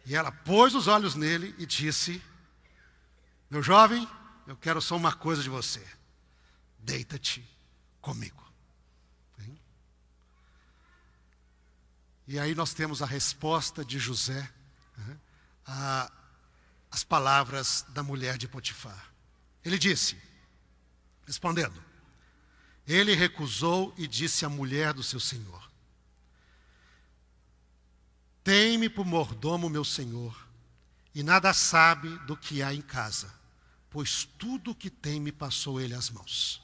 E 0.07 0.15
ela 0.15 0.33
pôs 0.33 0.75
os 0.75 0.87
olhos 0.87 1.15
nele 1.15 1.55
e 1.59 1.67
disse: 1.67 2.23
Meu 3.51 3.63
jovem, 3.63 4.09
eu 4.47 4.57
quero 4.57 4.81
só 4.81 4.97
uma 4.97 5.13
coisa 5.13 5.43
de 5.43 5.51
você. 5.51 5.87
Deita-te 6.79 7.45
comigo. 8.01 8.52
E 12.27 12.39
aí 12.39 12.55
nós 12.55 12.73
temos 12.73 13.03
a 13.03 13.07
resposta 13.07 13.85
de 13.85 13.99
José 13.99 14.49
né, 14.97 15.19
às 16.91 17.03
palavras 17.03 17.85
da 17.89 18.03
mulher 18.03 18.39
de 18.39 18.47
Potifar. 18.47 19.13
Ele 19.65 19.79
disse, 19.79 20.17
respondendo, 21.27 21.83
ele 22.87 23.15
recusou 23.15 23.95
e 23.97 24.07
disse 24.07 24.45
à 24.45 24.49
mulher 24.49 24.93
do 24.93 25.03
seu 25.03 25.21
senhor: 25.21 25.71
Tem-me 28.43 28.89
por 28.89 29.05
mordomo 29.05 29.69
meu 29.69 29.85
senhor, 29.85 30.37
e 31.15 31.23
nada 31.23 31.53
sabe 31.53 32.17
do 32.27 32.37
que 32.37 32.63
há 32.63 32.75
em 32.75 32.83
casa, 32.83 33.33
pois 33.89 34.25
tudo 34.39 34.73
o 34.73 34.75
que 34.75 34.91
tem 34.91 35.21
me 35.21 35.33
passou 35.33 35.81
ele 35.81 35.95
às 35.95 36.11
mãos. 36.11 36.63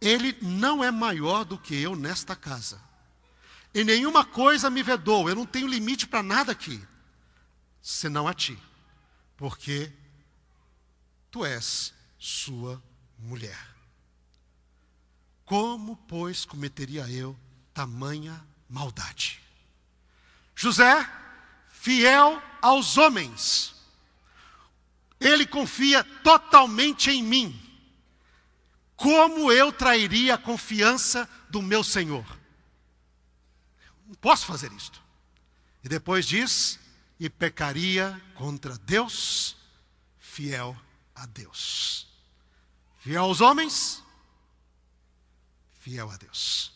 Ele 0.00 0.36
não 0.42 0.82
é 0.82 0.90
maior 0.90 1.44
do 1.44 1.58
que 1.58 1.74
eu 1.74 1.94
nesta 1.94 2.34
casa 2.34 2.91
e 3.74 3.84
nenhuma 3.84 4.24
coisa 4.24 4.68
me 4.68 4.82
vedou, 4.82 5.28
eu 5.28 5.34
não 5.34 5.46
tenho 5.46 5.66
limite 5.66 6.06
para 6.06 6.22
nada 6.22 6.52
aqui, 6.52 6.80
senão 7.80 8.28
a 8.28 8.34
ti, 8.34 8.58
porque 9.36 9.90
tu 11.30 11.44
és 11.44 11.94
sua 12.18 12.82
mulher. 13.18 13.58
Como, 15.44 15.96
pois, 16.08 16.44
cometeria 16.44 17.08
eu 17.10 17.36
tamanha 17.74 18.44
maldade? 18.68 19.40
José, 20.54 21.10
fiel 21.70 22.42
aos 22.60 22.96
homens, 22.96 23.74
ele 25.18 25.46
confia 25.46 26.04
totalmente 26.22 27.10
em 27.10 27.22
mim. 27.22 27.58
Como 28.94 29.50
eu 29.50 29.72
trairia 29.72 30.34
a 30.34 30.38
confiança 30.38 31.28
do 31.50 31.60
meu 31.60 31.82
Senhor? 31.82 32.41
Não 34.12 34.16
posso 34.16 34.44
fazer 34.44 34.70
isto. 34.72 35.02
E 35.82 35.88
depois 35.88 36.26
diz: 36.26 36.78
e 37.18 37.30
pecaria 37.30 38.22
contra 38.34 38.76
Deus, 38.76 39.56
fiel 40.18 40.76
a 41.14 41.24
Deus. 41.24 42.06
Fiel 43.00 43.22
aos 43.22 43.40
homens, 43.40 44.04
fiel 45.80 46.10
a 46.10 46.16
Deus. 46.18 46.74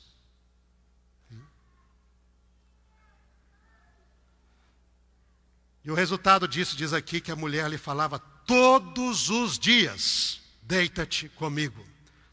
E 5.84 5.90
o 5.90 5.94
resultado 5.94 6.48
disso 6.48 6.74
diz 6.74 6.94
aqui 6.94 7.20
que 7.20 7.30
a 7.30 7.36
mulher 7.36 7.68
lhe 7.68 7.76
falava 7.76 8.18
todos 8.18 9.28
os 9.28 9.58
dias: 9.58 10.40
deita-te 10.62 11.28
comigo, 11.28 11.86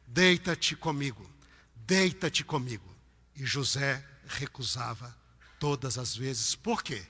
deita-te 0.08 0.78
comigo, 0.78 1.30
deita-te 1.76 2.46
comigo. 2.46 2.90
E 3.36 3.46
José 3.46 4.13
recusava 4.38 5.16
todas 5.60 5.98
as 5.98 6.16
vezes. 6.16 6.56
Por 6.56 6.84
quê? 6.84 7.06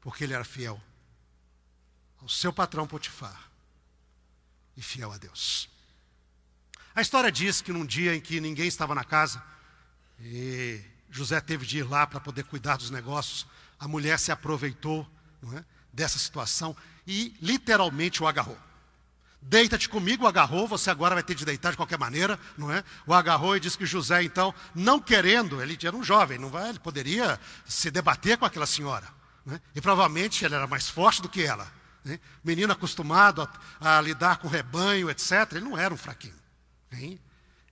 Porque 0.00 0.24
ele 0.24 0.34
era 0.34 0.44
fiel 0.44 0.80
ao 2.20 2.28
seu 2.28 2.52
patrão 2.52 2.86
Potifar 2.86 3.50
e 4.76 4.82
fiel 4.82 5.12
a 5.12 5.18
Deus. 5.18 5.68
A 6.94 7.00
história 7.00 7.30
diz 7.30 7.60
que 7.60 7.72
num 7.72 7.84
dia 7.84 8.14
em 8.14 8.20
que 8.20 8.40
ninguém 8.40 8.66
estava 8.66 8.94
na 8.94 9.04
casa 9.04 9.42
e 10.20 10.80
José 11.10 11.40
teve 11.40 11.66
de 11.66 11.78
ir 11.78 11.82
lá 11.82 12.06
para 12.06 12.20
poder 12.20 12.44
cuidar 12.44 12.76
dos 12.76 12.90
negócios, 12.90 13.46
a 13.78 13.86
mulher 13.86 14.18
se 14.18 14.32
aproveitou 14.32 15.08
é, 15.54 15.64
dessa 15.92 16.18
situação 16.18 16.76
e 17.06 17.36
literalmente 17.40 18.22
o 18.22 18.26
agarrou. 18.26 18.58
Deita-te 19.46 19.90
comigo, 19.90 20.24
o 20.24 20.26
agarrou, 20.26 20.66
você 20.66 20.90
agora 20.90 21.14
vai 21.14 21.22
ter 21.22 21.34
de 21.34 21.44
deitar 21.44 21.70
de 21.70 21.76
qualquer 21.76 21.98
maneira, 21.98 22.38
não 22.56 22.72
é? 22.72 22.82
O 23.06 23.12
agarrou 23.12 23.54
e 23.54 23.60
disse 23.60 23.76
que 23.76 23.84
José, 23.84 24.22
então, 24.22 24.54
não 24.74 24.98
querendo, 24.98 25.60
ele 25.60 25.78
era 25.82 25.94
um 25.94 26.02
jovem, 26.02 26.38
não 26.38 26.48
vai, 26.48 26.70
ele 26.70 26.78
poderia 26.78 27.38
se 27.66 27.90
debater 27.90 28.38
com 28.38 28.46
aquela 28.46 28.66
senhora. 28.66 29.06
Né? 29.44 29.60
E 29.74 29.80
provavelmente 29.82 30.44
ele 30.44 30.54
era 30.54 30.66
mais 30.66 30.88
forte 30.88 31.20
do 31.20 31.28
que 31.28 31.42
ela. 31.42 31.70
Né? 32.02 32.18
Menino 32.42 32.72
acostumado 32.72 33.42
a, 33.80 33.98
a, 33.98 34.00
lidar 34.00 34.38
com 34.38 34.48
rebanho, 34.48 35.10
etc., 35.10 35.52
ele 35.52 35.60
não 35.60 35.76
era 35.76 35.92
um 35.92 35.98
fraquinho. 35.98 36.34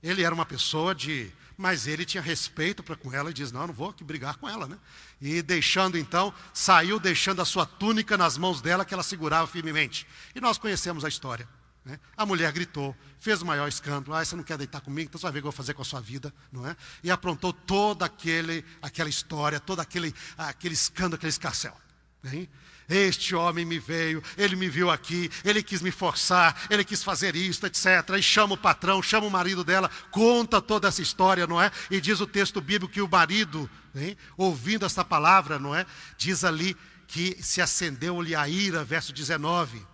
Ele 0.02 0.22
era 0.22 0.35
uma 0.35 0.44
pessoa 0.44 0.94
de. 0.94 1.32
Mas 1.56 1.87
ele 1.87 2.04
tinha 2.04 2.22
respeito 2.22 2.82
para 2.82 2.96
com 2.96 3.12
ela 3.12 3.30
e 3.30 3.35
diz: 3.35 3.52
Não, 3.52 3.68
não 3.68 3.74
vou 3.74 3.94
brigar 4.02 4.37
com 4.37 4.48
ela. 4.48 4.66
Né? 4.66 4.76
E 5.20 5.40
deixando 5.40 5.96
então, 5.96 6.35
saiu 6.52 6.98
deixando 6.98 7.40
a 7.40 7.44
sua 7.44 7.64
túnica 7.64 8.18
nas 8.18 8.37
mãos 8.37 8.61
dela, 8.61 8.85
que 8.85 8.92
ela 8.92 9.02
segurava 9.02 9.46
firmemente. 9.46 10.06
E 10.35 10.40
nós 10.40 10.58
conhecemos 10.58 11.04
a 11.04 11.08
história. 11.08 11.48
Né? 11.85 11.99
A 12.16 12.25
mulher 12.25 12.53
gritou, 12.53 12.97
fez 13.18 13.42
o 13.42 13.47
maior 13.47 13.68
escândalo. 13.68 14.16
Ah, 14.16 14.25
você 14.25 14.37
não 14.37 14.45
quer 14.45 14.57
deitar 14.57 14.81
comigo? 14.81 15.09
Então 15.09 15.18
você 15.18 15.25
vai 15.25 15.33
ver 15.33 15.38
o 15.40 15.42
que 15.42 15.49
eu 15.49 15.53
vou 15.53 15.57
fazer 15.57 15.75
com 15.75 15.83
a 15.83 15.85
sua 15.85 16.01
vida. 16.01 16.33
Não 16.51 16.66
é? 16.66 16.77
E 17.03 17.11
aprontou 17.11 17.53
toda 17.53 18.05
aquele, 18.05 18.64
aquela 18.81 19.09
história, 19.09 19.59
todo 19.59 19.81
aquele, 19.81 20.14
aquele 20.38 20.75
escândalo, 20.75 21.16
aquele 21.16 21.31
escarcel. 21.31 21.77
Hein? 22.25 22.49
Este 22.88 23.35
homem 23.35 23.64
me 23.64 23.79
veio, 23.79 24.23
ele 24.37 24.55
me 24.55 24.68
viu 24.68 24.90
aqui, 24.90 25.31
ele 25.45 25.62
quis 25.62 25.81
me 25.83 25.90
forçar, 25.90 26.66
ele 26.68 26.85
quis 26.85 27.03
fazer 27.03 27.35
isso, 27.35 27.64
etc. 27.66 27.87
E 28.18 28.23
chama 28.23 28.55
o 28.55 28.59
patrão, 28.59 29.03
chama 29.03 29.27
o 29.27 29.31
marido 29.31 29.64
dela, 29.64 29.90
conta 30.11 30.61
toda 30.61 30.88
essa 30.88 31.01
história, 31.01 31.47
não 31.47 31.61
é? 31.61 31.71
E 31.90 32.01
diz 32.01 32.21
o 32.21 32.27
texto 32.27 32.61
bíblico 32.61 32.92
que 32.92 33.01
o 33.01 33.09
marido, 33.09 33.68
hein, 33.95 34.16
ouvindo 34.37 34.85
essa 34.85 35.05
palavra, 35.05 35.59
não 35.59 35.75
é? 35.75 35.87
Diz 36.16 36.45
ali 36.45 36.77
que 37.07 37.37
se 37.42 37.61
acendeu-lhe 37.61 38.35
a 38.35 38.49
ira, 38.49 38.85
verso 38.85 39.12
19. 39.12 39.91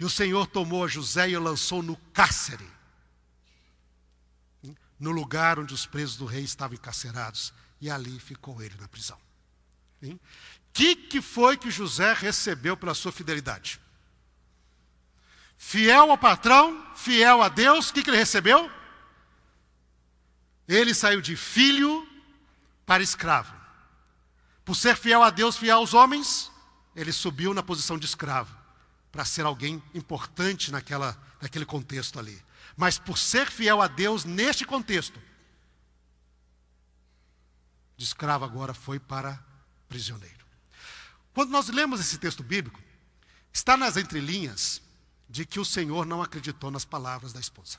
E 0.00 0.04
o 0.04 0.08
Senhor 0.08 0.46
tomou 0.46 0.82
a 0.82 0.88
José 0.88 1.28
e 1.28 1.36
o 1.36 1.42
lançou 1.42 1.82
no 1.82 1.94
cárcere, 2.14 2.66
no 4.98 5.10
lugar 5.10 5.58
onde 5.58 5.74
os 5.74 5.84
presos 5.84 6.16
do 6.16 6.24
rei 6.24 6.42
estavam 6.42 6.74
encarcerados. 6.74 7.52
E 7.78 7.90
ali 7.90 8.18
ficou 8.18 8.62
ele 8.62 8.74
na 8.80 8.88
prisão. 8.88 9.18
que, 10.72 10.96
que 10.96 11.20
foi 11.20 11.58
que 11.58 11.70
José 11.70 12.14
recebeu 12.14 12.78
pela 12.78 12.94
sua 12.94 13.12
fidelidade? 13.12 13.78
Fiel 15.58 16.10
ao 16.10 16.16
patrão, 16.16 16.94
fiel 16.96 17.42
a 17.42 17.50
Deus, 17.50 17.90
o 17.90 17.92
que, 17.92 18.02
que 18.02 18.08
ele 18.08 18.16
recebeu? 18.16 18.70
Ele 20.66 20.94
saiu 20.94 21.20
de 21.20 21.36
filho 21.36 22.08
para 22.86 23.02
escravo. 23.02 23.54
Por 24.64 24.74
ser 24.74 24.96
fiel 24.96 25.22
a 25.22 25.28
Deus, 25.28 25.58
fiel 25.58 25.76
aos 25.76 25.92
homens, 25.92 26.50
ele 26.96 27.12
subiu 27.12 27.52
na 27.52 27.62
posição 27.62 27.98
de 27.98 28.06
escravo, 28.06 28.59
para 29.10 29.24
ser 29.24 29.44
alguém 29.44 29.82
importante 29.94 30.70
naquela, 30.70 31.20
naquele 31.40 31.64
contexto 31.64 32.18
ali. 32.18 32.40
Mas 32.76 32.98
por 32.98 33.18
ser 33.18 33.50
fiel 33.50 33.80
a 33.80 33.88
Deus 33.88 34.24
neste 34.24 34.64
contexto, 34.64 35.20
de 37.96 38.04
escravo 38.04 38.44
agora 38.44 38.72
foi 38.72 38.98
para 38.98 39.38
prisioneiro. 39.88 40.46
Quando 41.34 41.50
nós 41.50 41.68
lemos 41.68 42.00
esse 42.00 42.18
texto 42.18 42.42
bíblico, 42.42 42.80
está 43.52 43.76
nas 43.76 43.96
entrelinhas 43.96 44.80
de 45.28 45.44
que 45.44 45.60
o 45.60 45.64
Senhor 45.64 46.06
não 46.06 46.22
acreditou 46.22 46.70
nas 46.70 46.84
palavras 46.84 47.32
da 47.32 47.40
esposa. 47.40 47.78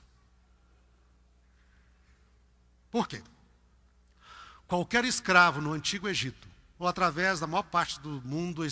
Por 2.90 3.08
quê? 3.08 3.22
Qualquer 4.68 5.06
escravo 5.06 5.60
no 5.60 5.74
antigo 5.74 6.08
Egito, 6.08 6.48
ou 6.78 6.88
através 6.88 7.40
da 7.40 7.48
maior 7.48 7.64
parte 7.64 8.00
do 8.00 8.22
mundo, 8.22 8.64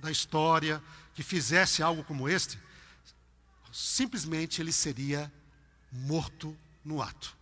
da 0.00 0.10
história, 0.10 0.82
que 1.14 1.22
fizesse 1.22 1.82
algo 1.82 2.04
como 2.04 2.28
este, 2.28 2.58
simplesmente 3.72 4.60
ele 4.60 4.72
seria 4.72 5.32
morto 5.90 6.56
no 6.84 7.00
ato. 7.00 7.36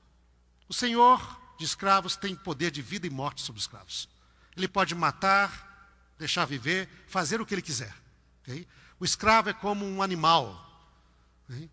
O 0.68 0.74
Senhor 0.74 1.40
de 1.58 1.64
escravos 1.64 2.16
tem 2.16 2.34
poder 2.34 2.70
de 2.70 2.82
vida 2.82 3.06
e 3.06 3.10
morte 3.10 3.42
sobre 3.42 3.58
os 3.58 3.64
escravos. 3.64 4.08
Ele 4.56 4.68
pode 4.68 4.94
matar, 4.94 6.12
deixar 6.18 6.44
viver, 6.44 6.88
fazer 7.06 7.40
o 7.40 7.46
que 7.46 7.54
ele 7.54 7.62
quiser. 7.62 7.94
Okay? 8.42 8.66
O 8.98 9.04
escravo 9.04 9.50
é 9.50 9.52
como 9.52 9.84
um 9.84 10.02
animal. 10.02 10.68
Okay? 11.48 11.70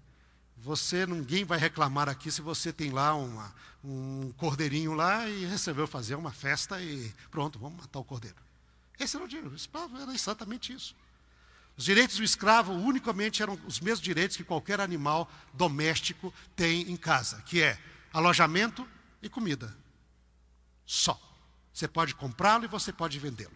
Você, 0.58 1.06
ninguém 1.06 1.46
vai 1.46 1.58
reclamar 1.58 2.10
aqui 2.10 2.32
se 2.32 2.42
você 2.42 2.74
tem 2.74 2.92
lá 2.92 3.16
uma, 3.16 3.54
um 3.84 4.34
cordeirinho 4.38 4.94
lá 4.94 5.28
e 5.28 5.46
resolveu 5.46 5.88
fazer 5.88 6.16
uma 6.16 6.32
festa 6.32 6.82
e 6.82 7.14
pronto, 7.32 7.58
vamos 7.58 7.80
matar 7.80 8.00
o 8.00 8.04
cordeiro. 8.04 8.36
Esse 9.00 9.16
era 9.16 9.24
o 9.24 9.28
direito. 9.28 9.52
O 9.52 9.56
escravo 9.56 9.98
era 9.98 10.14
exatamente 10.14 10.74
isso. 10.74 10.96
Os 11.80 11.86
direitos 11.86 12.18
do 12.18 12.26
escravo 12.26 12.74
unicamente 12.74 13.42
eram 13.42 13.58
os 13.66 13.80
mesmos 13.80 14.02
direitos 14.02 14.36
que 14.36 14.44
qualquer 14.44 14.82
animal 14.82 15.32
doméstico 15.54 16.34
tem 16.54 16.82
em 16.92 16.98
casa, 16.98 17.42
que 17.44 17.62
é 17.62 17.80
alojamento 18.12 18.86
e 19.22 19.30
comida. 19.30 19.74
Só. 20.86 21.18
Você 21.74 21.88
pode 21.88 22.14
comprá-lo 22.16 22.66
e 22.66 22.68
você 22.68 22.92
pode 22.92 23.18
vendê-lo. 23.18 23.56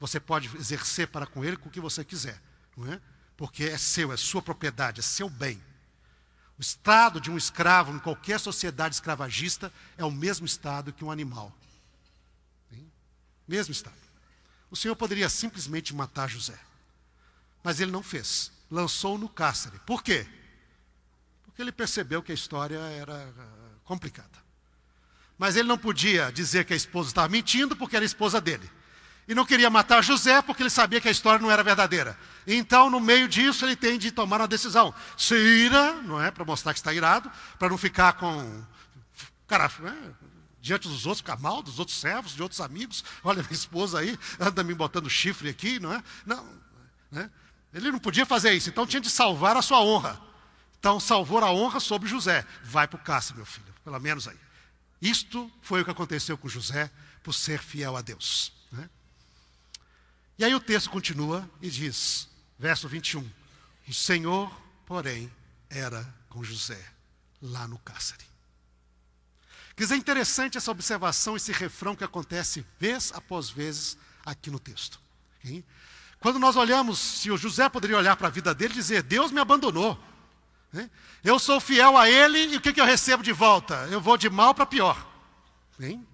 Você 0.00 0.18
pode 0.18 0.50
exercer 0.56 1.06
para 1.06 1.24
com 1.24 1.44
ele 1.44 1.56
o 1.64 1.70
que 1.70 1.78
você 1.78 2.04
quiser, 2.04 2.42
não 2.76 2.92
é? 2.92 3.00
Porque 3.36 3.62
é 3.62 3.78
seu, 3.78 4.12
é 4.12 4.16
sua 4.16 4.42
propriedade, 4.42 4.98
é 4.98 5.02
seu 5.04 5.30
bem. 5.30 5.62
O 6.58 6.60
estado 6.60 7.20
de 7.20 7.30
um 7.30 7.38
escravo 7.38 7.94
em 7.94 8.00
qualquer 8.00 8.40
sociedade 8.40 8.96
escravagista 8.96 9.72
é 9.96 10.04
o 10.04 10.10
mesmo 10.10 10.44
estado 10.44 10.92
que 10.92 11.04
um 11.04 11.12
animal. 11.12 11.56
Mesmo 13.46 13.70
estado. 13.70 13.94
O 14.68 14.74
Senhor 14.74 14.96
poderia 14.96 15.28
simplesmente 15.28 15.94
matar 15.94 16.28
José. 16.28 16.58
Mas 17.62 17.80
ele 17.80 17.90
não 17.90 18.02
fez. 18.02 18.50
Lançou 18.70 19.18
no 19.18 19.28
cárcere. 19.28 19.78
Por 19.86 20.02
quê? 20.02 20.26
Porque 21.44 21.60
ele 21.60 21.72
percebeu 21.72 22.22
que 22.22 22.32
a 22.32 22.34
história 22.34 22.78
era 22.78 23.14
ah, 23.14 23.78
complicada. 23.84 24.42
Mas 25.38 25.56
ele 25.56 25.68
não 25.68 25.78
podia 25.78 26.30
dizer 26.30 26.64
que 26.64 26.72
a 26.72 26.76
esposa 26.76 27.10
estava 27.10 27.28
mentindo 27.28 27.76
porque 27.76 27.96
era 27.96 28.04
esposa 28.04 28.40
dele. 28.40 28.70
E 29.28 29.34
não 29.34 29.46
queria 29.46 29.70
matar 29.70 30.02
José 30.02 30.42
porque 30.42 30.62
ele 30.62 30.70
sabia 30.70 31.00
que 31.00 31.08
a 31.08 31.10
história 31.10 31.40
não 31.40 31.50
era 31.50 31.62
verdadeira. 31.62 32.18
Então, 32.46 32.90
no 32.90 33.00
meio 33.00 33.28
disso, 33.28 33.64
ele 33.64 33.76
tem 33.76 33.98
de 33.98 34.10
tomar 34.10 34.40
uma 34.40 34.48
decisão. 34.48 34.94
Se 35.16 35.34
ira, 35.34 35.94
não 36.02 36.20
é? 36.20 36.30
Para 36.30 36.44
mostrar 36.44 36.72
que 36.72 36.80
está 36.80 36.92
irado, 36.92 37.30
para 37.58 37.68
não 37.68 37.78
ficar 37.78 38.14
com. 38.14 38.64
Cara, 39.46 39.70
né? 39.80 40.14
diante 40.62 40.86
dos 40.88 41.06
outros, 41.06 41.18
ficar 41.18 41.38
mal, 41.40 41.60
dos 41.60 41.80
outros 41.80 41.98
servos, 41.98 42.32
de 42.32 42.42
outros 42.42 42.60
amigos. 42.60 43.04
Olha, 43.24 43.42
minha 43.42 43.52
esposa 43.52 43.98
aí 43.98 44.16
anda 44.38 44.62
me 44.62 44.72
botando 44.72 45.10
chifre 45.10 45.48
aqui, 45.48 45.80
não 45.80 45.92
é? 45.92 46.02
Não. 46.24 46.48
Né? 47.10 47.28
Ele 47.72 47.90
não 47.90 47.98
podia 47.98 48.26
fazer 48.26 48.52
isso, 48.52 48.68
então 48.68 48.86
tinha 48.86 49.00
de 49.00 49.08
salvar 49.10 49.56
a 49.56 49.62
sua 49.62 49.80
honra. 49.80 50.20
Então, 50.78 50.98
salvou 50.98 51.38
a 51.38 51.50
honra 51.52 51.80
sobre 51.80 52.08
José. 52.08 52.44
Vai 52.64 52.88
para 52.88 52.98
o 52.98 53.02
cárcere, 53.02 53.36
meu 53.36 53.46
filho, 53.46 53.72
pelo 53.84 53.98
menos 54.00 54.26
aí. 54.28 54.36
Isto 55.00 55.50
foi 55.62 55.80
o 55.80 55.84
que 55.84 55.90
aconteceu 55.90 56.36
com 56.36 56.48
José 56.48 56.90
por 57.22 57.32
ser 57.32 57.60
fiel 57.60 57.96
a 57.96 58.02
Deus. 58.02 58.52
Né? 58.70 58.90
E 60.38 60.44
aí 60.44 60.54
o 60.54 60.60
texto 60.60 60.90
continua 60.90 61.48
e 61.60 61.70
diz, 61.70 62.28
verso 62.58 62.88
21, 62.88 63.28
o 63.88 63.92
Senhor, 63.92 64.50
porém, 64.86 65.30
era 65.70 66.02
com 66.28 66.42
José 66.42 66.82
lá 67.40 67.66
no 67.66 67.78
cárcere. 67.78 68.24
Quer 69.74 69.84
dizer, 69.84 69.94
é 69.94 69.98
interessante 69.98 70.58
essa 70.58 70.70
observação, 70.70 71.36
esse 71.36 71.52
refrão 71.52 71.96
que 71.96 72.04
acontece 72.04 72.64
vez 72.78 73.10
após 73.14 73.50
vezes 73.50 73.96
aqui 74.24 74.50
no 74.50 74.58
texto. 74.58 75.00
Okay? 75.38 75.64
Quando 76.22 76.38
nós 76.38 76.54
olhamos, 76.54 77.00
se 77.00 77.32
o 77.32 77.36
José 77.36 77.68
poderia 77.68 77.96
olhar 77.96 78.14
para 78.14 78.28
a 78.28 78.30
vida 78.30 78.54
dele 78.54 78.74
e 78.74 78.76
dizer: 78.76 79.02
Deus 79.02 79.32
me 79.32 79.40
abandonou. 79.40 79.98
Né? 80.72 80.88
Eu 81.24 81.36
sou 81.36 81.58
fiel 81.58 81.98
a 81.98 82.08
Ele 82.08 82.54
e 82.54 82.56
o 82.56 82.60
que, 82.60 82.72
que 82.72 82.80
eu 82.80 82.84
recebo 82.84 83.24
de 83.24 83.32
volta? 83.32 83.88
Eu 83.90 84.00
vou 84.00 84.16
de 84.16 84.30
mal 84.30 84.54
para 84.54 84.64
pior. 84.64 85.04
Hein? 85.80 86.06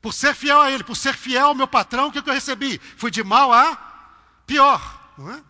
Por 0.00 0.14
ser 0.14 0.36
fiel 0.36 0.60
a 0.60 0.70
Ele, 0.70 0.84
por 0.84 0.96
ser 0.96 1.14
fiel 1.14 1.48
ao 1.48 1.54
meu 1.54 1.66
patrão, 1.66 2.06
o 2.06 2.12
que, 2.12 2.22
que 2.22 2.30
eu 2.30 2.34
recebi? 2.34 2.80
Fui 2.96 3.10
de 3.10 3.24
mal 3.24 3.52
a 3.52 3.76
pior. 4.46 4.80
É? 5.18 5.42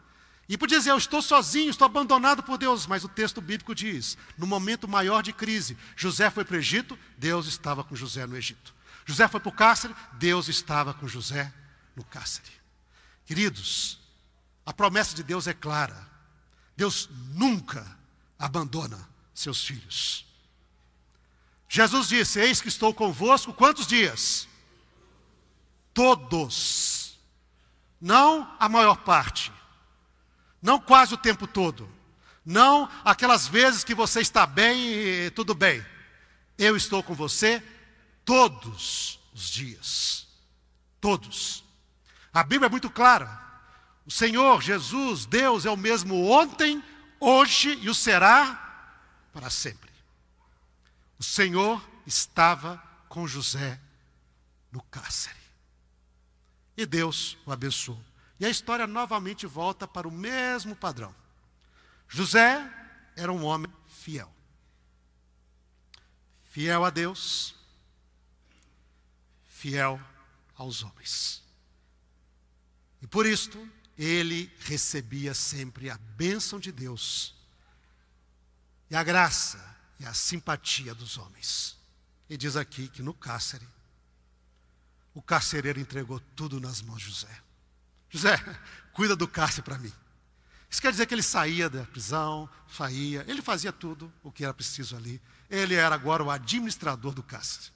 E 0.48 0.56
podia 0.56 0.78
dizer, 0.78 0.92
eu 0.92 0.96
estou 0.96 1.20
sozinho, 1.20 1.68
estou 1.68 1.84
abandonado 1.84 2.42
por 2.42 2.56
Deus, 2.56 2.86
mas 2.86 3.04
o 3.04 3.08
texto 3.08 3.42
bíblico 3.42 3.74
diz: 3.74 4.16
no 4.38 4.46
momento 4.46 4.88
maior 4.88 5.22
de 5.22 5.34
crise, 5.34 5.76
José 5.94 6.30
foi 6.30 6.42
para 6.42 6.56
o 6.56 6.58
Egito, 6.58 6.98
Deus 7.18 7.46
estava 7.46 7.84
com 7.84 7.94
José 7.94 8.26
no 8.26 8.34
Egito. 8.34 8.74
José 9.04 9.28
foi 9.28 9.40
para 9.40 9.50
o 9.50 9.52
cárcere, 9.52 9.94
Deus 10.14 10.48
estava 10.48 10.94
com 10.94 11.06
José 11.06 11.52
no 11.94 12.02
cárcere. 12.02 12.59
Queridos, 13.30 14.00
a 14.66 14.72
promessa 14.72 15.14
de 15.14 15.22
Deus 15.22 15.46
é 15.46 15.54
clara. 15.54 16.04
Deus 16.76 17.08
nunca 17.32 17.86
abandona 18.36 19.08
seus 19.32 19.64
filhos. 19.64 20.26
Jesus 21.68 22.08
disse: 22.08 22.40
Eis 22.40 22.60
que 22.60 22.66
estou 22.66 22.92
convosco 22.92 23.52
quantos 23.52 23.86
dias? 23.86 24.48
Todos. 25.94 27.20
Não 28.00 28.52
a 28.58 28.68
maior 28.68 28.96
parte. 28.96 29.52
Não 30.60 30.80
quase 30.80 31.14
o 31.14 31.16
tempo 31.16 31.46
todo. 31.46 31.88
Não 32.44 32.90
aquelas 33.04 33.46
vezes 33.46 33.84
que 33.84 33.94
você 33.94 34.20
está 34.20 34.44
bem 34.44 34.90
e 34.90 35.30
tudo 35.30 35.54
bem. 35.54 35.86
Eu 36.58 36.76
estou 36.76 37.00
com 37.00 37.14
você 37.14 37.62
todos 38.24 39.20
os 39.32 39.48
dias. 39.48 40.26
Todos. 41.00 41.69
A 42.32 42.42
Bíblia 42.42 42.66
é 42.66 42.70
muito 42.70 42.90
clara. 42.90 43.40
O 44.06 44.10
Senhor 44.10 44.62
Jesus, 44.62 45.26
Deus, 45.26 45.66
é 45.66 45.70
o 45.70 45.76
mesmo 45.76 46.30
ontem, 46.30 46.82
hoje 47.18 47.78
e 47.82 47.88
o 47.88 47.94
será 47.94 49.28
para 49.32 49.50
sempre. 49.50 49.90
O 51.18 51.22
Senhor 51.22 51.84
estava 52.06 52.82
com 53.08 53.26
José 53.26 53.80
no 54.72 54.82
cárcere. 54.84 55.38
E 56.76 56.86
Deus 56.86 57.36
o 57.44 57.52
abençoou. 57.52 58.02
E 58.38 58.46
a 58.46 58.48
história 58.48 58.86
novamente 58.86 59.46
volta 59.46 59.86
para 59.86 60.08
o 60.08 60.10
mesmo 60.10 60.74
padrão. 60.74 61.14
José 62.08 62.68
era 63.14 63.30
um 63.30 63.44
homem 63.44 63.70
fiel. 63.86 64.32
Fiel 66.44 66.84
a 66.84 66.90
Deus, 66.90 67.54
fiel 69.46 70.00
aos 70.56 70.82
homens. 70.82 71.44
E 73.02 73.06
por 73.06 73.26
isto, 73.26 73.68
ele 73.96 74.50
recebia 74.60 75.34
sempre 75.34 75.90
a 75.90 75.98
bênção 76.16 76.58
de 76.58 76.72
Deus 76.72 77.34
e 78.90 78.96
a 78.96 79.02
graça 79.02 79.76
e 79.98 80.06
a 80.06 80.14
simpatia 80.14 80.94
dos 80.94 81.18
homens. 81.18 81.76
E 82.28 82.36
diz 82.36 82.56
aqui 82.56 82.88
que 82.88 83.02
no 83.02 83.12
cárcere, 83.12 83.66
o 85.14 85.20
carcereiro 85.20 85.80
entregou 85.80 86.20
tudo 86.34 86.60
nas 86.60 86.80
mãos 86.80 87.02
de 87.02 87.08
José. 87.08 87.42
José, 88.08 88.36
cuida 88.92 89.14
do 89.14 89.28
cárcere 89.28 89.62
para 89.62 89.78
mim. 89.78 89.92
Isso 90.70 90.80
quer 90.80 90.92
dizer 90.92 91.06
que 91.06 91.14
ele 91.14 91.22
saía 91.22 91.68
da 91.68 91.84
prisão, 91.84 92.48
saía, 92.68 93.24
ele 93.26 93.42
fazia 93.42 93.72
tudo 93.72 94.12
o 94.22 94.30
que 94.30 94.44
era 94.44 94.54
preciso 94.54 94.96
ali. 94.96 95.20
Ele 95.48 95.74
era 95.74 95.94
agora 95.94 96.22
o 96.22 96.30
administrador 96.30 97.12
do 97.12 97.22
cárcere. 97.22 97.72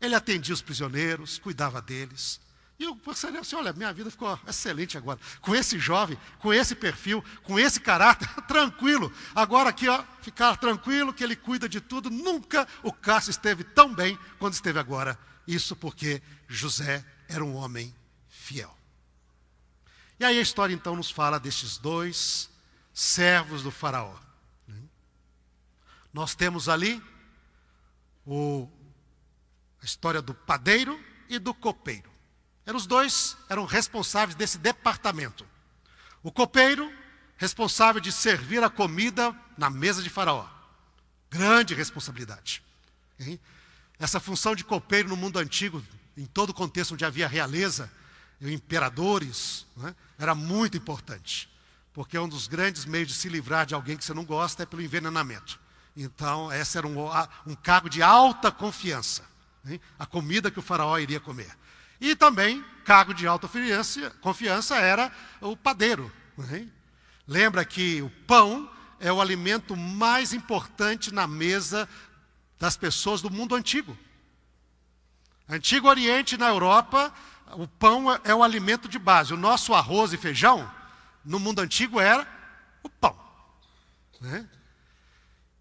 Ele 0.00 0.14
atendia 0.14 0.52
os 0.52 0.60
prisioneiros, 0.60 1.38
cuidava 1.38 1.80
deles, 1.80 2.40
e 2.78 2.84
eu 2.84 2.94
percebi 2.94 3.38
assim, 3.38 3.56
olha, 3.56 3.72
minha 3.72 3.92
vida 3.92 4.10
ficou 4.10 4.38
excelente 4.46 4.98
agora. 4.98 5.18
Com 5.40 5.54
esse 5.54 5.78
jovem, 5.78 6.18
com 6.38 6.52
esse 6.52 6.74
perfil, 6.74 7.24
com 7.42 7.58
esse 7.58 7.80
caráter, 7.80 8.28
tranquilo. 8.44 9.10
Agora 9.34 9.70
aqui, 9.70 9.88
ó, 9.88 10.04
ficar 10.20 10.56
tranquilo 10.56 11.12
que 11.12 11.24
ele 11.24 11.34
cuida 11.34 11.68
de 11.68 11.80
tudo. 11.80 12.10
Nunca 12.10 12.68
o 12.82 12.92
Cássio 12.92 13.30
esteve 13.30 13.64
tão 13.64 13.94
bem 13.94 14.18
quando 14.38 14.52
esteve 14.52 14.78
agora. 14.78 15.18
Isso 15.46 15.74
porque 15.74 16.22
José 16.46 17.02
era 17.28 17.42
um 17.42 17.54
homem 17.54 17.94
fiel. 18.28 18.76
E 20.20 20.24
aí 20.24 20.38
a 20.38 20.42
história 20.42 20.74
então 20.74 20.94
nos 20.94 21.10
fala 21.10 21.40
destes 21.40 21.78
dois 21.78 22.50
servos 22.92 23.62
do 23.62 23.70
Faraó. 23.70 24.16
Nós 26.12 26.34
temos 26.34 26.68
ali 26.68 27.02
o, 28.26 28.68
a 29.82 29.84
história 29.84 30.20
do 30.20 30.34
padeiro 30.34 30.98
e 31.28 31.38
do 31.38 31.52
copeiro. 31.54 32.15
Eram 32.66 32.76
os 32.76 32.86
dois 32.86 33.36
eram 33.48 33.64
responsáveis 33.64 34.34
desse 34.34 34.58
departamento. 34.58 35.46
O 36.22 36.32
copeiro, 36.32 36.92
responsável 37.36 38.00
de 38.00 38.10
servir 38.10 38.62
a 38.64 38.68
comida 38.68 39.34
na 39.56 39.70
mesa 39.70 40.02
de 40.02 40.10
Faraó. 40.10 40.46
Grande 41.30 41.74
responsabilidade. 41.74 42.62
Essa 43.98 44.18
função 44.18 44.56
de 44.56 44.64
copeiro 44.64 45.08
no 45.08 45.16
mundo 45.16 45.38
antigo, 45.38 45.82
em 46.16 46.26
todo 46.26 46.50
o 46.50 46.54
contexto 46.54 46.94
onde 46.94 47.04
havia 47.04 47.28
realeza, 47.28 47.90
imperadores, 48.40 49.64
né, 49.76 49.94
era 50.18 50.34
muito 50.34 50.76
importante. 50.76 51.48
Porque 51.92 52.18
um 52.18 52.28
dos 52.28 52.46
grandes 52.46 52.84
meios 52.84 53.08
de 53.08 53.14
se 53.14 53.28
livrar 53.28 53.64
de 53.64 53.74
alguém 53.74 53.96
que 53.96 54.04
você 54.04 54.12
não 54.12 54.24
gosta 54.24 54.64
é 54.64 54.66
pelo 54.66 54.82
envenenamento. 54.82 55.58
Então, 55.96 56.52
esse 56.52 56.76
era 56.76 56.86
um, 56.86 56.96
um 57.46 57.54
cargo 57.54 57.88
de 57.88 58.02
alta 58.02 58.50
confiança. 58.50 59.24
Hein? 59.66 59.80
A 59.98 60.04
comida 60.04 60.50
que 60.50 60.58
o 60.58 60.62
faraó 60.62 60.98
iria 60.98 61.18
comer. 61.18 61.56
E 62.00 62.14
também, 62.14 62.64
cargo 62.84 63.14
de 63.14 63.26
alta 63.26 63.48
confiança 64.20 64.76
era 64.76 65.10
o 65.40 65.56
padeiro. 65.56 66.12
Hein? 66.52 66.72
Lembra 67.26 67.64
que 67.64 68.02
o 68.02 68.10
pão 68.26 68.70
é 69.00 69.12
o 69.12 69.20
alimento 69.20 69.76
mais 69.76 70.32
importante 70.32 71.12
na 71.12 71.26
mesa 71.26 71.88
das 72.58 72.76
pessoas 72.76 73.20
do 73.20 73.30
mundo 73.30 73.54
antigo. 73.54 73.96
Antigo 75.48 75.88
Oriente, 75.88 76.36
na 76.36 76.48
Europa, 76.48 77.12
o 77.52 77.68
pão 77.68 78.12
é, 78.12 78.20
é 78.24 78.34
o 78.34 78.42
alimento 78.42 78.88
de 78.88 78.98
base. 78.98 79.32
O 79.32 79.36
nosso 79.36 79.74
arroz 79.74 80.12
e 80.12 80.16
feijão, 80.16 80.70
no 81.24 81.38
mundo 81.38 81.60
antigo, 81.60 82.00
era 82.00 82.26
o 82.82 82.88
pão. 82.88 83.18
Né? 84.20 84.48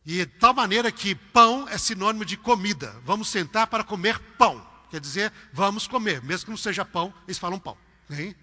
E 0.06 0.18
de 0.18 0.26
tal 0.26 0.54
maneira 0.54 0.92
que 0.92 1.16
pão 1.16 1.68
é 1.68 1.78
sinônimo 1.78 2.26
de 2.26 2.38
comida. 2.38 2.96
Vamos 3.04 3.28
sentar 3.28 3.68
para 3.68 3.84
comer 3.84 4.20
pão. 4.38 4.66
Quer 4.90 5.00
dizer, 5.00 5.32
vamos 5.52 5.88
comer. 5.88 6.22
Mesmo 6.22 6.46
que 6.46 6.52
não 6.52 6.58
seja 6.58 6.86
pão, 6.86 7.14
eles 7.28 7.38
falam 7.38 7.60
pão. 7.60 7.78
Hein? 8.10 8.36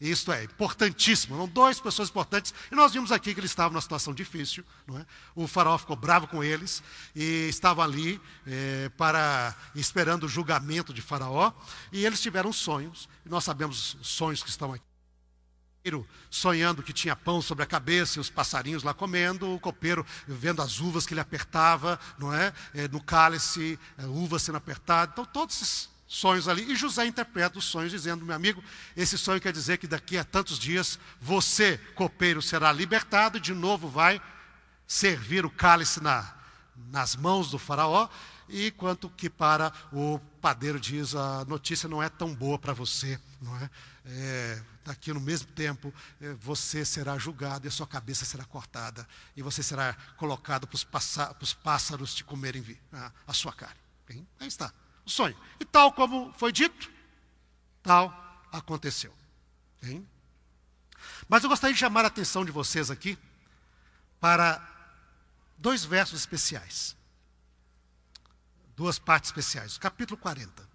Isto 0.00 0.32
é 0.32 0.44
importantíssimo. 0.44 1.36
São 1.36 1.48
duas 1.48 1.80
pessoas 1.80 2.08
importantes. 2.08 2.54
E 2.70 2.74
nós 2.74 2.92
vimos 2.92 3.10
aqui 3.10 3.34
que 3.34 3.40
eles 3.40 3.50
estavam 3.50 3.72
numa 3.72 3.80
situação 3.80 4.14
difícil. 4.14 4.64
É? 4.94 5.04
O 5.34 5.48
faraó 5.48 5.76
ficou 5.76 5.96
bravo 5.96 6.28
com 6.28 6.42
eles 6.42 6.82
e 7.16 7.48
estavam 7.48 7.82
ali 7.82 8.20
é, 8.46 8.88
para 8.96 9.54
esperando 9.74 10.24
o 10.24 10.28
julgamento 10.28 10.94
de 10.94 11.02
faraó. 11.02 11.52
E 11.92 12.06
eles 12.06 12.20
tiveram 12.20 12.52
sonhos. 12.52 13.08
E 13.26 13.28
nós 13.28 13.42
sabemos 13.42 13.96
os 14.00 14.08
sonhos 14.08 14.42
que 14.42 14.50
estão 14.50 14.72
aqui 14.72 14.87
sonhando 16.30 16.82
que 16.82 16.92
tinha 16.92 17.14
pão 17.14 17.40
sobre 17.40 17.64
a 17.64 17.66
cabeça 17.66 18.18
e 18.18 18.20
os 18.20 18.30
passarinhos 18.30 18.82
lá 18.82 18.92
comendo, 18.92 19.54
o 19.54 19.60
copeiro 19.60 20.04
vendo 20.26 20.62
as 20.62 20.80
uvas 20.80 21.06
que 21.06 21.14
ele 21.14 21.20
apertava, 21.20 21.98
não 22.18 22.32
é? 22.32 22.52
é 22.74 22.88
no 22.88 23.02
cálice, 23.02 23.78
é, 23.96 24.06
uvas 24.06 24.42
sendo 24.42 24.58
apertadas. 24.58 25.12
Então, 25.12 25.24
todos 25.24 25.56
esses 25.56 25.88
sonhos 26.08 26.48
ali. 26.48 26.70
E 26.72 26.74
José 26.74 27.06
interpreta 27.06 27.58
os 27.58 27.64
sonhos 27.66 27.92
dizendo: 27.92 28.24
meu 28.24 28.34
amigo, 28.34 28.64
esse 28.96 29.18
sonho 29.18 29.40
quer 29.40 29.52
dizer 29.52 29.76
que 29.76 29.86
daqui 29.86 30.16
a 30.16 30.24
tantos 30.24 30.58
dias 30.58 30.98
você, 31.20 31.78
copeiro, 31.94 32.40
será 32.40 32.72
libertado 32.72 33.38
de 33.38 33.52
novo 33.52 33.88
vai 33.88 34.20
servir 34.86 35.44
o 35.44 35.50
cálice 35.50 36.02
na, 36.02 36.34
nas 36.90 37.14
mãos 37.14 37.50
do 37.50 37.58
faraó. 37.58 38.08
E 38.48 38.70
quanto 38.70 39.10
que 39.10 39.28
para 39.28 39.72
o 39.92 40.18
padeiro 40.40 40.80
diz, 40.80 41.14
a 41.14 41.44
notícia 41.44 41.88
não 41.88 42.02
é 42.02 42.08
tão 42.08 42.34
boa 42.34 42.58
para 42.58 42.72
você, 42.72 43.20
não 43.40 43.56
é? 43.58 43.70
é 44.06 44.62
daqui 44.84 45.12
no 45.12 45.20
mesmo 45.20 45.48
tempo 45.52 45.92
é, 46.18 46.32
você 46.32 46.82
será 46.82 47.18
julgado 47.18 47.66
e 47.66 47.68
a 47.68 47.70
sua 47.70 47.86
cabeça 47.86 48.24
será 48.24 48.44
cortada 48.44 49.06
e 49.36 49.42
você 49.42 49.62
será 49.62 49.94
colocado 50.16 50.66
para 50.66 50.76
os 51.42 51.54
pássaros 51.54 52.14
te 52.14 52.24
comerem 52.24 52.64
a, 52.90 53.12
a 53.26 53.32
sua 53.34 53.52
carne. 53.52 53.76
Bem, 54.08 54.26
aí 54.40 54.48
está, 54.48 54.72
o 55.04 55.10
sonho. 55.10 55.36
E 55.60 55.64
tal 55.64 55.92
como 55.92 56.32
foi 56.32 56.52
dito, 56.52 56.90
tal 57.82 58.46
aconteceu. 58.50 59.14
Bem? 59.82 60.08
Mas 61.28 61.42
eu 61.42 61.50
gostaria 61.50 61.74
de 61.74 61.80
chamar 61.80 62.04
a 62.04 62.08
atenção 62.08 62.44
de 62.46 62.50
vocês 62.50 62.90
aqui 62.90 63.18
para 64.18 64.66
dois 65.58 65.84
versos 65.84 66.18
especiais 66.18 66.97
duas 68.78 68.96
partes 68.96 69.30
especiais. 69.30 69.76
Capítulo 69.76 70.16
40. 70.16 70.66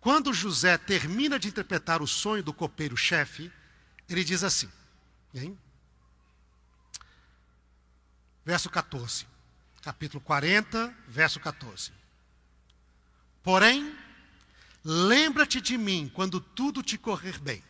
Quando 0.00 0.34
José 0.34 0.76
termina 0.76 1.38
de 1.38 1.46
interpretar 1.46 2.02
o 2.02 2.06
sonho 2.06 2.42
do 2.42 2.52
copeiro-chefe, 2.52 3.52
ele 4.08 4.24
diz 4.24 4.42
assim, 4.42 4.68
hein? 5.32 5.56
verso 8.44 8.68
14. 8.68 9.24
Capítulo 9.82 10.20
40, 10.20 10.92
verso 11.06 11.38
14. 11.38 11.92
Porém, 13.40 13.96
lembra-te 14.82 15.60
de 15.60 15.78
mim 15.78 16.10
quando 16.12 16.40
tudo 16.40 16.82
te 16.82 16.98
correr 16.98 17.38
bem. 17.38 17.62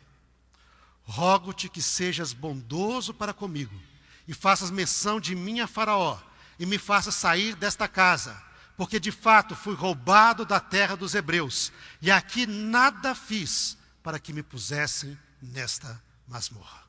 Rogo-te 1.03 1.69
que 1.69 1.81
sejas 1.81 2.33
bondoso 2.33 3.13
para 3.13 3.35
comigo 3.35 3.79
e 4.27 4.33
faças 4.33 4.71
menção 4.71 5.19
de 5.19 5.35
mim 5.35 5.59
a 5.59 5.67
Faraó 5.67 6.19
e 6.57 6.65
me 6.65 6.79
faças 6.79 7.13
sair 7.13 7.55
desta 7.55 7.87
casa 7.87 8.48
porque 8.79 8.97
de 8.97 9.11
fato 9.11 9.57
fui 9.57 9.75
roubado 9.75 10.45
da 10.45 10.57
terra 10.57 10.95
dos 10.95 11.13
hebreus, 11.13 11.69
e 12.01 12.09
aqui 12.09 12.47
nada 12.47 13.13
fiz 13.13 13.77
para 14.01 14.17
que 14.17 14.31
me 14.31 14.41
pusessem 14.41 15.19
nesta 15.41 16.01
masmorra. 16.25 16.81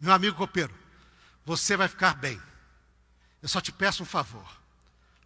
Meu 0.00 0.12
amigo 0.12 0.36
copeiro, 0.36 0.74
você 1.46 1.76
vai 1.76 1.86
ficar 1.86 2.16
bem. 2.16 2.42
Eu 3.40 3.48
só 3.48 3.60
te 3.60 3.70
peço 3.70 4.02
um 4.02 4.06
favor. 4.06 4.44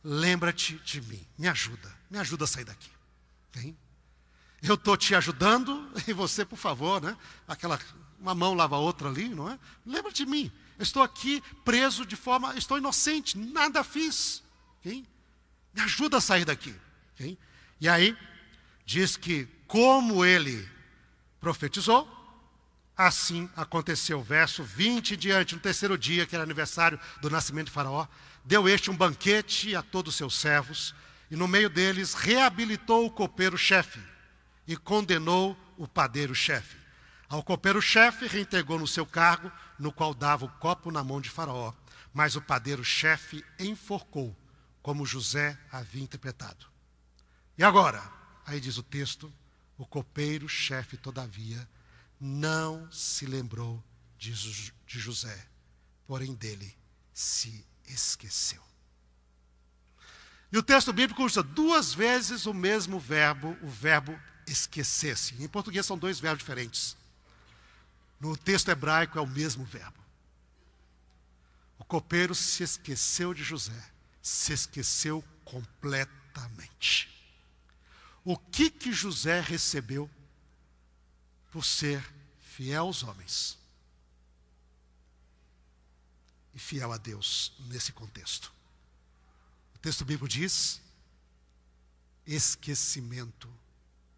Lembra-te 0.02 0.74
de 0.80 1.00
mim. 1.00 1.26
Me 1.38 1.48
ajuda. 1.48 1.90
Me 2.10 2.18
ajuda 2.18 2.44
a 2.44 2.48
sair 2.48 2.64
daqui. 2.64 2.90
Hein? 3.56 3.74
Eu 4.62 4.74
estou 4.74 4.98
te 4.98 5.14
ajudando 5.14 5.90
e 6.06 6.12
você, 6.12 6.44
por 6.44 6.58
favor, 6.58 7.00
né? 7.00 7.16
Aquela, 7.48 7.80
uma 8.20 8.34
mão 8.34 8.52
lava 8.52 8.76
a 8.76 8.78
outra 8.78 9.08
ali, 9.08 9.30
não 9.30 9.50
é? 9.50 9.58
Lembra-te 9.86 10.26
de 10.26 10.30
mim. 10.30 10.52
Eu 10.78 10.82
estou 10.82 11.02
aqui 11.02 11.42
preso 11.64 12.04
de 12.04 12.14
forma. 12.14 12.54
Estou 12.58 12.76
inocente. 12.76 13.38
Nada 13.38 13.82
fiz. 13.82 14.42
Hein? 14.84 15.06
Me 15.74 15.82
ajuda 15.82 16.18
a 16.18 16.20
sair 16.20 16.44
daqui. 16.44 16.74
E 17.80 17.88
aí, 17.88 18.16
diz 18.87 19.16
que, 19.16 19.46
como 19.66 20.24
ele 20.24 20.68
profetizou, 21.40 22.08
assim 22.96 23.50
aconteceu. 23.56 24.22
Verso 24.22 24.62
20 24.62 25.16
diante, 25.16 25.54
no 25.54 25.60
terceiro 25.60 25.98
dia, 25.98 26.26
que 26.26 26.34
era 26.34 26.44
aniversário 26.44 26.98
do 27.20 27.28
nascimento 27.28 27.66
de 27.66 27.72
Faraó, 27.72 28.06
deu 28.44 28.68
este 28.68 28.90
um 28.90 28.96
banquete 28.96 29.74
a 29.74 29.82
todos 29.82 30.14
os 30.14 30.16
seus 30.16 30.37
servos, 30.37 30.94
e 31.30 31.37
no 31.37 31.48
meio 31.48 31.68
deles 31.68 32.14
reabilitou 32.14 33.06
o 33.06 33.10
copeiro-chefe 33.10 34.00
e 34.66 34.76
condenou 34.76 35.58
o 35.76 35.88
padeiro-chefe. 35.88 36.76
Ao 37.28 37.42
copeiro-chefe 37.42 38.26
reintegrou 38.26 38.78
no 38.78 38.87
seu 38.87 39.04
cargo, 39.04 39.50
no 39.78 39.90
qual 39.90 40.14
dava 40.14 40.44
o 40.44 40.48
copo 40.48 40.92
na 40.92 41.02
mão 41.02 41.20
de 41.20 41.30
Faraó, 41.30 41.72
mas 42.12 42.37
o 42.37 42.40
padeiro-chefe 42.40 43.44
enforcou 43.58 44.37
como 44.84 45.06
José 45.06 45.58
havia 45.72 46.02
interpretado. 46.02 46.66
E 47.56 47.64
agora, 47.64 48.02
aí 48.44 48.60
diz 48.60 48.76
o 48.76 48.82
texto, 48.82 49.32
o 49.78 49.86
copeiro 49.86 50.46
chefe, 50.46 50.98
todavia, 50.98 51.66
não 52.20 52.92
se 52.92 53.24
lembrou 53.24 53.82
de, 54.18 54.34
José, 54.86 55.48
porém 56.06 56.34
dele 56.34 56.76
se 57.14 57.66
esqueceu. 57.86 58.62
E 60.52 60.58
o 60.58 60.62
texto 60.62 60.92
bíblico 60.92 61.24
usa 61.24 61.42
duas 61.42 61.94
vezes 61.94 62.44
o 62.44 62.52
mesmo 62.52 63.00
verbo, 63.00 63.56
o 63.62 63.68
verbo 63.70 64.14
esquecer-se. 64.46 65.42
Em 65.42 65.48
português 65.48 65.87
são 65.87 65.96
dois 65.96 66.20
verbos 66.20 66.40
diferentes. 66.40 66.94
No 68.20 68.37
texto 68.37 68.68
hebraico 68.68 69.18
é 69.18 69.22
o 69.22 69.26
mesmo 69.26 69.64
verbo. 69.64 69.98
O 71.78 71.85
copeiro 71.87 72.35
se 72.35 72.62
esqueceu 72.62 73.32
de 73.32 73.42
José 73.42 73.93
se 74.25 74.54
esqueceu 74.54 75.22
completamente. 75.44 77.10
O 78.25 78.38
que 78.38 78.70
que 78.70 78.90
José 78.90 79.38
recebeu 79.42 80.10
por 81.52 81.62
ser 81.62 82.02
fiel 82.40 82.87
aos 82.87 83.02
homens 83.02 83.58
e 86.54 86.58
fiel 86.58 86.90
a 86.90 86.96
Deus 86.96 87.52
nesse 87.68 87.92
contexto? 87.92 88.50
O 89.75 89.79
texto 89.79 90.06
bíblico 90.06 90.27
diz: 90.27 90.81
esquecimento 92.27 93.54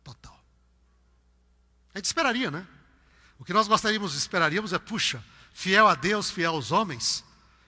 total. 0.04 0.40
A 1.92 1.98
gente 1.98 2.04
esperaria, 2.04 2.48
né? 2.48 2.64
O 3.40 3.44
que 3.44 3.52
nós 3.52 3.66
gostaríamos, 3.66 4.14
esperaríamos 4.14 4.72
é, 4.72 4.78
puxa, 4.78 5.22
fiel 5.52 5.88
a 5.88 5.96
Deus, 5.96 6.30
fiel 6.30 6.52
aos 6.52 6.70
homens. 6.70 7.24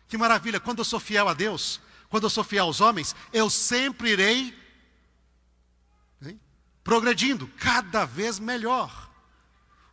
Que 0.06 0.16
maravilha, 0.16 0.60
quando 0.60 0.78
eu 0.78 0.84
sou 0.84 1.00
fiel 1.00 1.28
a 1.28 1.34
Deus, 1.34 1.80
quando 2.08 2.24
eu 2.24 2.30
sou 2.30 2.42
fiel 2.42 2.64
aos 2.64 2.80
homens, 2.80 3.14
eu 3.32 3.50
sempre 3.50 4.10
irei 4.10 4.56
hein, 6.22 6.40
progredindo 6.82 7.46
cada 7.58 8.04
vez 8.04 8.38
melhor. 8.38 9.10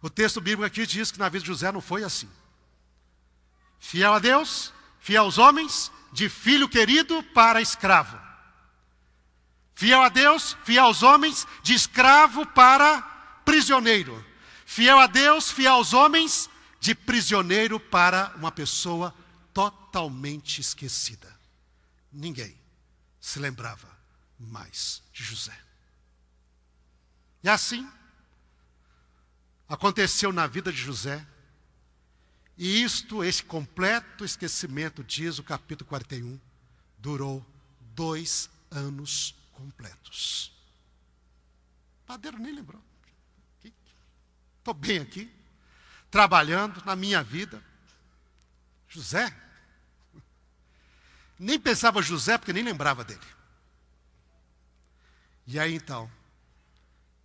O 0.01 0.09
texto 0.09 0.39
bíblico 0.39 0.65
aqui 0.65 0.85
diz 0.85 1.11
que 1.11 1.19
na 1.19 1.29
vida 1.29 1.41
de 1.41 1.47
José 1.47 1.71
não 1.71 1.81
foi 1.81 2.03
assim. 2.03 2.29
Fiel 3.79 4.13
a 4.13 4.19
Deus, 4.19 4.73
fiel 4.99 5.23
aos 5.23 5.37
homens, 5.37 5.91
de 6.11 6.29
filho 6.29 6.69
querido 6.69 7.21
para 7.33 7.61
escravo. 7.61 8.17
Fiel 9.73 10.01
a 10.01 10.09
Deus, 10.09 10.55
fiel 10.63 10.85
aos 10.85 11.03
homens, 11.03 11.45
de 11.61 11.73
escravo 11.73 12.45
para 12.45 13.01
prisioneiro. 13.43 14.25
Fiel 14.65 14.97
a 14.97 15.07
Deus, 15.07 15.51
fiel 15.51 15.73
aos 15.73 15.93
homens, 15.93 16.49
de 16.79 16.95
prisioneiro 16.95 17.79
para 17.79 18.33
uma 18.37 18.51
pessoa 18.51 19.13
totalmente 19.53 20.61
esquecida. 20.61 21.34
Ninguém 22.15 22.57
se 23.19 23.39
lembrava 23.39 23.89
mais 24.39 25.03
de 25.11 25.21
José. 25.21 25.57
E 27.43 27.49
assim, 27.49 27.87
aconteceu 29.67 30.31
na 30.31 30.47
vida 30.47 30.71
de 30.71 30.77
José, 30.77 31.25
e 32.57 32.81
isto, 32.81 33.21
esse 33.21 33.43
completo 33.43 34.23
esquecimento, 34.23 35.03
diz 35.03 35.39
o 35.39 35.43
capítulo 35.43 35.89
41, 35.89 36.39
durou 36.97 37.45
dois 37.93 38.49
anos 38.71 39.35
completos. 39.51 40.53
O 42.03 42.05
padeiro 42.07 42.39
nem 42.39 42.55
lembrou. 42.55 42.81
Estou 44.59 44.73
bem 44.73 44.99
aqui, 44.99 45.29
trabalhando 46.09 46.81
na 46.85 46.95
minha 46.95 47.21
vida. 47.21 47.61
José? 48.87 49.44
Nem 51.37 51.59
pensava 51.59 52.01
José, 52.01 52.37
porque 52.37 52.53
nem 52.53 52.63
lembrava 52.63 53.03
dele. 53.03 53.25
E 55.47 55.59
aí 55.59 55.73
então, 55.73 56.09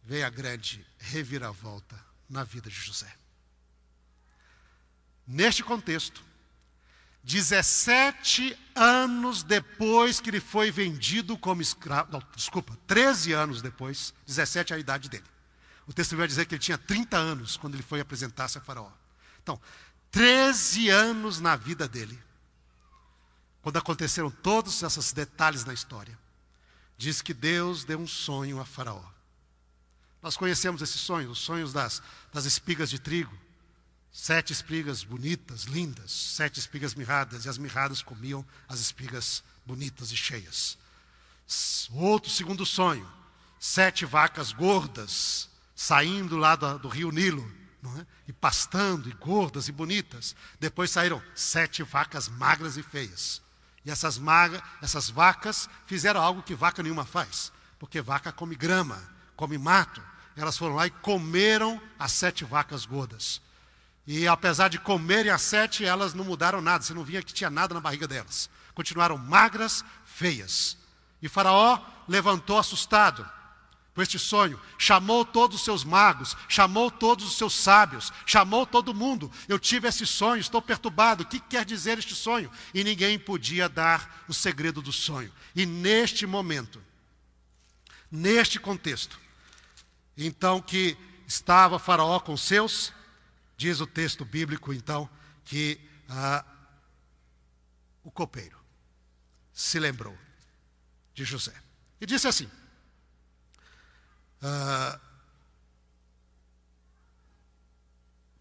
veio 0.02 0.26
a 0.26 0.30
grande 0.30 0.86
reviravolta 0.98 1.98
na 2.28 2.44
vida 2.44 2.68
de 2.68 2.76
José. 2.76 3.12
Neste 5.26 5.62
contexto, 5.62 6.22
17 7.22 8.58
anos 8.74 9.42
depois 9.42 10.20
que 10.20 10.30
ele 10.30 10.40
foi 10.40 10.70
vendido 10.70 11.36
como 11.38 11.62
escravo, 11.62 12.12
não, 12.12 12.22
desculpa, 12.34 12.76
13 12.86 13.32
anos 13.32 13.62
depois, 13.62 14.12
17 14.26 14.72
é 14.72 14.76
a 14.76 14.78
idade 14.78 15.08
dele. 15.08 15.24
O 15.86 15.92
texto 15.92 16.16
vai 16.16 16.26
dizer 16.26 16.46
que 16.46 16.54
ele 16.54 16.62
tinha 16.62 16.78
30 16.78 17.16
anos 17.16 17.56
quando 17.56 17.74
ele 17.74 17.82
foi 17.82 18.00
apresentar-se 18.00 18.58
a 18.58 18.60
Faraó. 18.60 18.90
Então, 19.42 19.60
13 20.10 20.88
anos 20.88 21.40
na 21.40 21.56
vida 21.56 21.86
dele, 21.86 22.20
quando 23.62 23.76
aconteceram 23.76 24.30
todos 24.30 24.82
esses 24.82 25.12
detalhes 25.12 25.64
na 25.64 25.74
história, 25.74 26.18
diz 26.96 27.22
que 27.22 27.34
Deus 27.34 27.84
deu 27.84 27.98
um 27.98 28.06
sonho 28.06 28.60
a 28.60 28.64
Faraó. 28.64 29.04
Nós 30.22 30.36
conhecemos 30.36 30.82
esses 30.82 31.00
sonhos, 31.00 31.32
os 31.32 31.38
sonhos 31.38 31.72
das, 31.72 32.02
das 32.32 32.44
espigas 32.44 32.90
de 32.90 32.98
trigo. 32.98 33.36
Sete 34.12 34.52
espigas 34.52 35.04
bonitas, 35.04 35.62
lindas, 35.62 36.10
sete 36.10 36.58
espigas 36.58 36.94
mirradas, 36.94 37.44
e 37.44 37.48
as 37.48 37.58
mirradas 37.58 38.02
comiam 38.02 38.44
as 38.68 38.80
espigas 38.80 39.42
bonitas 39.64 40.10
e 40.10 40.16
cheias. 40.16 40.76
Outro 41.92 42.30
segundo 42.30 42.66
sonho, 42.66 43.10
sete 43.58 44.04
vacas 44.04 44.52
gordas 44.52 45.48
saindo 45.76 46.36
lá 46.36 46.56
do, 46.56 46.78
do 46.80 46.88
rio 46.88 47.10
Nilo, 47.10 47.50
é? 47.98 48.06
e 48.28 48.32
pastando, 48.32 49.08
e 49.08 49.12
gordas 49.12 49.68
e 49.68 49.72
bonitas. 49.72 50.34
Depois 50.58 50.90
saíram 50.90 51.22
sete 51.34 51.82
vacas 51.82 52.28
magras 52.28 52.76
e 52.76 52.82
feias. 52.82 53.40
E 53.84 53.90
essas, 53.90 54.18
maga, 54.18 54.62
essas 54.82 55.08
vacas 55.08 55.68
fizeram 55.86 56.20
algo 56.20 56.42
que 56.42 56.54
vaca 56.54 56.82
nenhuma 56.82 57.04
faz, 57.04 57.50
porque 57.78 58.00
vaca 58.00 58.30
come 58.30 58.54
grama, 58.54 59.02
come 59.36 59.56
mato. 59.56 60.02
Elas 60.36 60.56
foram 60.56 60.74
lá 60.74 60.86
e 60.86 60.90
comeram 60.90 61.80
as 61.98 62.12
sete 62.12 62.44
vacas 62.44 62.86
gordas. 62.86 63.40
E 64.06 64.26
apesar 64.26 64.68
de 64.68 64.78
comerem 64.78 65.30
as 65.30 65.42
sete, 65.42 65.84
elas 65.84 66.14
não 66.14 66.24
mudaram 66.24 66.60
nada. 66.60 66.82
Você 66.82 66.94
não 66.94 67.04
via 67.04 67.22
que 67.22 67.32
tinha 67.32 67.50
nada 67.50 67.74
na 67.74 67.80
barriga 67.80 68.08
delas. 68.08 68.48
Continuaram 68.74 69.18
magras, 69.18 69.84
feias. 70.04 70.76
E 71.20 71.28
Faraó 71.28 71.78
levantou 72.08 72.58
assustado 72.58 73.28
com 74.00 74.02
este 74.02 74.18
sonho, 74.18 74.58
chamou 74.78 75.26
todos 75.26 75.58
os 75.58 75.64
seus 75.64 75.84
magos, 75.84 76.34
chamou 76.48 76.90
todos 76.90 77.26
os 77.26 77.36
seus 77.36 77.52
sábios, 77.52 78.10
chamou 78.24 78.64
todo 78.64 78.94
mundo. 78.94 79.30
Eu 79.46 79.58
tive 79.58 79.88
esse 79.88 80.06
sonho, 80.06 80.40
estou 80.40 80.62
perturbado. 80.62 81.22
O 81.22 81.26
que 81.26 81.38
quer 81.38 81.66
dizer 81.66 81.98
este 81.98 82.14
sonho? 82.14 82.50
E 82.72 82.82
ninguém 82.82 83.18
podia 83.18 83.68
dar 83.68 84.24
o 84.26 84.32
segredo 84.32 84.80
do 84.80 84.90
sonho. 84.90 85.30
E 85.54 85.66
neste 85.66 86.26
momento, 86.26 86.82
neste 88.10 88.58
contexto, 88.58 89.20
então 90.16 90.62
que 90.62 90.96
estava 91.26 91.78
Faraó 91.78 92.18
com 92.20 92.38
seus, 92.38 92.94
diz 93.54 93.80
o 93.80 93.86
texto 93.86 94.24
bíblico 94.24 94.72
então, 94.72 95.10
que 95.44 95.78
ah, 96.08 96.42
o 98.02 98.10
copeiro 98.10 98.58
se 99.52 99.78
lembrou 99.78 100.16
de 101.14 101.22
José. 101.22 101.54
E 102.00 102.06
disse 102.06 102.26
assim: 102.26 102.50
ah, 104.42 105.00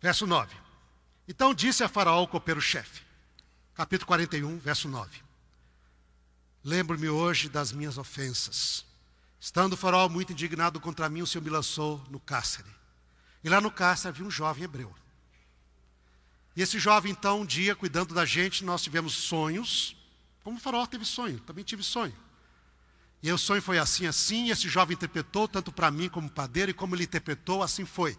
verso 0.01 0.25
9. 0.25 0.55
Então 1.27 1.53
disse 1.53 1.83
a 1.83 1.89
Faraó 1.89 2.23
o 2.23 2.27
copeiro-chefe, 2.27 3.01
capítulo 3.73 4.07
41, 4.07 4.59
verso 4.59 4.87
9: 4.87 5.21
Lembro-me 6.63 7.09
hoje 7.09 7.49
das 7.49 7.71
minhas 7.71 7.97
ofensas 7.97 8.89
Estando 9.39 9.73
o 9.73 9.77
faraó 9.77 10.09
muito 10.09 10.33
indignado 10.33 10.79
contra 10.79 11.07
mim, 11.07 11.21
o 11.21 11.27
Senhor 11.27 11.43
me 11.43 11.49
lançou 11.49 12.03
no 12.09 12.19
cárcere. 12.19 12.67
E 13.41 13.47
lá 13.47 13.61
no 13.61 13.71
cárcere 13.71 14.09
havia 14.09 14.25
um 14.25 14.31
jovem 14.31 14.65
hebreu. 14.65 14.93
E 16.55 16.61
esse 16.61 16.77
jovem, 16.77 17.13
então, 17.13 17.41
um 17.41 17.45
dia, 17.45 17.73
cuidando 17.73 18.13
da 18.13 18.25
gente, 18.25 18.65
nós 18.65 18.83
tivemos 18.83 19.13
sonhos. 19.13 19.95
Como 20.43 20.57
o 20.57 20.59
faraó 20.59 20.85
teve 20.85 21.05
sonho, 21.05 21.39
também 21.41 21.63
tive 21.63 21.83
sonho. 21.83 22.13
E 23.21 23.31
o 23.31 23.37
sonho 23.37 23.61
foi 23.61 23.77
assim, 23.77 24.07
assim, 24.07 24.47
e 24.47 24.51
esse 24.51 24.69
jovem 24.69 24.95
interpretou, 24.95 25.47
tanto 25.47 25.71
para 25.71 25.91
mim 25.91 26.07
como 26.07 26.29
padeiro, 26.29 26.71
e 26.71 26.73
como 26.73 26.95
ele 26.95 27.03
interpretou, 27.03 27.61
assim 27.61 27.85
foi. 27.85 28.17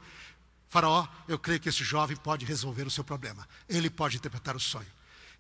Faraó, 0.69 1.07
eu 1.27 1.39
creio 1.39 1.59
que 1.59 1.69
esse 1.69 1.83
jovem 1.83 2.17
pode 2.17 2.45
resolver 2.45 2.87
o 2.87 2.91
seu 2.91 3.03
problema. 3.03 3.49
Ele 3.69 3.89
pode 3.89 4.17
interpretar 4.17 4.55
o 4.55 4.61
sonho. 4.61 4.87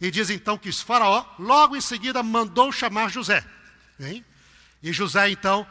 E 0.00 0.10
diz 0.10 0.30
então 0.30 0.56
que 0.56 0.72
faraó, 0.72 1.24
logo 1.38 1.76
em 1.76 1.80
seguida, 1.80 2.22
mandou 2.22 2.72
chamar 2.72 3.10
José. 3.10 3.44
Hein? 4.00 4.24
E 4.82 4.92
José 4.92 5.30
então 5.30 5.66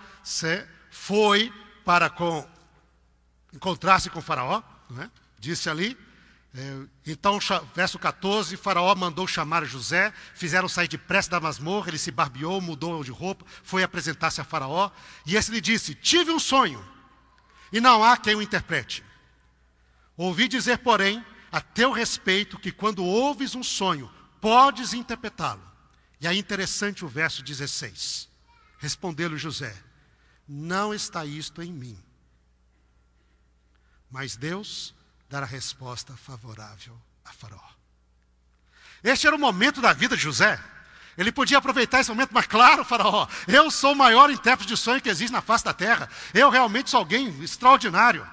foi 0.91 1.51
para 1.83 2.09
com 2.09 2.47
encontrar-se 3.53 4.09
com 4.09 4.21
Faraó, 4.21 4.61
é? 4.99 5.09
disse 5.39 5.69
ali. 5.69 5.97
É, 6.59 6.87
então, 7.07 7.39
verso 7.73 7.97
14: 7.97 8.57
Faraó 8.57 8.93
mandou 8.93 9.25
chamar 9.25 9.63
José, 9.63 10.13
fizeram 10.35 10.67
sair 10.67 10.89
depressa 10.89 11.29
da 11.29 11.39
masmorra, 11.39 11.87
ele 11.87 11.97
se 11.97 12.11
barbeou, 12.11 12.59
mudou 12.59 13.01
de 13.01 13.11
roupa, 13.11 13.45
foi 13.63 13.81
apresentar-se 13.81 14.41
a 14.41 14.43
Faraó, 14.43 14.91
e 15.25 15.37
esse 15.37 15.51
lhe 15.51 15.61
disse: 15.61 15.95
Tive 15.95 16.31
um 16.31 16.39
sonho, 16.39 16.85
e 17.71 17.79
não 17.79 18.03
há 18.03 18.17
quem 18.17 18.35
o 18.35 18.41
interprete. 18.41 19.05
Ouvi 20.17 20.49
dizer, 20.49 20.79
porém, 20.79 21.25
a 21.49 21.61
teu 21.61 21.93
respeito, 21.93 22.59
que 22.59 22.73
quando 22.73 23.05
ouves 23.05 23.55
um 23.55 23.63
sonho, 23.63 24.11
podes 24.41 24.93
interpretá-lo. 24.93 25.63
E 26.19 26.27
é 26.27 26.33
interessante 26.33 27.05
o 27.05 27.07
verso 27.07 27.41
16. 27.41 28.27
Respondeu-lhe 28.79 29.37
José: 29.37 29.73
Não 30.45 30.93
está 30.93 31.25
isto 31.25 31.61
em 31.61 31.71
mim. 31.71 31.97
Mas 34.11 34.35
Deus 34.35 34.93
dará 35.29 35.45
resposta 35.45 36.15
favorável 36.17 36.99
a 37.23 37.31
Faraó. 37.31 37.69
Este 39.03 39.27
era 39.27 39.35
o 39.35 39.39
momento 39.39 39.81
da 39.81 39.93
vida 39.93 40.17
de 40.17 40.23
José. 40.23 40.59
Ele 41.17 41.31
podia 41.31 41.57
aproveitar 41.57 41.99
esse 41.99 42.09
momento, 42.09 42.31
mas 42.31 42.47
claro, 42.47 42.83
Faraó, 42.83 43.27
eu 43.47 43.69
sou 43.69 43.93
o 43.93 43.95
maior 43.95 44.29
intérprete 44.29 44.73
de 44.73 44.77
sonho 44.77 45.01
que 45.01 45.09
existe 45.09 45.31
na 45.31 45.41
face 45.41 45.63
da 45.63 45.73
terra. 45.73 46.09
Eu 46.33 46.49
realmente 46.49 46.89
sou 46.89 46.99
alguém 46.99 47.27
extraordinário. 47.43 48.27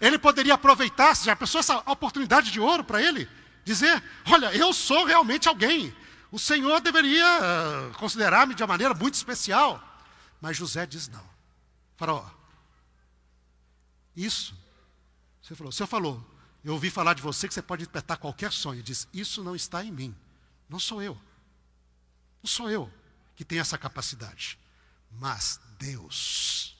É? 0.00 0.06
Ele 0.06 0.18
poderia 0.18 0.54
aproveitar, 0.54 1.16
já 1.16 1.34
pensou 1.34 1.58
essa 1.58 1.78
oportunidade 1.90 2.50
de 2.50 2.60
ouro 2.60 2.84
para 2.84 3.02
ele? 3.02 3.28
Dizer: 3.64 4.02
Olha, 4.26 4.54
eu 4.54 4.72
sou 4.72 5.04
realmente 5.04 5.48
alguém 5.48 5.94
o 6.30 6.38
Senhor 6.38 6.80
deveria 6.80 7.24
uh, 7.24 7.94
considerar-me 7.94 8.54
de 8.54 8.62
uma 8.62 8.68
maneira 8.68 8.92
muito 8.92 9.14
especial. 9.14 9.82
Mas 10.40 10.56
José 10.56 10.84
diz 10.84 11.08
não. 11.08 11.24
Faraó, 11.96 12.24
isso, 14.14 14.54
você 15.46 15.54
falou, 15.54 15.68
o 15.70 15.72
Senhor 15.72 15.86
falou, 15.86 16.36
eu 16.64 16.72
ouvi 16.72 16.90
falar 16.90 17.14
de 17.14 17.22
você 17.22 17.46
que 17.46 17.54
você 17.54 17.62
pode 17.62 17.82
interpretar 17.82 18.18
qualquer 18.18 18.52
sonho. 18.52 18.82
Diz, 18.82 19.06
isso 19.12 19.42
não 19.44 19.54
está 19.54 19.84
em 19.84 19.92
mim. 19.92 20.16
Não 20.68 20.78
sou 20.78 21.02
eu. 21.02 21.14
Não 22.42 22.48
sou 22.48 22.70
eu 22.70 22.92
que 23.36 23.44
tenho 23.44 23.60
essa 23.60 23.78
capacidade. 23.78 24.58
Mas 25.12 25.60
Deus 25.78 26.76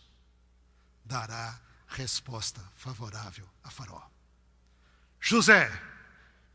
dará 1.04 1.60
resposta 1.86 2.60
favorável 2.74 3.48
a 3.62 3.70
Faraó. 3.70 4.02
José, 5.20 5.70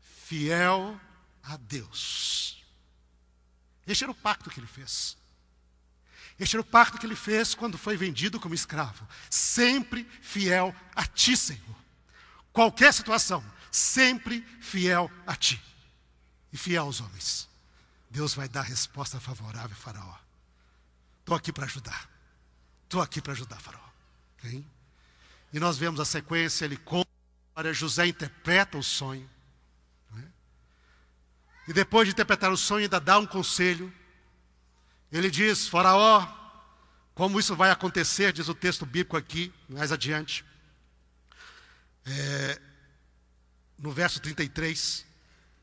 fiel 0.00 1.00
a 1.42 1.56
Deus 1.56 2.62
este 3.86 4.04
era 4.04 4.10
o 4.10 4.14
pacto 4.14 4.50
que 4.50 4.60
ele 4.60 4.66
fez. 4.66 5.16
Este 6.38 6.56
era 6.56 6.60
o 6.60 6.64
pacto 6.64 6.98
que 6.98 7.06
ele 7.06 7.16
fez 7.16 7.54
quando 7.54 7.76
foi 7.76 7.96
vendido 7.96 8.40
como 8.40 8.54
escravo. 8.54 9.06
Sempre 9.28 10.04
fiel 10.20 10.74
a 10.94 11.06
ti, 11.06 11.36
Senhor. 11.36 11.81
Qualquer 12.52 12.92
situação, 12.92 13.44
sempre 13.70 14.42
fiel 14.60 15.10
a 15.26 15.34
ti 15.34 15.62
e 16.52 16.56
fiel 16.56 16.84
aos 16.84 17.00
homens. 17.00 17.48
Deus 18.10 18.34
vai 18.34 18.48
dar 18.48 18.62
resposta 18.62 19.18
favorável, 19.18 19.74
Faraó. 19.74 20.16
Estou 21.20 21.34
aqui 21.34 21.52
para 21.52 21.64
ajudar. 21.64 22.10
Estou 22.84 23.00
aqui 23.00 23.22
para 23.22 23.32
ajudar, 23.32 23.58
Faraó. 23.58 23.88
Okay? 24.38 24.64
E 25.52 25.58
nós 25.58 25.78
vemos 25.78 25.98
a 25.98 26.04
sequência, 26.04 26.64
ele 26.64 26.76
conta, 26.76 27.08
José 27.72 28.06
interpreta 28.06 28.76
o 28.76 28.82
sonho. 28.82 29.28
Né? 30.10 30.24
E 31.68 31.72
depois 31.72 32.06
de 32.06 32.12
interpretar 32.12 32.52
o 32.52 32.56
sonho, 32.56 32.84
ainda 32.84 33.00
dá 33.00 33.18
um 33.18 33.26
conselho. 33.26 33.92
Ele 35.10 35.30
diz: 35.30 35.68
Faraó, 35.68 36.26
como 37.14 37.38
isso 37.38 37.54
vai 37.56 37.70
acontecer, 37.70 38.32
diz 38.32 38.48
o 38.48 38.54
texto 38.54 38.84
bíblico 38.84 39.16
aqui, 39.16 39.52
mais 39.68 39.92
adiante. 39.92 40.44
É, 42.06 42.60
no 43.78 43.92
verso 43.92 44.20
33, 44.20 45.04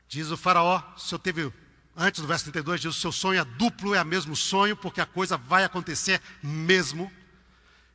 diz 0.08 0.30
o 0.30 0.36
Faraó: 0.36 0.82
o 0.96 0.98
senhor 0.98 1.18
teve 1.18 1.52
Antes 1.96 2.22
do 2.22 2.26
verso 2.26 2.44
32 2.44 2.80
diz: 2.80 2.96
O 2.96 2.98
seu 2.98 3.12
sonho 3.12 3.40
é 3.40 3.44
duplo, 3.44 3.94
é 3.94 4.02
o 4.02 4.06
mesmo 4.06 4.34
sonho, 4.34 4.76
porque 4.76 5.00
a 5.00 5.06
coisa 5.06 5.36
vai 5.36 5.64
acontecer 5.64 6.20
mesmo. 6.42 7.12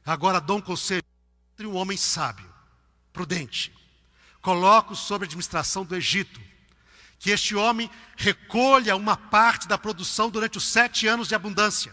Agora 0.05 0.39
dou 0.39 0.57
um 0.57 0.61
conselho 0.61 1.03
entre 1.53 1.65
um 1.65 1.75
homem 1.75 1.97
sábio, 1.97 2.47
prudente. 3.11 3.73
Coloco 4.41 4.95
sobre 4.95 5.25
a 5.25 5.27
administração 5.27 5.83
do 5.83 5.95
Egito, 5.95 6.39
que 7.17 7.31
este 7.31 7.55
homem 7.55 7.89
recolha 8.15 8.95
uma 8.95 9.17
parte 9.17 9.67
da 9.67 9.77
produção 9.77 10.29
durante 10.29 10.59
os 10.59 10.65
sete 10.65 11.07
anos 11.07 11.27
de 11.27 11.33
abundância. 11.33 11.91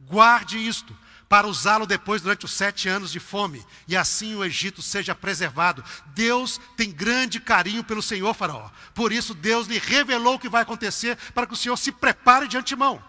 Guarde 0.00 0.58
isto, 0.58 0.96
para 1.28 1.46
usá-lo 1.46 1.86
depois 1.86 2.22
durante 2.22 2.44
os 2.44 2.52
sete 2.52 2.88
anos 2.88 3.10
de 3.10 3.18
fome, 3.18 3.64
e 3.88 3.96
assim 3.96 4.34
o 4.34 4.44
Egito 4.44 4.82
seja 4.82 5.14
preservado. 5.14 5.84
Deus 6.06 6.60
tem 6.76 6.90
grande 6.90 7.40
carinho 7.40 7.82
pelo 7.82 8.02
Senhor, 8.02 8.32
Faraó. 8.34 8.70
Por 8.94 9.12
isso, 9.12 9.34
Deus 9.34 9.66
lhe 9.66 9.78
revelou 9.78 10.34
o 10.34 10.38
que 10.38 10.48
vai 10.48 10.62
acontecer 10.62 11.16
para 11.32 11.46
que 11.46 11.54
o 11.54 11.56
Senhor 11.56 11.76
se 11.76 11.90
prepare 11.92 12.46
de 12.46 12.56
antemão. 12.56 13.02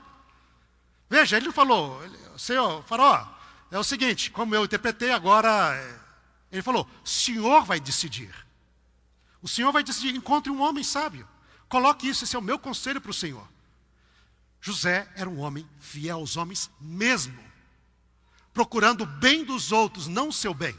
Veja, 1.09 1.37
ele 1.37 1.51
falou, 1.51 2.01
Senhor, 2.37 2.83
Faraó, 2.85 3.27
é 3.69 3.77
o 3.77 3.83
seguinte, 3.83 4.31
como 4.31 4.55
eu 4.55 4.63
interpretei 4.63 5.11
agora, 5.11 5.75
é, 5.75 5.99
ele 6.51 6.61
falou: 6.61 6.89
Senhor 7.03 7.63
vai 7.63 7.79
decidir. 7.79 8.33
O 9.41 9.47
Senhor 9.47 9.71
vai 9.71 9.83
decidir, 9.83 10.15
encontre 10.15 10.51
um 10.51 10.61
homem 10.61 10.83
sábio. 10.83 11.27
Coloque 11.67 12.07
isso, 12.07 12.23
esse 12.23 12.35
é 12.35 12.39
o 12.39 12.41
meu 12.41 12.57
conselho 12.57 13.01
para 13.01 13.11
o 13.11 13.13
Senhor. 13.13 13.47
José 14.61 15.07
era 15.15 15.29
um 15.29 15.39
homem 15.39 15.67
fiel 15.79 16.17
aos 16.17 16.37
homens 16.37 16.71
mesmo 16.79 17.45
procurando 18.55 19.01
o 19.01 19.05
bem 19.05 19.43
dos 19.43 19.73
outros, 19.73 20.07
não 20.07 20.29
o 20.29 20.33
seu 20.33 20.53
bem. 20.53 20.73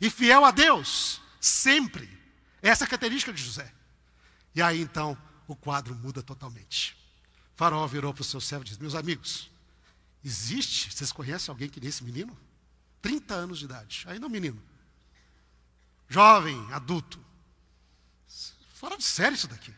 E 0.00 0.10
fiel 0.10 0.44
a 0.44 0.50
Deus, 0.50 1.22
sempre. 1.40 2.10
Essa 2.60 2.82
é 2.82 2.86
a 2.86 2.88
característica 2.88 3.32
de 3.32 3.40
José. 3.40 3.72
E 4.52 4.60
aí 4.60 4.80
então 4.80 5.16
o 5.46 5.54
quadro 5.54 5.94
muda 5.94 6.24
totalmente. 6.24 6.94
O 7.54 7.56
faraó 7.56 7.86
virou 7.86 8.12
para 8.12 8.22
o 8.22 8.24
seu 8.24 8.40
servo 8.40 8.64
e 8.64 8.68
disse: 8.68 8.80
Meus 8.80 8.96
amigos, 8.96 9.48
existe, 10.24 10.92
vocês 10.92 11.12
conhecem 11.12 11.52
alguém 11.52 11.68
que 11.68 11.78
nem 11.78 11.88
esse 11.88 12.02
menino? 12.02 12.36
30 13.00 13.32
anos 13.32 13.60
de 13.60 13.66
idade, 13.66 14.04
ainda 14.08 14.26
é 14.26 14.28
um 14.28 14.32
menino. 14.32 14.60
Jovem, 16.08 16.60
adulto. 16.72 17.24
Fora 18.74 18.96
de 18.96 19.04
sério 19.04 19.36
isso 19.36 19.46
daqui. 19.46 19.72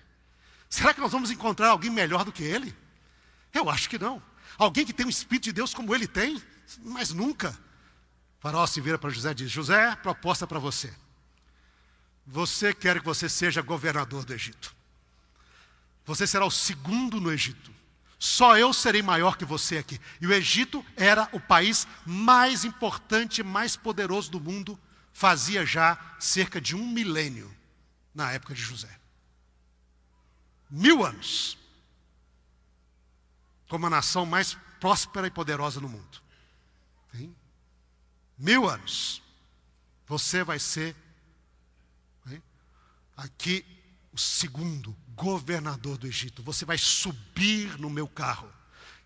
Será 0.71 0.95
que 0.95 1.01
nós 1.01 1.13
vamos 1.13 1.31
encontrar 1.31 1.69
alguém 1.69 1.91
melhor 1.91 2.25
do 2.25 2.33
que 2.33 2.43
ele? 2.43 2.75
Eu 3.53 3.69
acho 3.69 3.91
que 3.91 3.99
não. 3.99 4.23
Alguém 4.57 4.87
que 4.87 4.93
tem 4.95 5.05
um 5.05 5.11
Espírito 5.11 5.45
de 5.45 5.53
Deus 5.53 5.75
como 5.75 5.95
ele 5.95 6.07
tem? 6.07 6.43
Mas 6.83 7.11
nunca. 7.11 7.51
O 7.51 8.41
faraó 8.41 8.67
se 8.67 8.81
vira 8.81 8.99
para 8.99 9.11
José 9.11 9.31
e 9.31 9.35
diz: 9.35 9.51
José, 9.51 9.97
proposta 9.97 10.47
para 10.47 10.59
você. 10.59 10.93
Você 12.27 12.75
quer 12.75 13.01
que 13.01 13.07
você 13.07 13.29
seja 13.29 13.63
governador 13.63 14.25
do 14.25 14.35
Egito. 14.35 14.77
Você 16.05 16.27
será 16.27 16.45
o 16.45 16.51
segundo 16.51 17.21
no 17.21 17.33
Egito. 17.33 17.73
Só 18.19 18.59
eu 18.59 18.73
serei 18.73 19.03
maior 19.03 19.37
que 19.37 19.45
você 19.45 19.79
aqui. 19.79 20.01
E 20.21 20.27
o 20.27 20.33
Egito 20.33 20.85
era 20.97 21.29
o 21.33 21.41
país 21.41 21.87
mais 22.05 22.65
importante, 22.65 23.43
mais 23.43 23.77
poderoso 23.77 24.31
do 24.31 24.41
mundo, 24.41 24.79
fazia 25.13 25.65
já 25.65 25.99
cerca 26.19 26.61
de 26.61 26.75
um 26.75 26.87
milênio 26.87 27.55
na 28.15 28.33
época 28.33 28.55
de 28.55 28.61
José. 28.61 28.91
Mil 30.69 31.05
anos. 31.05 31.57
Como 33.69 33.87
a 33.87 33.91
nação 33.91 34.27
mais 34.27 34.57
próspera 34.81 35.27
e 35.27 35.31
poderosa 35.31 35.81
no 35.81 35.89
mundo. 35.89 36.28
Hein? 37.15 37.35
Mil 38.37 38.69
anos. 38.69 39.23
Você 40.07 40.43
vai 40.43 40.59
ser 40.59 40.97
hein? 42.31 42.43
aqui 43.17 43.65
o 44.13 44.19
segundo 44.19 44.97
governador 45.15 45.99
do 45.99 46.07
Egito. 46.07 46.43
Você 46.43 46.65
vai 46.65 46.79
subir 46.79 47.79
no 47.79 47.91
meu 47.91 48.09
carro. 48.09 48.51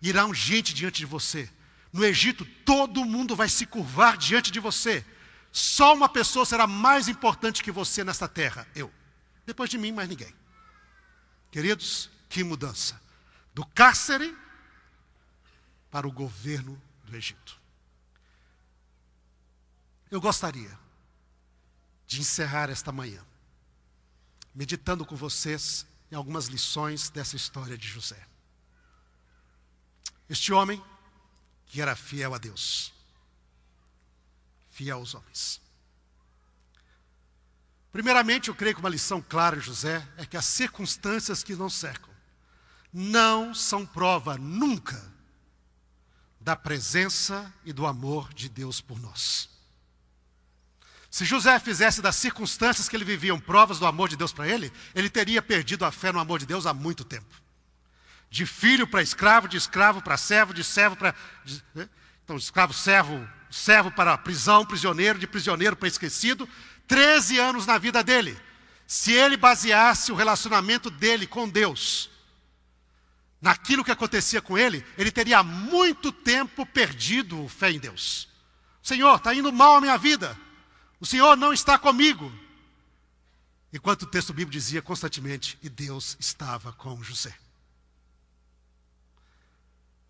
Irá 0.01 0.25
um 0.25 0.33
gente 0.33 0.73
diante 0.73 0.99
de 0.99 1.05
você. 1.05 1.49
No 1.91 2.03
Egito, 2.03 2.45
todo 2.65 3.05
mundo 3.05 3.35
vai 3.35 3.49
se 3.49 3.65
curvar 3.65 4.17
diante 4.17 4.51
de 4.51 4.59
você. 4.59 5.05
Só 5.51 5.93
uma 5.93 6.09
pessoa 6.09 6.45
será 6.45 6.65
mais 6.65 7.07
importante 7.07 7.61
que 7.61 7.71
você 7.71 8.03
nesta 8.03 8.27
terra, 8.27 8.67
eu. 8.75 8.91
Depois 9.45 9.69
de 9.69 9.77
mim, 9.77 9.91
mais 9.91 10.09
ninguém. 10.09 10.33
Queridos, 11.51 12.09
que 12.27 12.43
mudança. 12.43 12.99
Do 13.53 13.63
cárcere 13.63 14.35
para 15.91 16.07
o 16.07 16.11
governo 16.11 16.81
do 17.03 17.15
Egito. 17.15 17.62
Eu 20.13 20.21
gostaria 20.21 20.69
de 22.05 22.21
encerrar 22.21 22.69
esta 22.69 22.91
manhã 22.91 23.25
meditando 24.53 25.03
com 25.03 25.15
vocês 25.15 25.87
em 26.11 26.15
algumas 26.15 26.45
lições 26.45 27.09
dessa 27.09 27.35
história 27.35 27.75
de 27.75 27.87
José. 27.87 28.23
Este 30.29 30.53
homem 30.53 30.79
que 31.65 31.81
era 31.81 31.95
fiel 31.95 32.35
a 32.35 32.37
Deus, 32.37 32.93
fiel 34.69 34.99
aos 34.99 35.15
homens. 35.15 35.59
Primeiramente, 37.91 38.49
eu 38.49 38.55
creio 38.55 38.75
que 38.75 38.81
uma 38.81 38.89
lição 38.89 39.19
clara 39.19 39.57
de 39.57 39.65
José 39.65 40.07
é 40.15 40.27
que 40.27 40.37
as 40.37 40.45
circunstâncias 40.45 41.41
que 41.41 41.55
nos 41.55 41.73
cercam 41.73 42.13
não 42.93 43.51
são 43.55 43.83
prova 43.83 44.37
nunca 44.37 45.11
da 46.39 46.55
presença 46.55 47.51
e 47.65 47.73
do 47.73 47.87
amor 47.87 48.31
de 48.31 48.47
Deus 48.47 48.79
por 48.79 48.99
nós. 48.99 49.52
Se 51.13 51.25
José 51.25 51.59
fizesse 51.59 52.01
das 52.01 52.15
circunstâncias 52.15 52.89
que 52.89 52.95
ele 52.95 53.05
vivia 53.05 53.37
provas 53.37 53.77
do 53.77 53.85
amor 53.85 54.09
de 54.09 54.17
Deus 54.17 54.33
para 54.33 54.47
ele, 54.47 54.73
ele 54.95 55.11
teria 55.11 55.43
perdido 55.43 55.85
a 55.85 55.91
fé 55.91 56.11
no 56.11 56.19
amor 56.19 56.39
de 56.39 56.47
Deus 56.47 56.65
há 56.65 56.73
muito 56.73 57.03
tempo. 57.03 57.39
De 58.31 58.47
filho 58.47 58.87
para 58.87 59.03
escravo, 59.03 59.47
de 59.47 59.55
escravo 59.55 60.01
para 60.01 60.17
servo, 60.17 60.55
de 60.55 60.63
servo 60.63 60.95
para. 60.95 61.13
Então, 62.23 62.35
escravo, 62.35 62.73
servo, 62.73 63.29
servo 63.47 63.91
para 63.91 64.17
prisão, 64.17 64.65
prisioneiro, 64.65 65.19
de 65.19 65.27
prisioneiro 65.27 65.75
para 65.75 65.87
esquecido. 65.87 66.49
Treze 66.87 67.37
anos 67.37 67.67
na 67.67 67.77
vida 67.77 68.03
dele. 68.03 68.35
Se 68.87 69.11
ele 69.11 69.37
baseasse 69.37 70.11
o 70.11 70.15
relacionamento 70.15 70.89
dele 70.89 71.27
com 71.27 71.47
Deus 71.47 72.09
naquilo 73.39 73.83
que 73.83 73.91
acontecia 73.91 74.41
com 74.41 74.57
ele, 74.57 74.83
ele 74.97 75.11
teria 75.11 75.43
muito 75.43 76.11
tempo 76.11 76.65
perdido 76.65 77.47
fé 77.49 77.69
em 77.69 77.77
Deus. 77.77 78.27
Senhor, 78.81 79.17
está 79.17 79.31
indo 79.35 79.53
mal 79.53 79.75
a 79.75 79.81
minha 79.81 79.95
vida. 79.95 80.35
O 81.03 81.05
Senhor 81.05 81.35
não 81.35 81.51
está 81.51 81.77
comigo. 81.77 82.31
Enquanto 83.73 84.03
o 84.03 84.07
texto 84.07 84.31
bíblico 84.31 84.53
dizia 84.53 84.81
constantemente, 84.81 85.59
e 85.61 85.67
Deus 85.67 86.15
estava 86.17 86.71
com 86.71 87.03
José. 87.03 87.37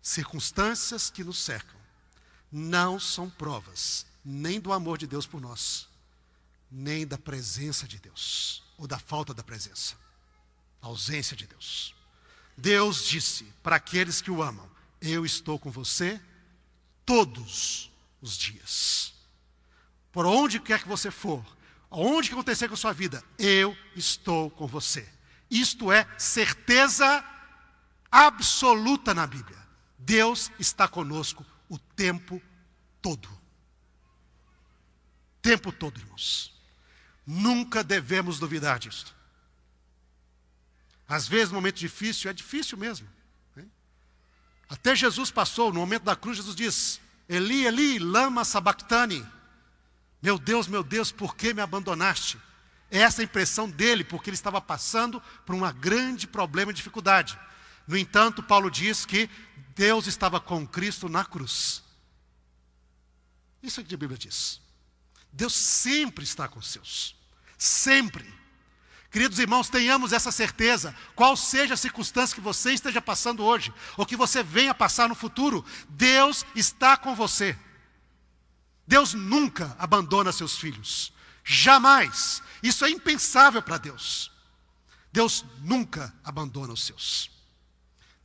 Circunstâncias 0.00 1.10
que 1.10 1.24
nos 1.24 1.38
cercam 1.38 1.74
não 2.52 3.00
são 3.00 3.28
provas 3.28 4.06
nem 4.24 4.60
do 4.60 4.72
amor 4.72 4.96
de 4.96 5.08
Deus 5.08 5.26
por 5.26 5.40
nós, 5.40 5.88
nem 6.70 7.04
da 7.04 7.18
presença 7.18 7.88
de 7.88 7.98
Deus, 7.98 8.62
ou 8.78 8.86
da 8.86 9.00
falta 9.00 9.34
da 9.34 9.42
presença, 9.42 9.96
da 10.80 10.86
ausência 10.86 11.36
de 11.36 11.48
Deus. 11.48 11.92
Deus 12.56 13.04
disse 13.04 13.42
para 13.64 13.74
aqueles 13.74 14.22
que 14.22 14.30
o 14.30 14.40
amam: 14.40 14.70
Eu 15.00 15.26
estou 15.26 15.58
com 15.58 15.72
você 15.72 16.22
todos 17.04 17.90
os 18.22 18.38
dias. 18.38 19.13
Por 20.14 20.24
onde 20.26 20.60
quer 20.60 20.80
que 20.80 20.86
você 20.86 21.10
for, 21.10 21.44
aonde 21.90 22.28
que 22.28 22.34
acontecer 22.34 22.68
com 22.68 22.74
a 22.74 22.76
sua 22.76 22.92
vida, 22.92 23.20
eu 23.36 23.76
estou 23.96 24.48
com 24.48 24.64
você. 24.64 25.06
Isto 25.50 25.90
é 25.90 26.06
certeza 26.16 27.24
absoluta 28.12 29.12
na 29.12 29.26
Bíblia. 29.26 29.58
Deus 29.98 30.52
está 30.56 30.86
conosco 30.86 31.44
o 31.68 31.76
tempo 31.76 32.40
todo. 33.02 33.28
Tempo 35.42 35.72
todo, 35.72 35.98
irmãos. 35.98 36.54
Nunca 37.26 37.82
devemos 37.82 38.38
duvidar 38.38 38.78
disso. 38.78 39.12
Às 41.08 41.26
vezes, 41.26 41.48
no 41.48 41.56
momento 41.56 41.80
difícil, 41.80 42.30
é 42.30 42.32
difícil 42.32 42.78
mesmo. 42.78 43.08
Né? 43.56 43.64
Até 44.68 44.94
Jesus 44.94 45.32
passou, 45.32 45.72
no 45.72 45.80
momento 45.80 46.04
da 46.04 46.14
cruz, 46.14 46.36
Jesus 46.36 46.54
diz: 46.54 47.00
Eli, 47.28 47.66
Eli, 47.66 47.98
lama 47.98 48.44
sabachthani. 48.44 49.26
Meu 50.24 50.38
Deus, 50.38 50.66
meu 50.66 50.82
Deus, 50.82 51.12
por 51.12 51.36
que 51.36 51.52
me 51.52 51.60
abandonaste? 51.60 52.40
Essa 52.90 53.20
é 53.20 53.22
a 53.22 53.26
impressão 53.26 53.68
dele, 53.68 54.02
porque 54.02 54.30
ele 54.30 54.34
estava 54.34 54.58
passando 54.58 55.22
por 55.44 55.54
um 55.54 55.70
grande 55.74 56.26
problema 56.26 56.70
e 56.72 56.74
dificuldade. 56.74 57.38
No 57.86 57.94
entanto, 57.94 58.42
Paulo 58.42 58.70
diz 58.70 59.04
que 59.04 59.28
Deus 59.74 60.06
estava 60.06 60.40
com 60.40 60.66
Cristo 60.66 61.10
na 61.10 61.26
cruz. 61.26 61.82
Isso 63.62 63.82
é 63.82 63.84
que 63.84 63.94
a 63.94 63.98
Bíblia 63.98 64.16
diz. 64.16 64.62
Deus 65.30 65.52
sempre 65.52 66.24
está 66.24 66.48
com 66.48 66.58
os 66.58 66.68
seus. 66.68 67.14
Sempre. 67.58 68.24
Queridos 69.10 69.38
irmãos, 69.38 69.68
tenhamos 69.68 70.14
essa 70.14 70.32
certeza. 70.32 70.96
Qual 71.14 71.36
seja 71.36 71.74
a 71.74 71.76
circunstância 71.76 72.34
que 72.34 72.40
você 72.40 72.72
esteja 72.72 73.02
passando 73.02 73.44
hoje, 73.44 73.74
ou 73.94 74.06
que 74.06 74.16
você 74.16 74.42
venha 74.42 74.74
passar 74.74 75.06
no 75.06 75.14
futuro, 75.14 75.62
Deus 75.90 76.46
está 76.56 76.96
com 76.96 77.14
você. 77.14 77.54
Deus 78.86 79.14
nunca 79.14 79.74
abandona 79.78 80.32
seus 80.32 80.56
filhos. 80.56 81.12
Jamais. 81.42 82.42
Isso 82.62 82.84
é 82.84 82.90
impensável 82.90 83.62
para 83.62 83.78
Deus. 83.78 84.30
Deus 85.12 85.44
nunca 85.60 86.12
abandona 86.24 86.72
os 86.72 86.84
seus. 86.84 87.30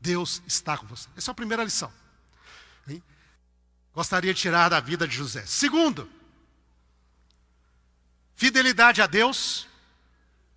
Deus 0.01 0.41
está 0.47 0.77
com 0.77 0.87
você. 0.87 1.07
Essa 1.15 1.31
é 1.31 1.33
a 1.33 1.35
primeira 1.35 1.63
lição. 1.63 1.91
Hein? 2.87 3.03
Gostaria 3.93 4.33
de 4.33 4.39
tirar 4.39 4.69
da 4.69 4.79
vida 4.79 5.07
de 5.07 5.15
José. 5.15 5.45
Segundo, 5.45 6.09
fidelidade 8.35 9.01
a 9.01 9.07
Deus 9.07 9.67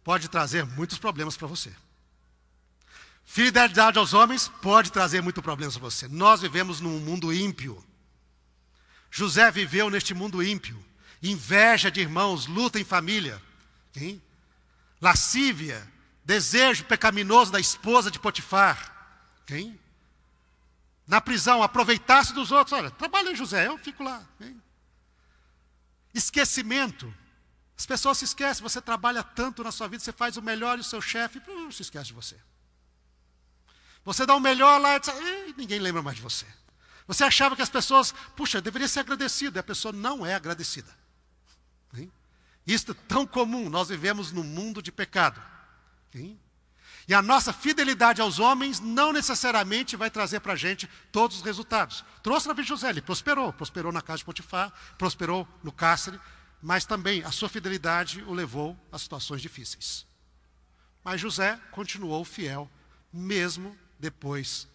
pode 0.05 0.29
trazer 0.29 0.65
muitos 0.65 0.99
problemas 0.99 1.37
para 1.37 1.47
você. 1.47 1.73
Fidelidade 3.25 3.99
aos 3.99 4.13
homens 4.13 4.49
pode 4.61 4.93
trazer 4.93 5.23
muitos 5.23 5.43
problemas 5.43 5.77
para 5.77 5.85
você. 5.85 6.09
Nós 6.09 6.41
vivemos 6.41 6.81
num 6.81 6.99
mundo 7.01 7.33
ímpio. 7.33 7.83
José 9.13 9.51
viveu 9.51 9.91
neste 9.91 10.15
mundo 10.15 10.43
ímpio. 10.43 10.83
Inveja 11.23 11.91
de 11.91 12.01
irmãos, 12.01 12.47
luta 12.47 12.81
em 12.81 12.85
família. 12.85 13.41
Hein? 13.95 14.21
Lascívia, 15.01 15.87
desejo 16.25 16.87
pecaminoso 16.87 17.53
da 17.53 17.61
esposa 17.61 18.11
de 18.11 18.19
Potifar. 18.19 18.91
Quem? 19.47 19.79
Na 21.07 21.21
prisão, 21.21 21.63
aproveitar-se 21.63 22.33
dos 22.33 22.51
outros. 22.51 22.73
Olha, 22.73 22.91
trabalha 22.91 23.35
José, 23.35 23.67
eu 23.67 23.77
fico 23.77 24.03
lá. 24.03 24.27
Hein? 24.41 24.61
Esquecimento. 26.15 27.15
As 27.77 27.85
pessoas 27.85 28.17
se 28.17 28.25
esquecem, 28.25 28.63
você 28.63 28.81
trabalha 28.81 29.23
tanto 29.23 29.63
na 29.63 29.71
sua 29.71 29.89
vida, 29.89 30.03
você 30.03 30.13
faz 30.13 30.39
o 30.39 30.43
melhor 30.43 30.79
e 30.79 30.81
o 30.81 30.85
seu 30.85 31.03
chefe 31.03 31.43
não 31.47 31.71
se 31.71 31.83
esquece 31.83 32.07
de 32.07 32.15
você. 32.15 32.37
Você 34.07 34.25
dá 34.25 34.35
o 34.35 34.41
melhor 34.41 34.81
lá 34.81 34.97
e 34.97 35.55
ninguém 35.57 35.81
lembra 35.81 36.03
mais 36.03 36.17
de 36.17 36.23
você. 36.23 36.47
Você 37.07 37.25
achava 37.25 37.57
que 37.57 37.63
as 37.63 37.69
pessoas, 37.69 38.13
puxa, 38.37 38.61
deveria 38.61 38.89
ser 38.89 39.01
agradecido, 39.01 39.59
e 39.59 39.61
a 39.61 39.63
pessoa 39.63 39.93
não 39.93 40.25
é 40.25 40.35
agradecida. 40.35 40.95
Hein? 41.95 42.11
Isso 42.67 42.93
é 42.93 42.95
tão 43.09 43.27
comum, 43.27 43.69
nós 43.69 43.89
vivemos 43.89 44.33
num 44.33 44.45
mundo 44.45 44.83
de 44.83 44.93
pecado. 44.93 45.43
Hein? 46.15 46.39
E 47.09 47.15
a 47.15 47.21
nossa 47.21 47.53
fidelidade 47.53 48.21
aos 48.21 48.39
homens 48.39 48.79
não 48.79 49.13
necessariamente 49.13 49.97
vai 49.97 50.11
trazer 50.11 50.41
para 50.41 50.53
a 50.53 50.57
gente 50.57 50.89
todos 51.11 51.39
os 51.39 51.43
resultados. 51.43 52.05
Trouxe 52.23 52.47
na 52.47 52.55
vida 52.55 52.63
de 52.63 52.69
José, 52.69 52.91
ele 52.91 53.03
prosperou, 53.03 53.53
prosperou 53.53 53.91
na 53.91 54.01
casa 54.01 54.19
de 54.19 54.25
Potifar, 54.25 54.73
prosperou 54.97 55.47
no 55.63 55.73
cárcere, 55.73 56.21
mas 56.63 56.85
também 56.85 57.25
a 57.25 57.33
sua 57.33 57.49
fidelidade 57.49 58.23
o 58.23 58.33
levou 58.33 58.79
a 58.93 58.99
situações 58.99 59.43
difíceis. 59.43 60.07
Mas 61.03 61.21
José 61.21 61.59
continuou 61.73 62.25
fiel, 62.25 62.71
mesmo 63.13 63.77
depois 63.99 64.69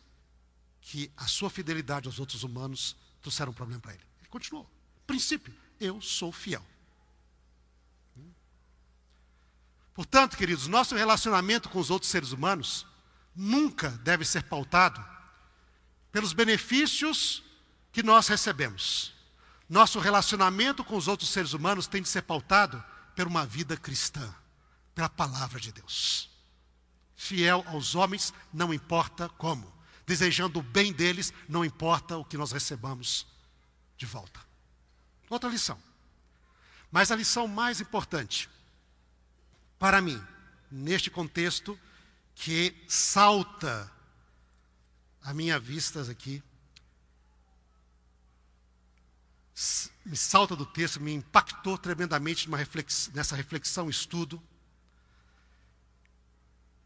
que 0.87 1.11
a 1.17 1.27
sua 1.27 1.49
fidelidade 1.49 2.07
aos 2.07 2.17
outros 2.17 2.43
humanos 2.43 2.95
trouxeram 3.21 3.51
um 3.51 3.53
problema 3.53 3.81
para 3.81 3.93
ele. 3.93 4.03
Ele 4.19 4.29
continuou. 4.29 4.69
Princípio, 5.05 5.53
eu 5.81 6.01
sou 6.01 6.31
fiel. 6.31 6.65
Portanto, 9.93 10.37
queridos, 10.37 10.67
nosso 10.67 10.95
relacionamento 10.95 11.67
com 11.67 11.79
os 11.79 11.91
outros 11.91 12.09
seres 12.09 12.31
humanos 12.31 12.85
nunca 13.35 13.89
deve 13.89 14.23
ser 14.23 14.43
pautado 14.43 15.03
pelos 16.09 16.31
benefícios 16.31 17.43
que 17.91 18.01
nós 18.01 18.29
recebemos. 18.29 19.13
Nosso 19.67 19.99
relacionamento 19.99 20.85
com 20.85 20.95
os 20.95 21.09
outros 21.09 21.29
seres 21.31 21.51
humanos 21.51 21.87
tem 21.87 22.01
de 22.01 22.07
ser 22.07 22.21
pautado 22.21 22.81
por 23.13 23.27
uma 23.27 23.45
vida 23.45 23.75
cristã, 23.75 24.33
pela 24.95 25.09
palavra 25.09 25.59
de 25.59 25.73
Deus. 25.73 26.29
Fiel 27.13 27.65
aos 27.67 27.93
homens, 27.93 28.33
não 28.53 28.73
importa 28.73 29.27
como. 29.27 29.76
Desejando 30.07 30.59
o 30.59 30.63
bem 30.63 30.91
deles, 30.91 31.31
não 31.47 31.63
importa 31.63 32.17
o 32.17 32.25
que 32.25 32.37
nós 32.37 32.51
recebamos 32.51 33.27
de 33.97 34.05
volta. 34.05 34.39
Outra 35.29 35.49
lição. 35.49 35.77
Mas 36.89 37.11
a 37.11 37.15
lição 37.15 37.47
mais 37.47 37.81
importante 37.81 38.49
para 39.77 40.01
mim, 40.01 40.21
neste 40.71 41.11
contexto 41.11 41.77
que 42.33 42.75
salta 42.87 43.91
a 45.21 45.33
minha 45.33 45.59
vista 45.59 46.01
aqui, 46.09 46.41
me 50.05 50.15
salta 50.15 50.55
do 50.55 50.65
texto, 50.65 51.01
me 51.01 51.13
impactou 51.13 51.77
tremendamente 51.77 52.49
nessa 53.13 53.35
reflexão, 53.35 53.89
estudo, 53.89 54.41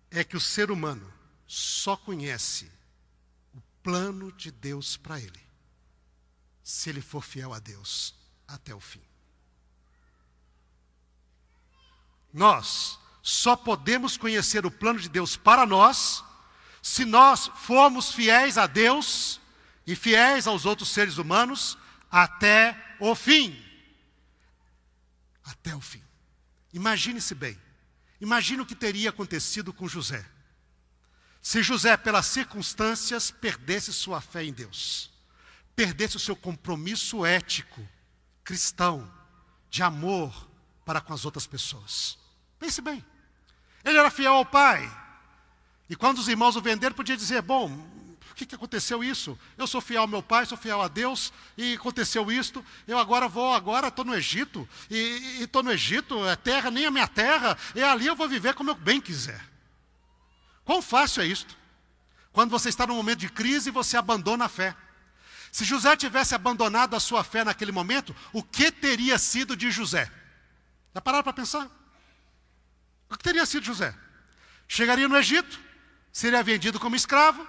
é 0.09 0.24
que 0.24 0.36
o 0.36 0.41
ser 0.41 0.72
humano 0.72 1.13
só 1.47 1.95
conhece 1.95 2.72
plano 3.84 4.32
de 4.32 4.51
Deus 4.51 4.97
para 4.97 5.19
ele, 5.19 5.41
se 6.63 6.89
ele 6.89 7.01
for 7.01 7.23
fiel 7.23 7.53
a 7.53 7.59
Deus 7.59 8.15
até 8.47 8.73
o 8.73 8.79
fim. 8.79 9.01
Nós 12.34 12.99
só 13.21 13.55
podemos 13.55 14.17
conhecer 14.17 14.65
o 14.65 14.71
plano 14.71 14.99
de 14.99 15.09
Deus 15.09 15.36
para 15.36 15.65
nós 15.65 16.23
se 16.82 17.05
nós 17.05 17.51
formos 17.55 18.11
fiéis 18.11 18.57
a 18.57 18.65
Deus 18.65 19.39
e 19.86 19.95
fiéis 19.95 20.47
aos 20.47 20.65
outros 20.65 20.89
seres 20.89 21.17
humanos 21.17 21.77
até 22.09 22.95
o 22.99 23.13
fim. 23.13 23.63
Até 25.43 25.75
o 25.75 25.82
fim. 25.82 26.01
Imagine-se 26.73 27.36
bem. 27.36 27.59
Imagine 28.19 28.61
o 28.61 28.65
que 28.65 28.75
teria 28.75 29.09
acontecido 29.09 29.73
com 29.73 29.88
José. 29.88 30.25
Se 31.41 31.63
José, 31.63 31.97
pelas 31.97 32.27
circunstâncias, 32.27 33.31
perdesse 33.31 33.91
sua 33.91 34.21
fé 34.21 34.43
em 34.43 34.53
Deus, 34.53 35.09
perdesse 35.75 36.17
o 36.17 36.19
seu 36.19 36.35
compromisso 36.35 37.25
ético, 37.25 37.81
cristão, 38.43 39.11
de 39.69 39.81
amor 39.81 40.49
para 40.85 41.01
com 41.01 41.13
as 41.13 41.25
outras 41.25 41.47
pessoas. 41.47 42.17
Pense 42.59 42.81
bem. 42.81 43.03
Ele 43.83 43.97
era 43.97 44.11
fiel 44.11 44.33
ao 44.33 44.45
pai. 44.45 44.89
E 45.89 45.95
quando 45.95 46.19
os 46.19 46.27
irmãos 46.27 46.55
o 46.55 46.61
venderam, 46.61 46.95
podia 46.95 47.17
dizer: 47.17 47.41
Bom, 47.41 47.69
por 48.19 48.35
que, 48.35 48.45
que 48.45 48.55
aconteceu 48.55 49.03
isso? 49.03 49.37
Eu 49.57 49.65
sou 49.65 49.81
fiel 49.81 50.03
ao 50.03 50.07
meu 50.07 50.21
pai, 50.21 50.45
sou 50.45 50.57
fiel 50.57 50.81
a 50.81 50.87
Deus, 50.87 51.33
e 51.57 51.73
aconteceu 51.73 52.31
isto. 52.31 52.63
Eu 52.87 52.99
agora 52.99 53.27
vou, 53.27 53.51
agora 53.53 53.87
estou 53.87 54.05
no 54.05 54.13
Egito, 54.13 54.67
e 54.89 55.39
estou 55.41 55.63
no 55.63 55.71
Egito, 55.71 56.23
é 56.27 56.35
terra, 56.35 56.69
nem 56.69 56.85
a 56.85 56.91
minha 56.91 57.07
terra, 57.07 57.57
e 57.73 57.81
ali 57.81 58.05
eu 58.05 58.15
vou 58.15 58.29
viver 58.29 58.53
como 58.53 58.69
eu 58.69 58.75
bem 58.75 59.01
quiser. 59.01 59.51
Quão 60.64 60.82
fácil 60.82 61.24
é 61.24 61.26
isto? 61.26 61.57
Quando 62.32 62.51
você 62.51 62.70
está 62.70 62.88
num 62.88 62.95
momento 62.95 63.20
de 63.20 63.30
crise 63.30 63.72
você 63.72 63.97
abandona 63.97 64.45
a 64.45 64.49
fé. 64.49 64.76
Se 65.51 65.66
José 65.66 65.95
tivesse 65.97 66.34
abandonado 66.34 66.95
a 66.95 66.99
sua 66.99 67.24
fé 67.24 67.43
naquele 67.43 67.72
momento, 67.72 68.16
o 68.32 68.41
que 68.41 68.72
teria 68.72 69.18
sido 69.18 69.55
de 69.55 69.70
José? 69.70 70.09
Já 70.95 71.01
pararam 71.01 71.24
para 71.24 71.34
pensar? 71.34 71.70
O 73.09 73.18
que 73.18 73.24
teria 73.24 73.45
sido 73.45 73.66
José? 73.66 73.93
Chegaria 74.68 75.09
no 75.09 75.18
Egito, 75.18 75.59
seria 76.14 76.41
vendido 76.41 76.80
como 76.80 76.95
escravo, 76.95 77.45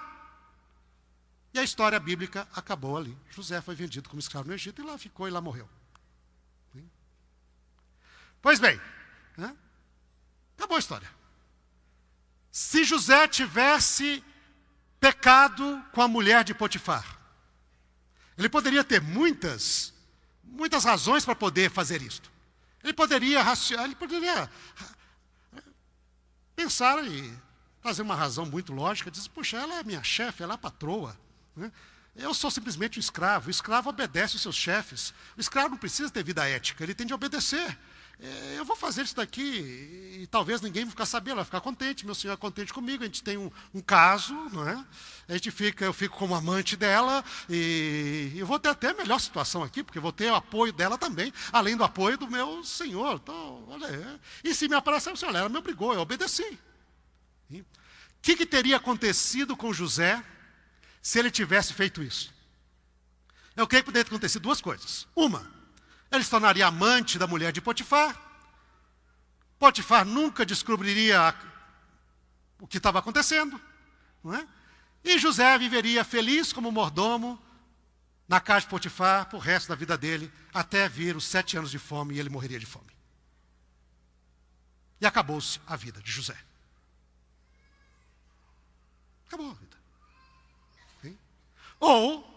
e 1.53 1.59
a 1.59 1.63
história 1.63 1.97
bíblica 1.99 2.45
acabou 2.53 2.97
ali. 2.97 3.17
José 3.29 3.61
foi 3.61 3.75
vendido 3.75 4.09
como 4.09 4.19
escravo 4.19 4.49
no 4.49 4.53
Egito 4.53 4.81
e 4.81 4.85
lá 4.85 4.97
ficou 4.97 5.27
e 5.27 5.31
lá 5.31 5.39
morreu. 5.39 5.69
Pois 8.41 8.59
bem, 8.59 8.79
né? 9.37 9.55
acabou 10.57 10.75
a 10.75 10.79
história. 10.79 11.09
Se 12.53 12.83
José 12.83 13.27
tivesse 13.27 14.23
pecado 14.99 15.83
com 15.91 16.03
a 16.03 16.07
mulher 16.07 16.43
de 16.43 16.53
Potifar, 16.53 17.17
ele 18.37 18.47
poderia 18.47 18.83
ter 18.83 19.01
muitas, 19.01 19.91
muitas 20.43 20.83
razões 20.83 21.25
para 21.25 21.35
poder 21.35 21.71
fazer 21.71 21.99
isto. 22.03 22.31
Ele 22.83 22.93
poderia, 22.93 23.43
ele 23.83 23.95
poderia 23.95 24.47
pensaram 26.55 27.07
e 27.07 27.33
fazer 27.81 28.03
uma 28.03 28.15
razão 28.15 28.45
muito 28.45 28.71
lógica, 28.71 29.09
diz, 29.09 29.27
puxa, 29.27 29.57
ela 29.57 29.79
é 29.79 29.83
minha 29.83 30.03
chefe, 30.03 30.43
ela 30.43 30.53
é 30.53 30.55
a 30.55 30.59
patroa. 30.59 31.17
Né? 31.55 31.71
Eu 32.15 32.35
sou 32.35 32.51
simplesmente 32.51 32.99
um 32.99 33.01
escravo. 33.01 33.47
O 33.47 33.51
escravo 33.51 33.89
obedece 33.89 34.35
os 34.35 34.43
seus 34.43 34.55
chefes. 34.55 35.11
O 35.35 35.41
escravo 35.41 35.69
não 35.69 35.77
precisa 35.77 36.11
ter 36.11 36.23
vida 36.23 36.47
ética, 36.47 36.83
ele 36.83 36.93
tem 36.93 37.07
de 37.07 37.15
obedecer. 37.15 37.79
É, 38.19 38.55
eu 38.57 38.63
vou 38.63 38.75
fazer 38.75 39.01
isso 39.01 39.15
daqui 39.15 39.41
e 40.21 40.27
talvez 40.27 40.61
ninguém 40.61 40.83
vai 40.83 40.91
ficar 40.91 41.05
sabendo, 41.05 41.37
vai 41.37 41.45
ficar 41.45 41.61
contente, 41.61 42.05
meu 42.05 42.15
senhor 42.15 42.33
é 42.33 42.37
contente 42.37 42.73
comigo, 42.73 43.03
a 43.03 43.05
gente 43.05 43.23
tem 43.23 43.37
um, 43.37 43.51
um 43.73 43.81
caso, 43.81 44.33
não 44.51 44.67
é? 44.67 44.85
A 45.27 45.33
gente 45.33 45.51
fica, 45.51 45.83
eu 45.83 45.93
fico 45.93 46.17
como 46.17 46.35
amante 46.35 46.77
dela 46.77 47.23
e 47.49 48.33
eu 48.35 48.45
vou 48.45 48.59
ter 48.59 48.69
até 48.69 48.89
a 48.91 48.93
melhor 48.93 49.19
situação 49.19 49.63
aqui, 49.63 49.83
porque 49.83 49.99
vou 49.99 50.11
ter 50.11 50.31
o 50.31 50.35
apoio 50.35 50.71
dela 50.71 50.97
também, 50.97 51.33
além 51.51 51.75
do 51.75 51.83
apoio 51.83 52.17
do 52.17 52.29
meu 52.29 52.63
senhor. 52.63 53.19
Então, 53.21 53.65
olha, 53.67 53.87
é. 53.87 54.19
E 54.43 54.53
se 54.53 54.67
me 54.67 54.75
aparecer, 54.75 55.11
o 55.11 55.17
senhor, 55.17 55.35
ela 55.35 55.49
me 55.49 55.57
obrigou, 55.57 55.93
eu 55.93 56.01
obedeci. 56.01 56.59
O 57.51 57.65
que, 58.21 58.37
que 58.37 58.45
teria 58.45 58.77
acontecido 58.77 59.57
com 59.57 59.73
José 59.73 60.23
se 61.01 61.19
ele 61.19 61.29
tivesse 61.29 61.73
feito 61.73 62.01
isso? 62.01 62.33
É 63.55 63.61
o 63.61 63.67
que 63.67 63.83
poderia 63.83 64.05
ter 64.05 64.11
acontecido? 64.11 64.43
Duas 64.43 64.61
coisas. 64.61 65.07
Uma, 65.15 65.52
ele 66.15 66.23
se 66.23 66.29
tornaria 66.29 66.67
amante 66.67 67.17
da 67.17 67.25
mulher 67.25 67.51
de 67.51 67.59
Potifar. 67.59 68.15
Potifar 69.57 70.05
nunca 70.05 70.45
descobriria 70.45 71.35
o 72.59 72.67
que 72.67 72.77
estava 72.77 72.99
acontecendo. 72.99 73.59
Não 74.23 74.35
é? 74.35 74.47
E 75.03 75.17
José 75.17 75.57
viveria 75.57 76.03
feliz 76.03 76.53
como 76.53 76.71
mordomo 76.71 77.41
na 78.27 78.39
casa 78.39 78.61
de 78.61 78.67
Potifar 78.67 79.25
para 79.25 79.37
o 79.37 79.39
resto 79.39 79.69
da 79.69 79.75
vida 79.75 79.97
dele, 79.97 80.31
até 80.53 80.87
vir 80.87 81.15
os 81.15 81.25
sete 81.25 81.57
anos 81.57 81.71
de 81.71 81.79
fome 81.79 82.15
e 82.15 82.19
ele 82.19 82.29
morreria 82.29 82.59
de 82.59 82.65
fome. 82.65 82.93
E 85.01 85.05
acabou-se 85.05 85.59
a 85.67 85.75
vida 85.75 86.01
de 86.01 86.11
José. 86.11 86.37
Acabou 89.27 89.49
a 89.49 89.53
vida. 89.55 89.77
Ou 91.79 92.33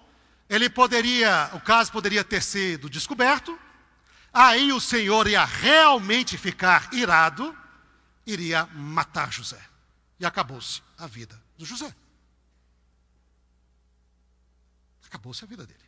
ele 0.49 0.69
poderia, 0.69 1.51
o 1.53 1.61
caso 1.61 1.93
poderia 1.93 2.25
ter 2.25 2.43
sido 2.43 2.91
descoberto, 2.91 3.57
aí 4.33 4.73
o 4.73 4.81
Senhor 4.81 5.27
ia 5.27 5.45
realmente 5.45 6.37
ficar 6.37 6.93
irado, 6.93 7.57
iria 8.27 8.67
matar 8.67 9.33
José. 9.33 9.61
E 10.19 10.27
acabou-se 10.27 10.83
a 10.99 11.07
vida 11.07 11.41
do 11.57 11.65
José. 11.65 11.95
Acabou-se 15.07 15.45
a 15.45 15.47
vida 15.47 15.65
dele. 15.67 15.81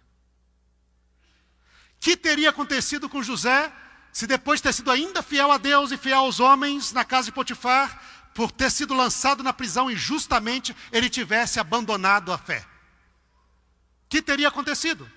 Que 2.01 2.17
teria 2.17 2.51
acontecido 2.51 3.09
com 3.09 3.23
José 3.23 3.73
se 4.13 4.27
depois 4.27 4.61
de 4.61 4.65
ter 4.65 4.73
sido 4.73 4.91
ainda 4.91 5.23
fiel 5.23 5.53
a 5.53 5.59
Deus 5.59 5.93
e 5.93 5.97
fiel 5.97 6.19
aos 6.19 6.41
homens 6.41 6.93
na 6.93 7.05
casa 7.05 7.27
de 7.27 7.33
Potifar, 7.33 8.03
por 8.35 8.51
ter 8.51 8.71
sido 8.71 8.95
lançado 8.95 9.43
na 9.43 9.53
prisão 9.53 9.91
injustamente, 9.91 10.75
ele 10.93 11.11
tivesse 11.11 11.59
abandonado 11.59 12.33
a 12.33 12.39
fé? 12.39 12.65
Que 14.09 14.23
teria 14.23 14.49
acontecido? 14.49 15.11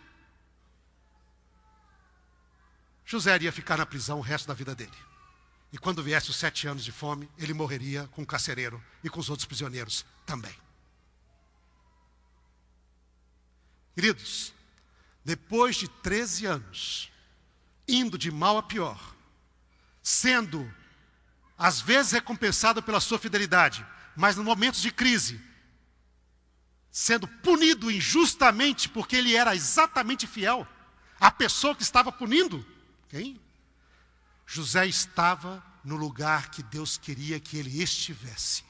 José 3.12 3.36
iria 3.36 3.51
ficar 3.51 3.78
na 3.78 3.86
prisão 3.86 4.20
o 4.20 4.22
resto 4.22 4.47
da 4.47 4.53
vida 4.53 4.74
dele. 4.74 4.97
E 5.74 5.78
quando 5.78 6.01
viesse 6.01 6.30
os 6.30 6.38
sete 6.38 6.66
anos 6.66 6.84
de 6.84 6.93
fome, 6.93 7.30
ele 7.38 7.53
morreria 7.53 8.07
com 8.07 8.22
o 8.22 8.26
carcereiro 8.26 8.82
e 9.03 9.09
com 9.09 9.20
os 9.20 9.30
outros 9.30 9.45
prisioneiros 9.45 10.05
também. 10.26 10.55
Queridos, 13.93 14.53
depois 15.26 15.76
de 15.76 15.89
13 15.89 16.45
anos, 16.45 17.12
indo 17.86 18.18
de 18.18 18.32
mal 18.32 18.57
a 18.57 18.64
pior, 18.64 19.14
sendo 20.01 20.74
às 21.57 21.82
vezes 21.82 22.14
recompensado 22.14 22.82
pela 22.82 23.01
sua 23.01 23.20
fidelidade, 23.20 23.86
mas 24.16 24.38
no 24.38 24.43
momentos 24.43 24.82
de 24.82 24.89
crise, 24.89 25.39
sendo 26.89 27.28
punido 27.28 27.91
injustamente 27.91 28.88
porque 28.88 29.18
ele 29.18 29.36
era 29.36 29.53
exatamente 29.53 30.26
fiel 30.26 30.66
à 31.20 31.30
pessoa 31.30 31.76
que 31.76 31.84
estava 31.84 32.09
punindo, 32.12 32.66
quem? 33.12 33.41
José 34.47 34.88
estava 34.88 35.62
no 35.84 35.97
lugar 35.97 36.49
que 36.49 36.64
Deus 36.64 36.97
queria 36.97 37.41
que 37.41 37.57
ele 37.57 37.84
estivesse. 37.84 38.64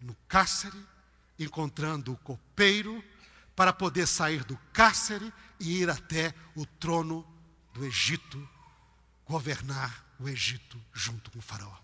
No 0.00 0.16
cárcere, 0.26 0.82
encontrando 1.38 2.14
o 2.14 2.16
copeiro 2.16 3.04
para 3.54 3.70
poder 3.70 4.06
sair 4.06 4.42
do 4.44 4.56
cárcere 4.72 5.30
e 5.60 5.82
ir 5.82 5.90
até 5.90 6.34
o 6.56 6.64
trono 6.64 7.26
do 7.74 7.84
Egito, 7.84 8.48
governar 9.26 10.06
o 10.18 10.26
Egito 10.26 10.82
junto 10.90 11.30
com 11.30 11.38
o 11.38 11.42
Faraó. 11.42 11.76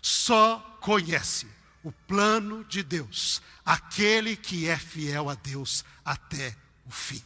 Só 0.00 0.60
conhece 0.80 1.46
o 1.82 1.92
plano 1.92 2.64
de 2.64 2.82
Deus 2.82 3.42
aquele 3.66 4.34
que 4.34 4.66
é 4.66 4.78
fiel 4.78 5.28
a 5.28 5.34
Deus 5.34 5.84
até 6.02 6.56
o 6.86 6.90
fim. 6.90 7.22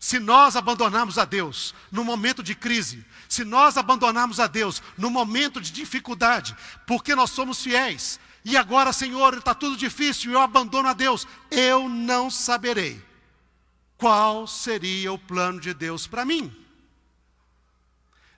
Se 0.00 0.18
nós 0.18 0.56
abandonarmos 0.56 1.18
a 1.18 1.26
Deus 1.26 1.74
no 1.92 2.02
momento 2.02 2.42
de 2.42 2.54
crise, 2.54 3.04
se 3.28 3.44
nós 3.44 3.76
abandonarmos 3.76 4.40
a 4.40 4.46
Deus 4.46 4.82
no 4.96 5.10
momento 5.10 5.60
de 5.60 5.70
dificuldade, 5.70 6.56
porque 6.86 7.14
nós 7.14 7.30
somos 7.30 7.62
fiéis, 7.62 8.18
e 8.42 8.56
agora, 8.56 8.94
Senhor, 8.94 9.34
está 9.34 9.54
tudo 9.54 9.76
difícil, 9.76 10.32
eu 10.32 10.40
abandono 10.40 10.88
a 10.88 10.94
Deus, 10.94 11.28
eu 11.50 11.86
não 11.86 12.30
saberei 12.30 13.04
qual 13.98 14.46
seria 14.46 15.12
o 15.12 15.18
plano 15.18 15.60
de 15.60 15.74
Deus 15.74 16.06
para 16.06 16.24
mim. 16.24 16.50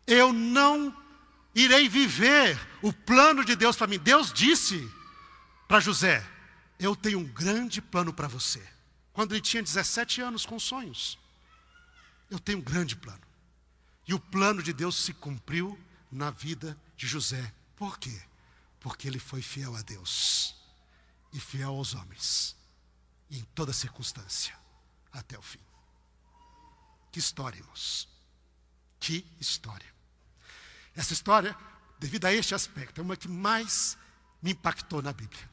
Eu 0.05 0.33
não 0.33 0.93
irei 1.55 1.89
viver 1.89 2.59
o 2.83 2.93
plano 2.93 3.45
de 3.45 3.55
Deus 3.55 3.77
para 3.77 3.87
mim. 3.87 4.01
Deus 4.01 4.33
disse 4.33 4.91
para 5.69 5.79
José: 5.79 6.27
Eu 6.77 6.97
tenho 6.97 7.21
um 7.21 7.25
grande 7.25 7.81
plano 7.81 8.13
para 8.13 8.27
você. 8.27 8.61
Quando 9.13 9.33
ele 9.33 9.41
tinha 9.41 9.63
17 9.63 10.21
anos 10.21 10.45
com 10.45 10.59
sonhos. 10.59 11.22
Eu 12.33 12.41
tenho 12.41 12.61
um 12.61 12.63
grande 12.63 12.97
plano. 12.97 13.21
E 14.09 14.15
o 14.15 14.19
plano 14.19 14.63
de 14.63 14.73
Deus 14.73 14.97
se 14.97 15.13
cumpriu 15.13 15.79
na 16.11 16.31
vida 16.31 16.79
de 16.97 17.07
José. 17.07 17.53
Por 17.77 17.99
quê? 17.99 18.23
Porque 18.81 19.07
ele 19.07 19.19
foi 19.19 19.43
fiel 19.43 19.77
a 19.77 19.83
Deus 19.83 20.57
e 21.31 21.39
fiel 21.39 21.69
aos 21.69 21.93
homens, 21.93 22.57
em 23.31 23.43
toda 23.55 23.71
circunstância, 23.75 24.59
até 25.13 25.39
o 25.39 25.43
fim. 25.43 25.61
Que 27.11 27.19
história, 27.19 27.59
irmãos. 27.59 28.09
Que 28.99 29.27
história. 29.39 29.95
Essa 30.97 31.13
história, 31.13 31.55
devido 31.99 32.25
a 32.25 32.33
este 32.33 32.55
aspecto, 32.55 32.99
é 32.99 33.05
uma 33.05 33.15
que 33.15 33.29
mais 33.29 33.99
me 34.41 34.53
impactou 34.53 35.03
na 35.03 35.13
Bíblia. 35.13 35.51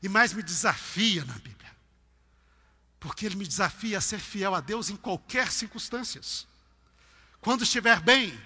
E 0.00 0.08
mais 0.08 0.32
me 0.32 0.44
desafia 0.44 1.24
na 1.24 1.34
Bíblia. 1.34 1.76
Porque 3.02 3.26
ele 3.26 3.34
me 3.34 3.46
desafia 3.46 3.98
a 3.98 4.00
ser 4.00 4.20
fiel 4.20 4.54
a 4.54 4.60
Deus 4.60 4.88
em 4.88 4.94
qualquer 4.94 5.50
circunstâncias. 5.50 6.46
Quando 7.40 7.64
estiver 7.64 7.98
bem, 7.98 8.40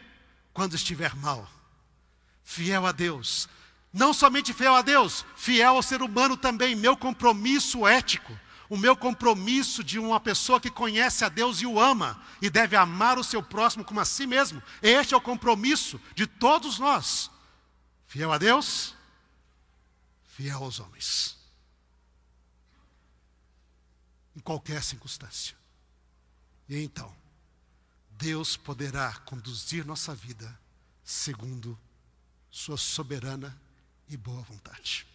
quando 0.55 0.75
estiver 0.75 1.15
mal. 1.15 1.47
Fiel 2.43 2.87
a 2.87 2.91
Deus. 2.91 3.51
Não 3.93 4.15
somente 4.15 4.55
fiel 4.55 4.75
a 4.75 4.81
Deus, 4.81 5.27
fiel 5.37 5.77
ao 5.77 5.83
ser 5.83 6.01
humano 6.01 6.39
também. 6.39 6.75
Meu 6.75 6.97
compromisso 6.97 7.87
ético, 7.87 8.39
o 8.71 8.79
meu 8.79 8.97
compromisso 8.97 9.85
de 9.85 9.99
uma 9.99 10.19
pessoa 10.19 10.59
que 10.59 10.71
conhece 10.71 11.23
a 11.23 11.29
Deus 11.29 11.61
e 11.61 11.67
o 11.67 11.79
ama 11.79 12.19
e 12.41 12.49
deve 12.49 12.77
amar 12.77 13.19
o 13.19 13.25
seu 13.25 13.43
próximo 13.43 13.85
como 13.85 14.01
a 14.01 14.07
si 14.07 14.27
mesmo. 14.27 14.63
Este 14.81 15.13
é 15.13 15.17
o 15.19 15.21
compromisso 15.21 16.01
de 16.15 16.27
todos 16.27 16.79
nós. 16.79 17.31
Fiel 18.07 18.33
a 18.33 18.39
Deus, 18.39 18.95
fiel 20.25 20.65
aos 20.65 20.81
homens 20.81 21.36
em 24.37 24.41
qualquer 24.41 24.83
circunstância. 24.83 25.57
E 26.69 26.77
então, 26.83 27.17
Deus 28.11 28.57
poderá 28.57 29.15
conduzir 29.21 29.85
nossa 29.85 30.15
vida 30.15 30.59
segundo 31.03 31.79
Sua 32.51 32.77
soberana 32.77 33.59
e 34.09 34.17
boa 34.17 34.43
vontade. 34.43 35.07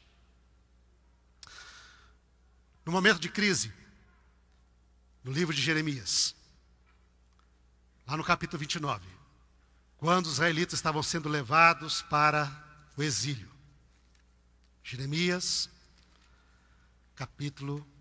No 2.86 2.92
momento 2.92 3.20
de 3.20 3.30
crise, 3.30 3.72
no 5.24 5.32
livro 5.32 5.54
de 5.54 5.62
Jeremias, 5.62 6.36
lá 8.08 8.18
no 8.18 8.24
capítulo 8.24 8.60
29, 8.60 9.08
quando 9.98 10.26
os 10.26 10.34
israelitas 10.34 10.80
estavam 10.80 11.04
sendo 11.04 11.30
levados 11.30 12.02
para 12.04 12.50
o 12.98 13.04
exílio. 13.04 13.52
Jeremias, 14.84 15.70
capítulo 17.16 17.76
29. 17.78 18.01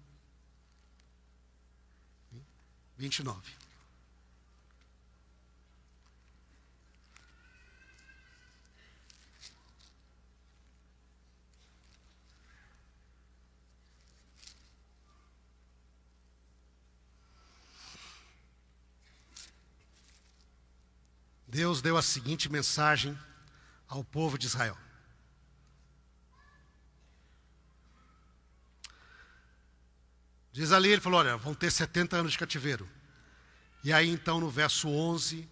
Deus 21.50 21.82
deu 21.82 21.96
a 21.96 22.02
seguinte 22.02 22.48
mensagem 22.48 23.18
ao 23.88 24.04
povo 24.04 24.38
de 24.38 24.46
Israel. 24.46 24.78
Diz 30.52 30.72
ali, 30.72 30.90
ele 30.90 31.00
falou: 31.00 31.20
olha, 31.20 31.36
vão 31.36 31.54
ter 31.54 31.70
70 31.70 32.16
anos 32.16 32.32
de 32.32 32.38
cativeiro. 32.38 32.88
E 33.82 33.92
aí 33.92 34.08
então 34.08 34.40
no 34.40 34.50
verso 34.50 34.88
11, 34.88 35.48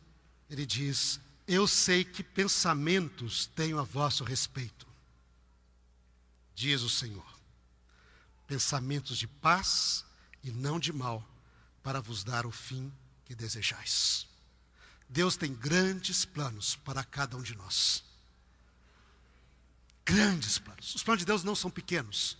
Ele 0.50 0.66
diz: 0.66 1.20
Eu 1.46 1.66
sei 1.66 2.04
que 2.04 2.22
pensamentos 2.22 3.46
tenho 3.46 3.78
a 3.78 3.82
vosso 3.82 4.24
respeito, 4.24 4.86
diz 6.54 6.82
o 6.82 6.90
Senhor. 6.90 7.26
Pensamentos 8.46 9.18
de 9.18 9.26
paz 9.26 10.04
e 10.42 10.50
não 10.50 10.78
de 10.78 10.92
mal, 10.92 11.26
para 11.82 12.00
vos 12.00 12.24
dar 12.24 12.46
o 12.46 12.50
fim 12.50 12.92
que 13.24 13.34
desejais. 13.34 14.26
Deus 15.08 15.36
tem 15.36 15.54
grandes 15.54 16.24
planos 16.24 16.76
para 16.76 17.04
cada 17.04 17.36
um 17.36 17.42
de 17.42 17.54
nós. 17.54 18.04
Grandes 20.04 20.58
planos. 20.58 20.94
Os 20.94 21.02
planos 21.02 21.20
de 21.20 21.26
Deus 21.26 21.44
não 21.44 21.54
são 21.54 21.70
pequenos. 21.70 22.36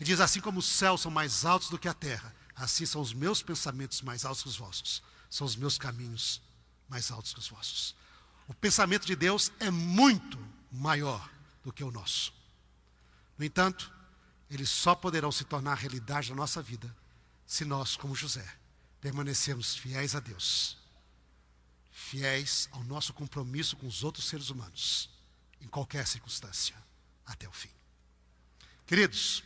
Ele 0.00 0.06
diz: 0.06 0.18
assim 0.18 0.40
como 0.40 0.58
os 0.58 0.66
céus 0.66 1.02
são 1.02 1.10
mais 1.10 1.44
altos 1.44 1.68
do 1.68 1.78
que 1.78 1.86
a 1.86 1.92
terra, 1.92 2.34
assim 2.56 2.86
são 2.86 3.02
os 3.02 3.12
meus 3.12 3.42
pensamentos 3.42 4.00
mais 4.00 4.24
altos 4.24 4.42
que 4.42 4.48
os 4.48 4.56
vossos. 4.56 5.02
São 5.28 5.46
os 5.46 5.54
meus 5.54 5.76
caminhos 5.76 6.40
mais 6.88 7.10
altos 7.10 7.34
que 7.34 7.38
os 7.38 7.48
vossos. 7.48 7.94
O 8.48 8.54
pensamento 8.54 9.06
de 9.06 9.14
Deus 9.14 9.52
é 9.60 9.70
muito 9.70 10.38
maior 10.72 11.30
do 11.62 11.72
que 11.72 11.84
o 11.84 11.90
nosso. 11.90 12.32
No 13.38 13.44
entanto, 13.44 13.92
eles 14.50 14.70
só 14.70 14.94
poderão 14.94 15.30
se 15.30 15.44
tornar 15.44 15.74
realidade 15.74 16.30
na 16.30 16.36
nossa 16.36 16.60
vida 16.60 16.94
se 17.46 17.64
nós, 17.64 17.96
como 17.96 18.16
José, 18.16 18.46
permanecermos 19.00 19.76
fiéis 19.76 20.14
a 20.14 20.20
Deus, 20.20 20.76
fiéis 21.92 22.68
ao 22.72 22.82
nosso 22.84 23.12
compromisso 23.12 23.76
com 23.76 23.86
os 23.86 24.02
outros 24.02 24.26
seres 24.26 24.50
humanos, 24.50 25.10
em 25.60 25.68
qualquer 25.68 26.06
circunstância, 26.06 26.76
até 27.26 27.48
o 27.48 27.52
fim. 27.52 27.70
Queridos, 28.86 29.44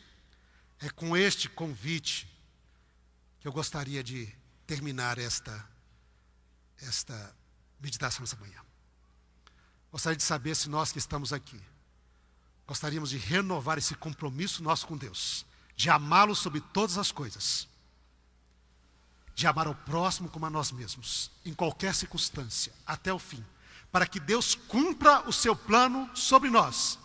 é 0.84 0.90
com 0.90 1.16
este 1.16 1.48
convite 1.48 2.28
que 3.40 3.48
eu 3.48 3.52
gostaria 3.52 4.04
de 4.04 4.30
terminar 4.66 5.18
esta 5.18 5.66
esta 6.82 7.34
meditação 7.80 8.20
nessa 8.20 8.36
manhã. 8.36 8.60
Gostaria 9.90 10.16
de 10.16 10.22
saber 10.22 10.54
se 10.54 10.68
nós 10.68 10.92
que 10.92 10.98
estamos 10.98 11.32
aqui 11.32 11.58
gostaríamos 12.66 13.10
de 13.10 13.16
renovar 13.16 13.78
esse 13.78 13.94
compromisso 13.94 14.62
nosso 14.62 14.86
com 14.86 14.96
Deus, 14.96 15.46
de 15.74 15.88
amá-lo 15.88 16.34
sobre 16.34 16.60
todas 16.60 16.98
as 16.98 17.10
coisas, 17.12 17.68
de 19.34 19.46
amar 19.46 19.68
o 19.68 19.74
próximo 19.74 20.28
como 20.28 20.46
a 20.46 20.50
nós 20.50 20.70
mesmos, 20.70 21.30
em 21.44 21.54
qualquer 21.54 21.94
circunstância, 21.94 22.72
até 22.86 23.12
o 23.12 23.18
fim, 23.18 23.44
para 23.90 24.06
que 24.06 24.18
Deus 24.18 24.54
cumpra 24.54 25.26
o 25.28 25.32
seu 25.32 25.54
plano 25.54 26.10
sobre 26.14 26.50
nós. 26.50 26.98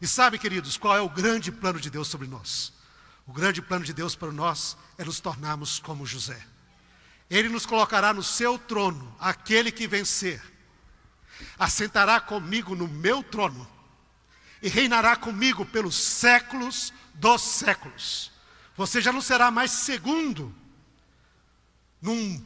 E 0.00 0.06
sabe, 0.06 0.38
queridos, 0.38 0.76
qual 0.76 0.96
é 0.96 1.00
o 1.00 1.10
grande 1.10 1.52
plano 1.52 1.78
de 1.78 1.90
Deus 1.90 2.08
sobre 2.08 2.26
nós? 2.26 2.72
O 3.26 3.32
grande 3.32 3.62
plano 3.62 3.84
de 3.84 3.92
Deus 3.92 4.14
para 4.14 4.32
nós 4.32 4.76
é 4.98 5.04
nos 5.04 5.20
tornarmos 5.20 5.78
como 5.78 6.06
José. 6.06 6.40
Ele 7.30 7.48
nos 7.48 7.64
colocará 7.64 8.12
no 8.12 8.22
seu 8.22 8.58
trono, 8.58 9.14
aquele 9.18 9.72
que 9.72 9.86
vencer. 9.86 10.42
Assentará 11.58 12.20
comigo 12.20 12.74
no 12.74 12.86
meu 12.86 13.22
trono 13.22 13.68
e 14.60 14.68
reinará 14.68 15.16
comigo 15.16 15.64
pelos 15.64 15.96
séculos 15.96 16.92
dos 17.14 17.42
séculos. 17.42 18.30
Você 18.76 19.00
já 19.00 19.12
não 19.12 19.20
será 19.20 19.50
mais 19.50 19.70
segundo 19.70 20.54
num 22.00 22.44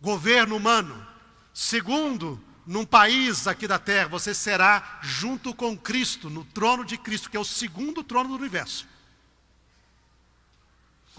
governo 0.00 0.56
humano, 0.56 1.06
segundo 1.52 2.42
num 2.66 2.84
país 2.84 3.46
aqui 3.46 3.66
da 3.66 3.78
terra, 3.78 4.08
você 4.08 4.32
será 4.32 5.00
junto 5.02 5.54
com 5.54 5.76
Cristo, 5.76 6.30
no 6.30 6.44
trono 6.44 6.84
de 6.84 6.96
Cristo, 6.96 7.30
que 7.30 7.36
é 7.36 7.40
o 7.40 7.44
segundo 7.44 8.04
trono 8.04 8.28
do 8.28 8.36
universo. 8.36 8.86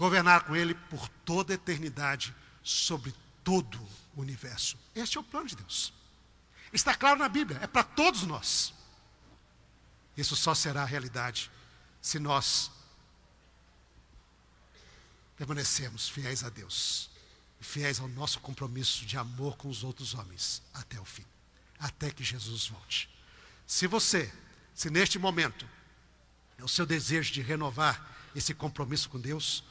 Governar 0.02 0.42
com 0.42 0.56
Ele 0.56 0.74
por 0.74 1.08
toda 1.24 1.52
a 1.52 1.54
eternidade 1.54 2.34
sobre 2.60 3.14
todo 3.44 3.80
o 4.16 4.20
universo. 4.20 4.76
Este 4.96 5.16
é 5.16 5.20
o 5.20 5.22
plano 5.22 5.46
de 5.46 5.54
Deus. 5.54 5.94
Está 6.72 6.92
claro 6.92 7.20
na 7.20 7.28
Bíblia, 7.28 7.60
é 7.62 7.68
para 7.68 7.84
todos 7.84 8.24
nós. 8.24 8.74
Isso 10.16 10.34
só 10.34 10.56
será 10.56 10.84
realidade 10.84 11.52
se 12.00 12.18
nós 12.18 12.68
permanecermos 15.36 16.08
fiéis 16.08 16.42
a 16.42 16.48
Deus, 16.48 17.08
fiéis 17.60 18.00
ao 18.00 18.08
nosso 18.08 18.40
compromisso 18.40 19.06
de 19.06 19.16
amor 19.16 19.56
com 19.56 19.68
os 19.68 19.84
outros 19.84 20.14
homens 20.14 20.64
até 20.74 21.00
o 21.00 21.04
fim, 21.04 21.24
até 21.78 22.10
que 22.10 22.24
Jesus 22.24 22.66
volte. 22.66 23.08
Se 23.68 23.86
você, 23.86 24.34
se 24.74 24.90
neste 24.90 25.16
momento 25.16 25.64
é 26.58 26.64
o 26.64 26.68
seu 26.68 26.84
desejo 26.84 27.32
de 27.32 27.40
renovar 27.40 28.04
esse 28.34 28.52
compromisso 28.52 29.08
com 29.08 29.20
Deus, 29.20 29.62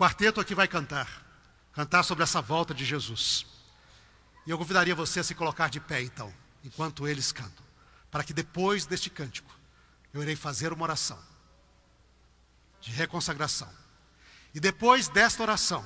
quarteto 0.00 0.40
aqui 0.40 0.54
vai 0.54 0.66
cantar 0.66 1.28
cantar 1.72 2.02
sobre 2.02 2.24
essa 2.24 2.40
volta 2.40 2.72
de 2.74 2.84
Jesus. 2.84 3.46
E 4.46 4.50
eu 4.50 4.56
convidaria 4.56 4.94
você 4.94 5.20
a 5.20 5.24
se 5.24 5.34
colocar 5.34 5.68
de 5.68 5.78
pé, 5.78 6.02
então, 6.02 6.32
enquanto 6.64 7.06
eles 7.06 7.30
cantam, 7.30 7.64
para 8.10 8.24
que 8.24 8.32
depois 8.32 8.86
deste 8.86 9.10
cântico 9.10 9.54
eu 10.12 10.22
irei 10.22 10.34
fazer 10.34 10.72
uma 10.72 10.82
oração 10.82 11.18
de 12.80 12.90
reconsagração. 12.90 13.68
E 14.54 14.58
depois 14.58 15.06
desta 15.08 15.42
oração, 15.42 15.84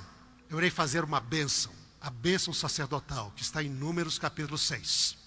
eu 0.49 0.59
irei 0.59 0.71
fazer 0.71 1.03
uma 1.03 1.21
bênção, 1.21 1.73
a 2.01 2.09
bênção 2.09 2.55
sacerdotal, 2.55 3.33
que 3.33 3.43
está 3.43 3.63
em 3.63 3.69
Números 3.69 4.17
capítulo 4.17 4.57
6. 4.57 5.19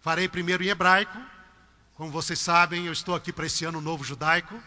Farei 0.00 0.28
primeiro 0.28 0.64
em 0.64 0.68
hebraico, 0.68 1.18
como 1.94 2.10
vocês 2.10 2.38
sabem, 2.38 2.86
eu 2.86 2.92
estou 2.92 3.14
aqui 3.14 3.32
para 3.32 3.46
esse 3.46 3.64
ano 3.64 3.80
novo 3.80 4.02
judaico. 4.02 4.58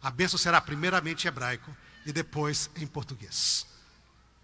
A 0.00 0.10
bênção 0.10 0.38
será 0.38 0.60
primeiramente 0.60 1.24
em 1.24 1.28
hebraico 1.28 1.76
e 2.04 2.12
depois 2.12 2.70
em 2.76 2.86
português. 2.86 3.66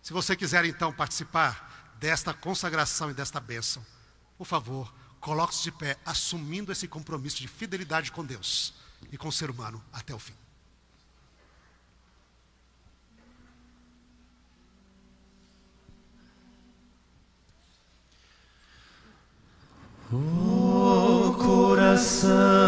Se 0.03 0.13
você 0.13 0.35
quiser 0.35 0.65
então 0.65 0.93
participar 0.93 1.95
desta 1.99 2.33
consagração 2.33 3.11
e 3.11 3.15
desta 3.15 3.39
bênção, 3.39 3.85
por 4.39 4.47
favor, 4.47 4.93
coloque-se 5.21 5.63
de 5.63 5.73
pé, 5.73 5.99
assumindo 6.05 6.73
esse 6.73 6.89
compromisso 6.89 7.37
de 7.37 7.49
fidelidade 7.49 8.11
com 8.11 8.25
Deus 8.25 8.73
e 9.13 9.19
com 9.19 9.29
o 9.29 9.33
ser 9.33 9.51
humano 9.51 9.83
até 9.93 10.15
o 10.15 10.19
fim. 10.19 10.35
O 20.13 21.37
coração 21.39 22.60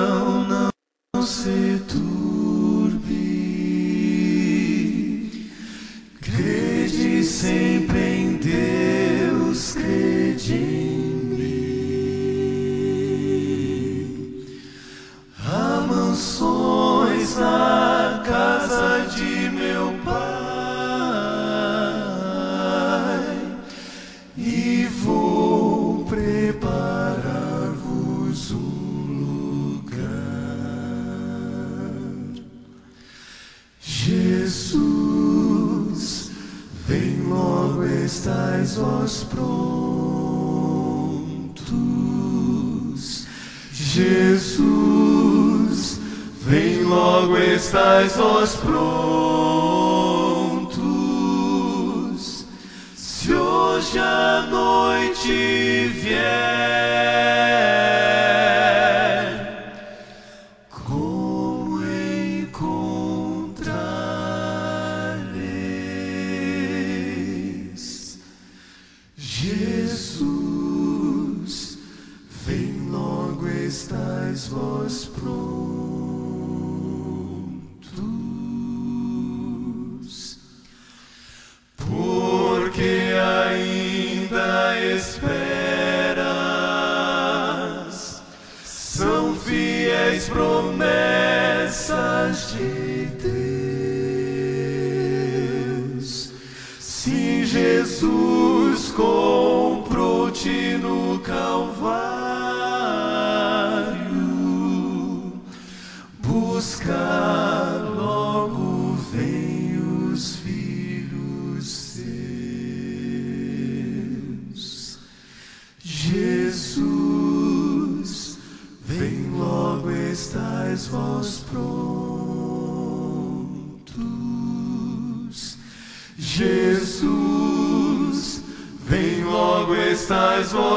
as 130.43 130.53
well. 130.53 130.72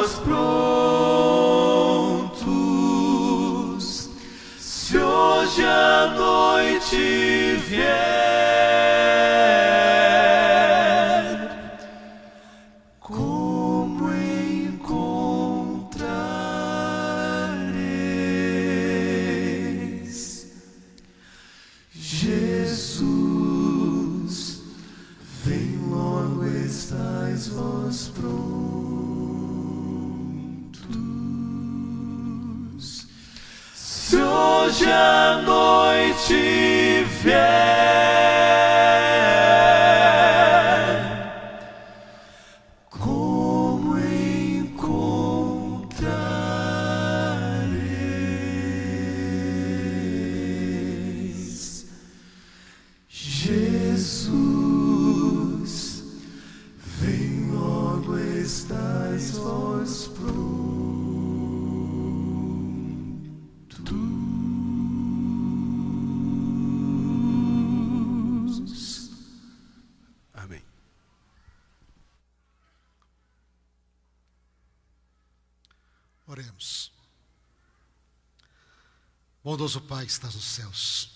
Pai 80.06 80.08
que 80.08 80.12
estás 80.12 80.36
nos 80.36 80.46
céus, 80.46 81.10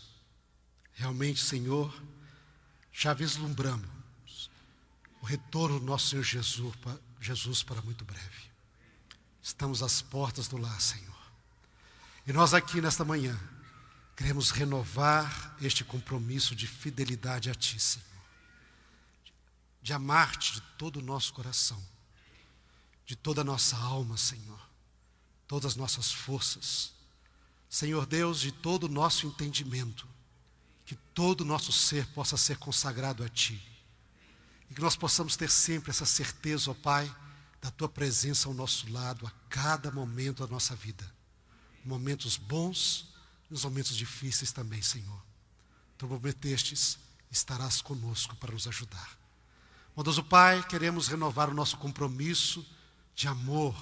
realmente, 0.93 1.39
Senhor, 1.39 1.93
já 2.91 3.13
vislumbramos 3.13 4.49
o 5.21 5.25
retorno 5.27 5.79
do 5.79 5.85
nosso 5.85 6.07
Senhor 6.07 6.23
Jesus, 6.23 6.73
Jesus 7.21 7.61
para 7.61 7.83
muito 7.83 8.03
breve. 8.03 8.49
Estamos 9.43 9.83
às 9.83 10.01
portas 10.01 10.47
do 10.47 10.57
lar, 10.57 10.81
Senhor. 10.81 11.15
E 12.25 12.33
nós 12.33 12.55
aqui 12.55 12.81
nesta 12.81 13.05
manhã 13.05 13.39
queremos 14.17 14.49
renovar 14.49 15.55
este 15.61 15.83
compromisso 15.83 16.55
de 16.55 16.65
fidelidade 16.65 17.51
a 17.51 17.53
Ti, 17.53 17.79
Senhor. 17.79 18.07
De 19.83 19.93
amar-te 19.93 20.53
de 20.53 20.61
todo 20.79 20.97
o 20.97 21.03
nosso 21.03 21.31
coração, 21.31 21.81
de 23.05 23.15
toda 23.15 23.41
a 23.41 23.45
nossa 23.45 23.77
alma, 23.77 24.17
Senhor, 24.17 24.59
todas 25.47 25.73
as 25.73 25.75
nossas 25.75 26.11
forças. 26.11 26.97
Senhor 27.69 28.07
Deus, 28.07 28.41
de 28.41 28.51
todo 28.51 28.85
o 28.85 28.89
nosso 28.89 29.27
entendimento, 29.27 30.07
que 30.83 30.95
todo 31.13 31.41
o 31.41 31.45
nosso 31.45 31.71
ser 31.71 32.07
possa 32.07 32.35
ser 32.35 32.57
consagrado 32.57 33.23
a 33.23 33.29
Ti. 33.29 33.61
E 34.69 34.73
que 34.73 34.81
nós 34.81 34.95
possamos 34.95 35.37
ter 35.37 35.51
sempre 35.51 35.91
essa 35.91 36.05
certeza, 36.05 36.71
ó 36.71 36.73
Pai, 36.73 37.15
da 37.61 37.69
Tua 37.69 37.87
presença 37.87 38.47
ao 38.47 38.55
nosso 38.55 38.91
lado 38.91 39.27
a 39.27 39.31
cada 39.47 39.91
momento 39.91 40.43
da 40.45 40.51
nossa 40.51 40.75
vida. 40.75 41.09
Momentos 41.85 42.37
bons 42.37 43.13
e 43.51 43.53
os 43.53 43.63
momentos 43.63 43.95
difíceis 43.95 44.51
também, 44.51 44.81
Senhor. 44.81 45.21
Tu 45.95 46.07
prometestes, 46.07 46.97
estarás 47.29 47.81
conosco 47.81 48.35
para 48.35 48.53
nos 48.53 48.67
ajudar. 48.67 49.17
Bondoso 49.95 50.23
Pai, 50.23 50.65
queremos 50.67 51.07
renovar 51.07 51.49
o 51.49 51.53
nosso 51.53 51.77
compromisso 51.77 52.65
de 53.13 53.27
amor 53.27 53.75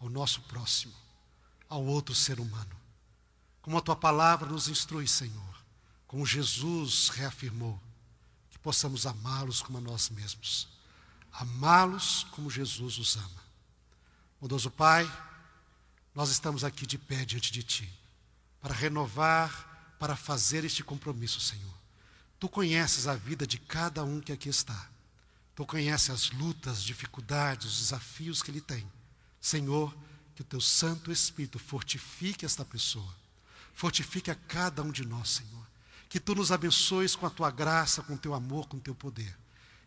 ao 0.00 0.08
nosso 0.08 0.40
próximo, 0.42 0.94
ao 1.68 1.84
outro 1.84 2.14
ser 2.14 2.40
humano. 2.40 2.77
Como 3.68 3.76
a 3.76 3.82
tua 3.82 3.96
palavra 3.96 4.48
nos 4.48 4.66
instrui, 4.66 5.06
Senhor, 5.06 5.62
como 6.06 6.24
Jesus 6.24 7.10
reafirmou, 7.10 7.78
que 8.48 8.58
possamos 8.58 9.04
amá-los 9.04 9.60
como 9.60 9.76
a 9.76 9.80
nós 9.82 10.08
mesmos, 10.08 10.66
amá-los 11.30 12.24
como 12.30 12.50
Jesus 12.50 12.96
os 12.96 13.18
ama. 13.18 13.44
Bondoso 14.40 14.70
Pai, 14.70 15.04
nós 16.14 16.30
estamos 16.30 16.64
aqui 16.64 16.86
de 16.86 16.96
pé 16.96 17.26
diante 17.26 17.52
de 17.52 17.62
Ti, 17.62 17.92
para 18.58 18.72
renovar, 18.72 19.96
para 20.00 20.16
fazer 20.16 20.64
este 20.64 20.82
compromisso, 20.82 21.38
Senhor. 21.38 21.74
Tu 22.40 22.48
conheces 22.48 23.06
a 23.06 23.16
vida 23.16 23.46
de 23.46 23.58
cada 23.58 24.02
um 24.02 24.18
que 24.18 24.32
aqui 24.32 24.48
está. 24.48 24.88
Tu 25.54 25.66
conheces 25.66 26.08
as 26.08 26.30
lutas, 26.30 26.82
dificuldades, 26.82 27.66
os 27.66 27.78
desafios 27.80 28.42
que 28.42 28.50
ele 28.50 28.62
tem. 28.62 28.90
Senhor, 29.38 29.94
que 30.34 30.40
o 30.40 30.44
teu 30.46 30.58
Santo 30.58 31.12
Espírito 31.12 31.58
fortifique 31.58 32.46
esta 32.46 32.64
pessoa. 32.64 33.17
Fortifique 33.78 34.28
a 34.28 34.34
cada 34.34 34.82
um 34.82 34.90
de 34.90 35.06
nós, 35.06 35.30
Senhor. 35.30 35.64
Que 36.08 36.18
tu 36.18 36.34
nos 36.34 36.50
abençoes 36.50 37.14
com 37.14 37.24
a 37.26 37.30
tua 37.30 37.48
graça, 37.48 38.02
com 38.02 38.14
o 38.14 38.18
teu 38.18 38.34
amor, 38.34 38.66
com 38.66 38.76
o 38.76 38.80
teu 38.80 38.92
poder. 38.92 39.32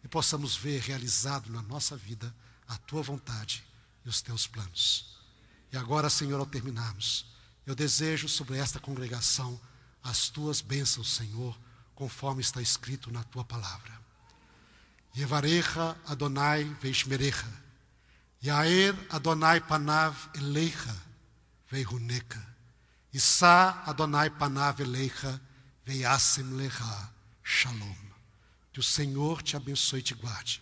E 0.01 0.07
possamos 0.07 0.55
ver 0.55 0.79
realizado 0.79 1.51
na 1.51 1.61
nossa 1.61 1.97
vida 1.97 2.33
a 2.69 2.77
tua 2.77 3.01
vontade 3.01 3.65
e 4.05 4.07
os 4.07 4.21
teus 4.21 4.47
planos. 4.47 5.19
E 5.73 5.77
agora, 5.77 6.09
Senhor, 6.09 6.39
ao 6.39 6.45
terminarmos, 6.45 7.25
eu 7.65 7.75
desejo 7.75 8.29
sobre 8.29 8.57
esta 8.57 8.79
congregação 8.79 9.59
as 10.01 10.29
tuas 10.29 10.61
bênçãos, 10.61 11.11
Senhor, 11.11 11.59
conforme 11.93 12.39
está 12.39 12.61
escrito 12.61 13.11
na 13.11 13.25
tua 13.25 13.43
palavra. 13.43 13.91
Yevarecha 15.17 15.97
Adonai 16.05 16.63
veishmerecha. 16.81 17.51
Yair 18.41 18.95
Adonai 19.09 19.59
panav 19.59 20.15
eleicha 20.33 20.95
veihuneka. 21.69 22.50
Issa 23.13 23.83
Adonai 23.85 24.29
panav 24.29 24.79
eleicha 24.81 25.39
veiasem 25.85 26.45
lecha 26.53 27.11
shalom. 27.43 27.95
Que 28.71 28.79
o 28.79 28.83
Senhor 28.83 29.41
te 29.41 29.57
abençoe 29.57 29.99
e 29.99 30.03
te 30.03 30.13
guarde. 30.13 30.61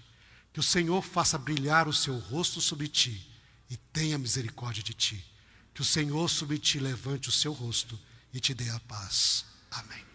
Que 0.51 0.59
o 0.59 0.63
Senhor 0.63 1.01
faça 1.03 1.37
brilhar 1.37 1.87
o 1.87 1.93
seu 1.93 2.17
rosto 2.17 2.59
sobre 2.59 2.87
ti 2.87 3.29
e 3.69 3.77
tenha 3.77 4.17
misericórdia 4.17 4.81
de 4.81 4.93
ti. 4.93 5.23
Que 5.73 5.81
o 5.81 5.85
Senhor 5.85 6.27
sobre 6.27 6.57
ti 6.57 6.79
levante 6.79 7.29
o 7.29 7.31
seu 7.31 7.53
rosto 7.53 7.99
e 8.33 8.39
te 8.39 8.53
dê 8.53 8.69
a 8.69 8.79
paz. 8.79 9.45
Amém. 9.71 10.08